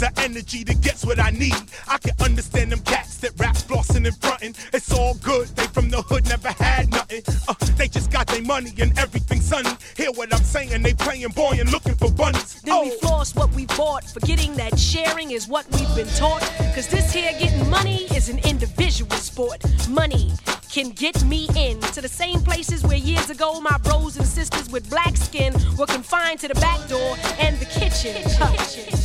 is 0.00 0.08
an 0.08 0.12
energy 0.18 0.64
that 0.64 0.80
gets 0.80 1.04
what 1.04 1.18
I 1.18 1.30
need. 1.30 1.54
I 1.88 1.98
can 1.98 2.12
understand 2.20 2.72
them 2.72 2.80
cats 2.80 3.18
that 3.18 3.32
rap 3.38 3.54
flossing 3.54 4.06
and 4.06 4.16
frontin'. 4.16 4.54
It's 4.72 4.92
all 4.92 5.14
good, 5.14 5.48
they 5.48 5.66
from 5.66 5.90
the 5.90 6.02
hood 6.02 6.28
never 6.28 6.50
had 6.50 6.90
nothing. 6.90 7.22
Uh, 7.48 7.54
they 7.76 7.88
just 7.88 8.10
got 8.10 8.26
their 8.26 8.42
money 8.42 8.72
and 8.80 8.98
everything 8.98 9.40
sunny. 9.40 9.70
Hear 9.96 10.10
what 10.12 10.32
I'm 10.34 10.42
saying? 10.42 10.82
They 10.82 10.94
playing 10.94 11.30
boy 11.30 11.56
and 11.60 11.70
looking 11.70 11.94
for 11.94 12.10
bunnies. 12.10 12.62
Then 12.62 12.82
we 12.82 12.90
floss 12.98 13.34
what 13.34 13.52
we 13.52 13.66
bought, 13.66 14.04
forgetting 14.04 14.54
that 14.54 14.78
sharing 14.78 15.32
is 15.32 15.48
what 15.48 15.66
we've 15.72 15.94
been 15.94 16.08
taught. 16.16 16.42
Cause 16.74 16.88
this 16.88 17.12
here 17.12 17.32
getting 17.38 17.68
money 17.68 18.04
is 18.16 18.28
an 18.28 18.38
individual 18.40 19.10
sport. 19.12 19.62
Money 19.88 20.32
can 20.70 20.90
get 20.90 21.22
me 21.24 21.48
in 21.56 21.80
to 21.80 22.00
the 22.00 22.08
same 22.08 22.40
places 22.40 22.84
where 22.84 22.96
years 22.96 23.28
ago 23.28 23.60
my 23.60 23.76
bros 23.78 24.16
and 24.16 24.26
sisters 24.26 24.70
with 24.70 24.88
black 24.88 25.16
skin 25.16 25.52
were 25.76 25.86
confined 25.86 26.38
to 26.40 26.48
the 26.48 26.54
back 26.54 26.88
door 26.88 27.16
and 27.40 27.58
the 27.58 27.66
kitchen. 27.66 28.14
Huh. 28.38 28.99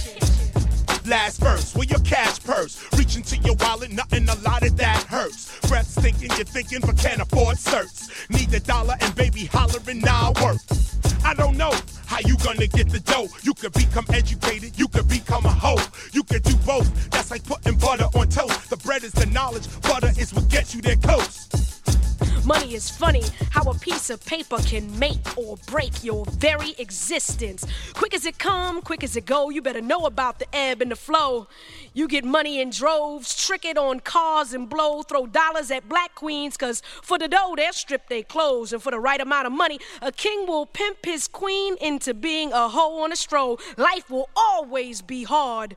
Last 1.15 1.39
verse, 1.39 1.73
with 1.73 1.89
your 1.89 2.01
cash 2.01 2.43
purse. 2.43 2.75
Reach 2.97 3.15
into 3.15 3.37
your 3.37 3.55
wallet, 3.61 3.89
nothing 3.89 4.27
a 4.27 4.35
lot 4.41 4.67
of 4.67 4.75
that 4.75 5.03
hurts. 5.03 5.57
Breath 5.69 5.87
stinking, 5.87 6.31
you're 6.35 6.43
thinking, 6.43 6.79
but 6.81 6.97
can't 6.97 7.21
afford 7.21 7.55
certs. 7.55 8.09
Need 8.29 8.53
a 8.53 8.59
dollar 8.59 8.95
and 8.99 9.15
baby 9.15 9.45
hollering, 9.45 9.99
now 9.99 10.33
work. 10.43 10.57
I 11.23 11.33
don't 11.33 11.55
know 11.55 11.71
how 12.05 12.19
you 12.19 12.35
gonna 12.43 12.67
get 12.67 12.89
the 12.89 12.99
dough. 12.99 13.29
You 13.43 13.53
could 13.53 13.71
become 13.71 14.05
educated, 14.09 14.77
you 14.77 14.89
could 14.89 15.07
become 15.07 15.45
a 15.45 15.53
hoe. 15.53 15.81
You 16.11 16.21
could 16.23 16.43
do 16.43 16.53
both. 16.65 17.09
That's 17.11 17.31
like 17.31 17.45
putting 17.45 17.77
butter 17.77 18.09
on 18.13 18.27
toast. 18.27 18.69
The 18.69 18.75
bread 18.75 19.05
is 19.05 19.13
the 19.13 19.27
knowledge, 19.27 19.69
butter 19.83 20.11
is 20.19 20.33
what 20.33 20.49
gets 20.49 20.75
you 20.75 20.81
there 20.81 20.97
coast. 20.97 21.54
Money 22.45 22.75
is 22.75 22.91
funny 22.91 23.23
how 23.49 23.63
a 23.63 23.73
piece 23.79 24.11
of 24.11 24.23
paper 24.23 24.57
can 24.59 24.99
make 24.99 25.35
or 25.35 25.57
break 25.65 26.03
your 26.03 26.25
very 26.27 26.75
existence. 26.77 27.65
Quick 27.95 28.13
as 28.13 28.23
it 28.23 28.37
come, 28.37 28.83
quick 28.83 29.03
as 29.03 29.15
it 29.15 29.25
go, 29.25 29.49
you 29.49 29.63
better 29.63 29.81
know 29.81 30.05
about 30.05 30.37
the 30.37 30.45
ebb 30.55 30.79
and 30.79 30.91
the 30.91 30.95
flow. 30.95 31.47
You 31.95 32.07
get 32.07 32.23
money 32.23 32.61
in 32.61 32.69
droves, 32.69 33.35
trick 33.43 33.65
it 33.65 33.79
on 33.79 33.99
cars 33.99 34.53
and 34.53 34.69
blow, 34.69 35.01
throw 35.01 35.25
dollars 35.25 35.71
at 35.71 35.89
black 35.89 36.13
queens, 36.13 36.55
cause 36.55 36.83
for 37.01 37.17
the 37.17 37.27
dough 37.27 37.55
they'll 37.57 37.73
strip 37.73 38.09
their 38.09 38.21
clothes. 38.21 38.73
And 38.73 38.83
for 38.83 38.91
the 38.91 38.99
right 38.99 39.19
amount 39.19 39.47
of 39.47 39.51
money, 39.51 39.79
a 40.03 40.11
king 40.11 40.45
will 40.45 40.67
pimp 40.67 41.03
his 41.03 41.27
queen 41.27 41.77
into 41.81 42.13
being 42.13 42.53
a 42.53 42.69
hoe 42.69 43.01
on 43.01 43.11
a 43.11 43.15
stroll. 43.15 43.59
Life 43.75 44.11
will 44.11 44.29
always 44.35 45.01
be 45.01 45.23
hard 45.23 45.75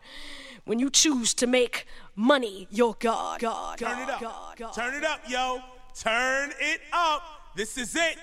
when 0.67 0.79
you 0.79 0.91
choose 0.91 1.33
to 1.33 1.47
make 1.47 1.87
money 2.15 2.69
your 2.71 2.95
God. 2.99 3.41
God, 3.41 3.79
Turn 3.79 3.99
it 4.01 4.11
up. 4.11 4.21
God, 4.21 4.57
God. 4.59 4.73
Turn 4.75 4.95
it 4.95 5.05
up, 5.05 5.21
yo. 5.27 5.63
Turn 5.95 6.53
it 6.61 6.81
up. 6.93 7.23
This 7.57 7.77
is 7.77 7.97
it. 7.97 8.19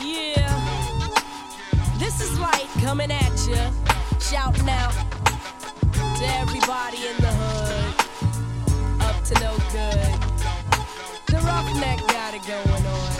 Yeah. 0.00 0.50
This 1.98 2.20
is 2.20 2.38
Lyte 2.38 2.68
coming 2.80 3.12
at 3.12 3.46
you. 3.46 3.56
Shouting 4.20 4.68
out 4.68 4.92
to 5.92 6.24
everybody 6.40 7.06
in 7.06 7.16
the 7.18 7.32
hood. 7.32 7.94
Up 9.02 9.22
to 9.24 9.34
no 9.34 9.56
good. 9.72 10.14
The 11.26 11.38
roughneck 11.46 11.98
got 12.08 12.34
it 12.34 12.44
going 12.46 12.86
on. 12.86 13.12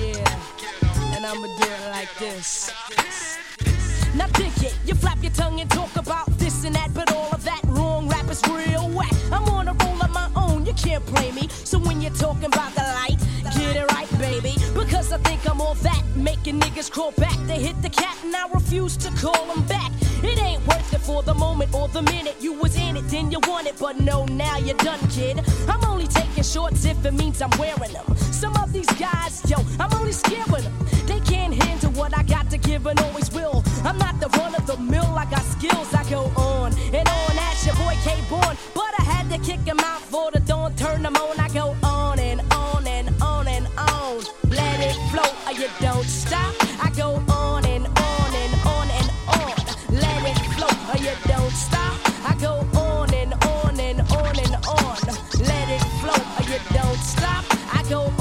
Yeah. 0.00 1.14
And 1.14 1.24
I'ma 1.24 1.46
do 1.46 1.70
it 1.70 1.90
like 1.90 2.12
this. 2.18 3.37
Now 4.18 4.26
dig 4.34 4.52
it, 4.64 4.76
you 4.84 4.94
flap 4.96 5.22
your 5.22 5.30
tongue 5.32 5.60
and 5.60 5.70
talk 5.70 5.94
about 5.94 6.26
this 6.38 6.64
and 6.64 6.74
that, 6.74 6.92
but 6.92 7.12
all 7.12 7.30
of 7.30 7.44
that 7.44 7.60
wrong 7.66 8.08
rap 8.08 8.28
is 8.28 8.42
real 8.50 8.88
whack. 8.90 9.12
I'm 9.30 9.44
on 9.44 9.68
a 9.68 9.74
roll 9.74 10.02
of 10.02 10.10
my 10.10 10.28
own, 10.34 10.66
you 10.66 10.72
can't 10.72 11.06
blame 11.06 11.36
me. 11.36 11.46
So 11.48 11.78
when 11.78 12.00
you're 12.00 12.18
talking 12.26 12.46
about 12.46 12.74
the 12.74 12.82
light, 12.82 13.18
get 13.54 13.76
it 13.76 13.92
right, 13.92 14.10
baby. 14.18 14.54
Because 14.74 15.12
I 15.12 15.18
think 15.18 15.48
I'm 15.48 15.60
all 15.60 15.76
that, 15.76 16.02
making 16.16 16.58
niggas 16.58 16.90
crawl 16.90 17.12
back. 17.12 17.36
They 17.46 17.60
hit 17.62 17.80
the 17.80 17.90
cat 17.90 18.16
and 18.24 18.34
I 18.34 18.48
refuse 18.48 18.96
to 18.96 19.10
call 19.12 19.46
them 19.46 19.62
back. 19.66 19.92
It 20.24 20.36
ain't 20.42 20.66
worth 20.66 20.92
it 20.92 21.00
for 21.00 21.22
the 21.22 21.34
moment 21.34 21.72
or 21.72 21.86
the 21.86 22.02
minute 22.02 22.34
you 22.40 22.54
was 22.54 22.76
in 22.76 22.96
it, 22.96 23.06
then 23.08 23.30
you 23.30 23.38
want 23.46 23.68
it, 23.68 23.76
but 23.78 24.00
no, 24.00 24.24
now 24.24 24.58
you're 24.58 24.82
done, 24.88 24.98
kid. 25.10 25.40
I'm 25.68 25.84
only 25.84 26.08
taking 26.08 26.42
shorts 26.42 26.84
if 26.84 27.04
it 27.04 27.14
means 27.14 27.40
I'm 27.40 27.56
wearing 27.56 27.92
them. 27.92 28.16
Some 28.16 28.56
of 28.56 28.72
these 28.72 28.90
guys, 28.98 29.48
yo, 29.48 29.58
I'm 29.78 29.94
only 29.94 30.12
scaring 30.12 30.64
them. 30.64 30.74
They 31.06 31.20
can't 31.20 31.54
handle 31.54 31.77
what 31.98 32.16
I 32.16 32.22
got 32.22 32.48
to 32.50 32.58
give 32.58 32.86
and 32.86 32.98
always 33.00 33.30
will. 33.32 33.64
I'm 33.84 33.98
not 33.98 34.20
the 34.20 34.28
run 34.38 34.54
of 34.54 34.64
the 34.66 34.76
mill, 34.76 35.12
I 35.18 35.24
got 35.24 35.42
skills, 35.42 35.92
I 35.92 36.08
go 36.08 36.20
on 36.36 36.72
and 36.94 37.08
on. 37.08 37.30
That's 37.34 37.66
your 37.66 37.74
boy 37.74 37.96
K 38.04 38.16
Born, 38.30 38.56
but 38.72 38.92
I 39.00 39.02
had 39.02 39.28
to 39.32 39.38
kick 39.38 39.60
him 39.66 39.80
out 39.80 40.00
for 40.00 40.30
the 40.30 40.38
dawn, 40.40 40.74
turn 40.76 41.04
him 41.04 41.16
on. 41.16 41.40
I 41.40 41.48
go 41.48 41.76
on 41.82 42.20
and 42.20 42.40
on 42.52 42.86
and 42.86 43.08
on 43.20 43.48
and 43.48 43.66
on. 43.76 44.22
Let 44.48 44.78
it 44.80 44.96
flow, 45.10 45.30
or 45.46 45.52
you 45.60 45.68
don't 45.80 46.04
stop. 46.04 46.54
I 46.80 46.90
go 46.96 47.20
on 47.28 47.66
and 47.66 47.86
on 47.86 48.30
and 48.42 48.54
on 48.64 48.86
and 48.98 49.10
on. 49.40 49.54
Let 50.04 50.22
it 50.30 50.38
flow, 50.54 50.74
or 50.90 50.98
you 51.06 51.14
don't 51.26 51.52
stop. 51.66 51.98
I 52.30 52.36
go 52.40 52.52
on 52.78 53.12
and 53.12 53.34
on 53.44 53.80
and 53.80 54.00
on 54.12 54.34
and 54.44 54.54
on. 54.66 54.98
Let 55.50 55.66
it 55.76 55.84
flow, 56.00 56.20
or 56.38 56.44
you 56.52 56.60
don't 56.72 57.00
stop. 57.14 57.44
I 57.74 57.82
go 57.88 58.17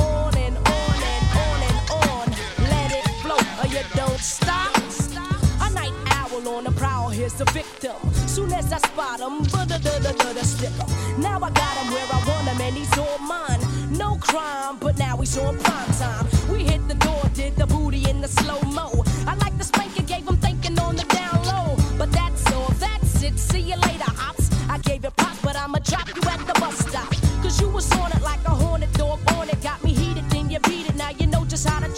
here's 7.38 7.52
victim. 7.52 7.96
Soon 8.28 8.52
as 8.54 8.72
I 8.72 8.78
spot 8.78 9.20
him, 9.20 9.44
da 9.44 9.66
da 9.66 9.78
da 9.78 10.42
stick 10.42 10.70
him. 10.70 11.22
Now 11.22 11.38
I 11.38 11.50
got 11.52 11.78
him 11.78 11.94
where 11.94 12.06
I 12.12 12.24
want 12.28 12.48
him, 12.48 12.62
and 12.62 12.76
he's 12.76 12.98
all 12.98 13.18
mine. 13.20 13.60
No 13.92 14.18
crime, 14.18 14.78
but 14.80 14.98
now 14.98 15.18
he's 15.18 15.38
on 15.38 15.58
prime 15.60 15.92
time. 15.94 16.26
We 16.52 16.64
hit 16.64 16.88
the 16.88 16.96
door, 16.96 17.22
did 17.34 17.56
the 17.56 17.68
booty 17.68 18.10
in 18.10 18.22
the 18.22 18.28
slow 18.28 18.62
mo. 18.62 19.04
I 19.28 19.36
like 19.36 19.58
the 19.58 19.64
spank 19.64 19.98
and 19.98 20.08
gave 20.08 20.28
him 20.28 20.38
thinking 20.38 20.80
on 20.80 20.96
the 20.96 21.04
down 21.04 21.44
low. 21.46 21.78
But 21.98 22.12
that's 22.12 22.46
all, 22.54 22.70
that's 22.80 23.24
it. 23.24 23.38
See 23.40 23.62
you 23.62 23.76
later, 23.76 24.12
ops. 24.20 24.50
I 24.70 24.78
gave 24.80 25.04
you 25.04 25.12
props, 25.12 25.42
but 25.42 25.56
I'ma 25.56 25.80
drop 25.80 26.08
you 26.08 26.22
at 26.30 26.40
the 26.48 26.60
bus 26.60 26.78
stop. 26.80 27.14
Cause 27.42 27.62
you 27.62 27.70
was 27.70 27.92
on 27.94 28.12
it 28.12 28.22
like 28.22 28.44
a 28.46 28.52
hornet 28.52 28.92
dog 28.94 29.20
on 29.34 29.50
it. 29.50 29.62
Got 29.62 29.84
me 29.84 29.94
heated, 29.94 30.30
then 30.30 30.50
you 30.50 30.60
beat 30.62 30.90
it. 30.90 30.96
Now 30.96 31.12
you 31.12 31.28
know 31.28 31.46
just 31.46 31.68
how 31.68 31.80
to 31.80 31.90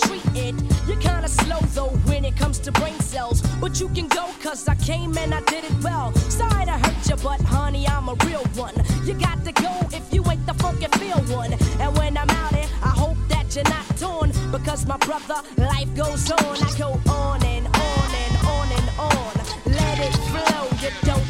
cells. 3.29 3.41
But 3.59 3.79
you 3.79 3.89
can 3.89 4.07
go 4.07 4.27
cause 4.41 4.67
I 4.67 4.75
came 4.75 5.17
and 5.17 5.33
I 5.33 5.41
did 5.41 5.63
it 5.63 5.83
well. 5.83 6.13
Sorry 6.13 6.65
to 6.65 6.71
hurt 6.71 7.09
you, 7.09 7.15
but 7.23 7.41
honey, 7.41 7.87
I'm 7.87 8.09
a 8.09 8.15
real 8.25 8.43
one. 8.55 8.73
You 9.03 9.13
got 9.13 9.43
to 9.45 9.51
go 9.51 9.73
if 9.91 10.13
you 10.13 10.23
ain't 10.29 10.45
the 10.45 10.53
funky 10.55 10.87
feel 10.99 11.21
one. 11.35 11.53
And 11.53 11.97
when 11.97 12.17
I'm 12.17 12.29
out 12.29 12.55
here, 12.55 12.67
I 12.83 12.89
hope 12.89 13.17
that 13.29 13.55
you're 13.55 13.63
not 13.65 13.85
torn. 13.97 14.31
Because 14.51 14.85
my 14.85 14.97
brother, 14.97 15.41
life 15.57 15.93
goes 15.95 16.31
on. 16.31 16.57
I 16.63 16.71
go 16.77 16.99
on 17.11 17.43
and 17.45 17.67
on 17.67 18.09
and 18.23 18.35
on 18.47 18.67
and 18.77 18.89
on. 18.99 19.33
Let 19.65 19.99
it 19.99 20.15
flow, 20.29 20.63
you 20.81 20.91
don't 21.03 21.28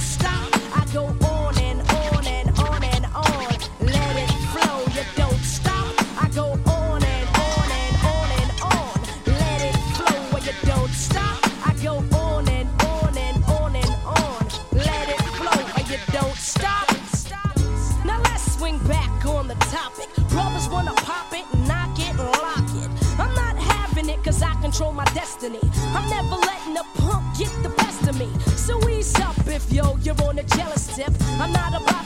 you're 30.10 30.28
on 30.28 30.40
a 30.40 30.44
jealous 30.44 30.88
tip. 30.96 31.12
I'm 31.40 31.52
not 31.52 31.82
about 31.82 31.99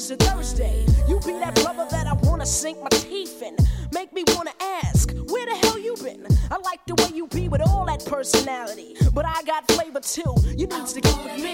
was 0.00 0.10
a 0.10 0.16
Thursday. 0.16 0.86
You 1.06 1.20
be 1.20 1.32
that 1.40 1.54
brother 1.56 1.86
that 1.90 2.06
I 2.06 2.14
wanna 2.26 2.46
sink 2.46 2.78
my 2.80 2.88
teeth 2.88 3.42
in. 3.42 3.54
Make 3.92 4.14
me 4.14 4.24
wanna 4.34 4.54
ask, 4.82 5.12
where 5.28 5.44
the 5.44 5.56
hell 5.62 5.78
you 5.78 5.94
been? 6.02 6.26
I 6.50 6.56
like 6.56 6.80
the 6.86 6.94
way 7.02 7.10
you 7.14 7.26
be 7.26 7.48
with 7.48 7.60
all 7.60 7.84
that 7.84 8.02
personality. 8.06 8.96
But 9.12 9.26
I 9.26 9.42
got 9.42 9.70
flavor 9.72 10.00
too. 10.00 10.34
You 10.56 10.66
need 10.68 10.86
to 10.86 11.00
get 11.02 11.16
with 11.24 11.42
me. 11.42 11.49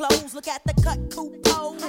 Clothes. 0.00 0.34
Look 0.34 0.48
at 0.48 0.62
the 0.64 0.74
cut 0.82 0.98
coupons. 1.10 1.84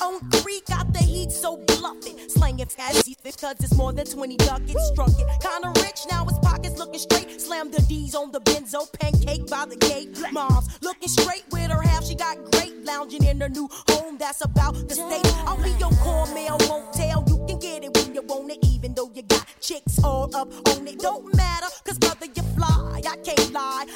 On 0.00 0.18
three, 0.30 0.62
got 0.68 0.92
the 0.92 1.00
heat 1.00 1.30
so 1.30 1.58
bluffing. 1.68 2.18
Slanging 2.28 2.66
fancy 2.66 3.16
because 3.22 3.56
it's 3.60 3.76
more 3.76 3.92
than 3.92 4.06
20 4.06 4.36
ducats. 4.38 4.88
Struck 4.88 5.10
it. 5.10 5.26
Kinda 5.40 5.68
rich, 5.82 6.00
now 6.10 6.24
his 6.24 6.38
pockets 6.38 6.78
looking 6.78 6.98
straight. 6.98 7.40
Slam 7.40 7.70
the 7.70 7.82
D's 7.82 8.14
on 8.14 8.32
the 8.32 8.40
benzo, 8.40 8.90
pancake 8.98 9.46
by 9.48 9.66
the 9.66 9.76
gate. 9.76 10.08
Mom's 10.32 10.66
looking 10.80 11.08
straight 11.08 11.44
with 11.52 11.70
her 11.70 11.82
half, 11.82 12.04
she 12.04 12.14
got 12.14 12.36
great. 12.52 12.72
Lounging 12.84 13.24
in 13.24 13.40
her 13.40 13.48
new 13.48 13.68
home, 13.90 14.16
that's 14.18 14.42
about 14.42 14.74
the 14.88 14.94
state. 14.94 15.28
I'll 15.46 15.62
be 15.62 15.70
your 15.78 15.92
core 16.02 16.26
mail, 16.34 16.56
won't 16.68 16.92
tell. 16.94 17.22
You 17.28 17.36
can 17.46 17.58
get 17.58 17.84
it 17.84 17.96
when 17.96 18.14
you 18.14 18.22
want 18.22 18.50
it, 18.50 18.58
even 18.64 18.94
though 18.94 19.10
you 19.14 19.22
got 19.22 19.46
chicks 19.60 20.02
all 20.02 20.34
up 20.34 20.48
on 20.70 20.88
it. 20.88 20.98
Don't 20.98 21.34
matter, 21.36 21.68
cause 21.84 21.98
brother, 21.98 22.26
you 22.26 22.42
fly. 22.56 23.02
I 23.06 23.16
can't 23.18 23.52
lie. 23.52 23.86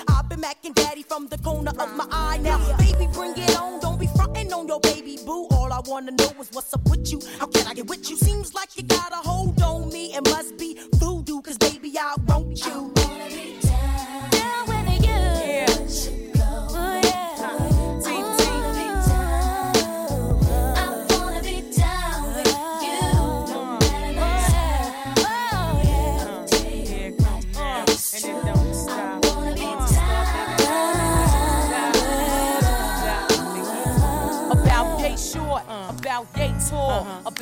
I've 0.47 0.75
daddy 0.75 1.03
from 1.03 1.27
the 1.27 1.39
corner 1.39 1.73
of 1.73 1.97
my 1.97 2.07
eye. 2.09 2.39
Now, 2.41 2.59
baby, 2.79 3.09
bring 3.13 3.33
it 3.37 3.59
on. 3.59 3.81
Don't 3.81 3.99
be 3.99 4.07
frontin' 4.07 4.53
on 4.53 4.69
your 4.69 4.79
baby 4.79 5.19
boo. 5.27 5.49
All 5.51 5.73
I 5.73 5.81
wanna 5.87 6.13
know 6.13 6.33
is 6.41 6.51
what's 6.53 6.73
up 6.73 6.89
with 6.89 7.11
you. 7.11 7.21
How 7.41 7.47
can 7.47 7.67
I 7.67 7.75
get 7.75 7.89
with 7.89 8.09
you? 8.09 8.17
Seems 8.17 8.55
like 8.55 8.77
you 8.77 8.85
got 8.85 9.11
a 9.13 9.17
hold 9.17 9.61
on 9.61 9.89
me. 9.89 10.15
It 10.15 10.23
must 10.31 10.57
be 10.57 10.79
voodoo, 10.95 11.43
cause 11.43 11.59
baby, 11.59 11.93
I 11.99 12.15
want 12.29 12.65
you. 12.65 12.96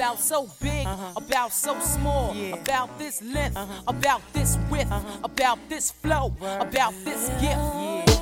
About 0.05 0.21
so 0.21 0.47
big, 0.61 0.87
uh-huh. 0.87 1.13
about 1.17 1.51
so 1.51 1.81
small, 1.81 2.37
about 2.53 2.99
this 2.99 3.23
length, 3.23 3.57
uh-huh. 3.57 3.83
about 3.87 4.21
this 4.35 4.59
width, 4.71 4.93
uh-huh. 4.93 5.21
about 5.25 5.59
this 5.71 5.93
flow, 5.93 6.31
about 6.61 6.93
this 7.05 7.31
gift. 7.41 8.14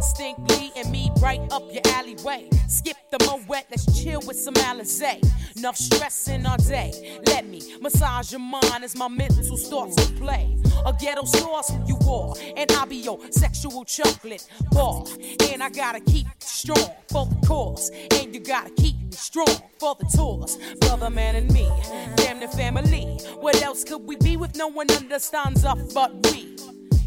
Instantly 0.00 0.72
and 0.76 0.90
me 0.90 1.10
right 1.20 1.42
up 1.52 1.62
your 1.70 1.82
alleyway. 1.88 2.48
Skip 2.68 2.96
the 3.10 3.18
Moët, 3.18 3.64
let's 3.70 4.02
chill 4.02 4.22
with 4.26 4.40
some 4.40 4.54
Alizé. 4.54 5.22
Enough 5.58 5.76
stressing 5.76 6.46
all 6.46 6.56
day. 6.56 7.20
Let 7.26 7.46
me 7.46 7.60
massage 7.82 8.32
your 8.32 8.40
mind 8.40 8.82
as 8.82 8.96
my 8.96 9.08
mental 9.08 9.58
starts 9.58 9.96
to 9.96 10.12
play. 10.14 10.56
A 10.86 10.94
ghetto 10.98 11.26
sauce 11.26 11.72
you 11.86 11.98
are, 12.08 12.32
and 12.56 12.72
I'll 12.72 12.86
be 12.86 12.96
your 12.96 13.18
sexual 13.30 13.84
chocolate 13.84 14.48
bar. 14.72 15.04
And 15.50 15.62
I 15.62 15.68
gotta 15.68 16.00
keep 16.00 16.28
strong 16.38 16.90
for 17.08 17.26
the 17.26 17.46
cause, 17.46 17.90
and 18.12 18.34
you 18.34 18.40
gotta 18.40 18.70
keep 18.70 18.96
strong 19.12 19.54
for 19.78 19.96
the 19.96 20.06
tours. 20.16 20.56
Brother, 20.80 21.10
man, 21.10 21.36
and 21.36 21.52
me, 21.52 21.68
damn 22.16 22.40
the 22.40 22.48
family. 22.48 23.18
What 23.38 23.62
else 23.62 23.84
could 23.84 24.06
we 24.06 24.16
be 24.16 24.38
with 24.38 24.56
no 24.56 24.68
one 24.68 24.90
understands 24.92 25.62
us 25.62 25.92
but 25.92 26.26
we? 26.26 26.56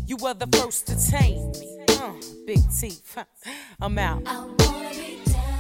You 0.06 0.18
were 0.18 0.36
the 0.36 0.48
first 0.56 0.86
to 0.88 1.12
tame 1.12 1.54
me. 1.54 1.83
Big 2.46 2.62
teeth. 2.70 3.18
I'm 3.82 3.98
out. 3.98 4.28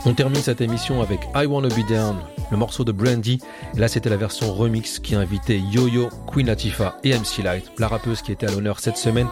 On 0.05 0.13
termine 0.13 0.41
cette 0.41 0.59
émission 0.59 1.01
avec 1.01 1.21
I 1.33 1.45
Wanna 1.45 1.69
Be 1.69 1.87
Down, 1.87 2.17
le 2.51 2.57
morceau 2.57 2.83
de 2.83 2.91
Brandy. 2.91 3.39
Et 3.73 3.79
là, 3.79 3.87
c'était 3.87 4.09
la 4.09 4.17
version 4.17 4.53
remix 4.53 4.99
qui 4.99 5.15
invitait 5.15 5.59
Yo-Yo, 5.59 6.09
Queen 6.27 6.47
Latifah 6.47 6.97
et 7.05 7.13
MC 7.13 7.41
Light, 7.41 7.71
la 7.77 7.87
rappeuse 7.87 8.21
qui 8.21 8.33
était 8.33 8.47
à 8.47 8.51
l'honneur 8.51 8.81
cette 8.81 8.97
semaine. 8.97 9.27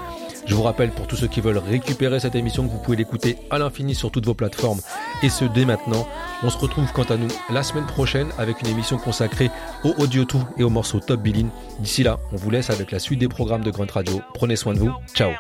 Je 0.46 0.56
vous 0.56 0.64
rappelle 0.64 0.92
pour 0.92 1.08
tous 1.08 1.18
ceux 1.18 1.28
qui 1.28 1.42
veulent 1.42 1.58
récupérer 1.58 2.22
cette 2.22 2.36
émission 2.36 2.66
que 2.66 2.72
vous 2.72 2.80
pouvez 2.80 2.96
l'écouter 2.96 3.38
à 3.50 3.60
l'infini 3.60 3.94
sur 3.96 4.12
toutes 4.12 4.26
vos 4.26 4.34
plateformes 4.34 4.80
et 5.24 5.30
ce 5.30 5.44
dès 5.44 5.66
maintenant. 5.66 6.08
On 6.42 6.50
se 6.50 6.58
retrouve 6.58 6.92
quant 6.94 7.04
à 7.04 7.18
nous 7.18 7.28
la 7.50 7.64
semaine 7.64 7.86
prochaine 7.86 8.30
avec 8.38 8.62
une 8.62 8.70
émission 8.70 8.98
consacrée 8.98 9.52
au 9.84 9.94
audio 9.98 10.24
tout 10.24 10.44
et 10.58 10.64
au 10.64 10.70
morceau 10.70 11.02
Top 11.02 11.22
Billin. 11.22 11.50
D'ici 11.80 12.04
là, 12.04 12.18
on 12.32 12.38
vous 12.38 12.50
laisse 12.50 12.70
avec 12.70 12.92
la 12.92 13.00
suite 13.00 13.20
des 13.20 13.28
programmes 13.28 13.64
de 13.64 13.72
Grunt 13.72 13.92
Radio. 13.92 14.22
Prenez 14.34 14.56
soin 14.56 14.74
de 14.74 14.80
vous. 14.80 14.92
Ciao. 15.14 15.34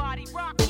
Body 0.00 0.24
rock. 0.34 0.69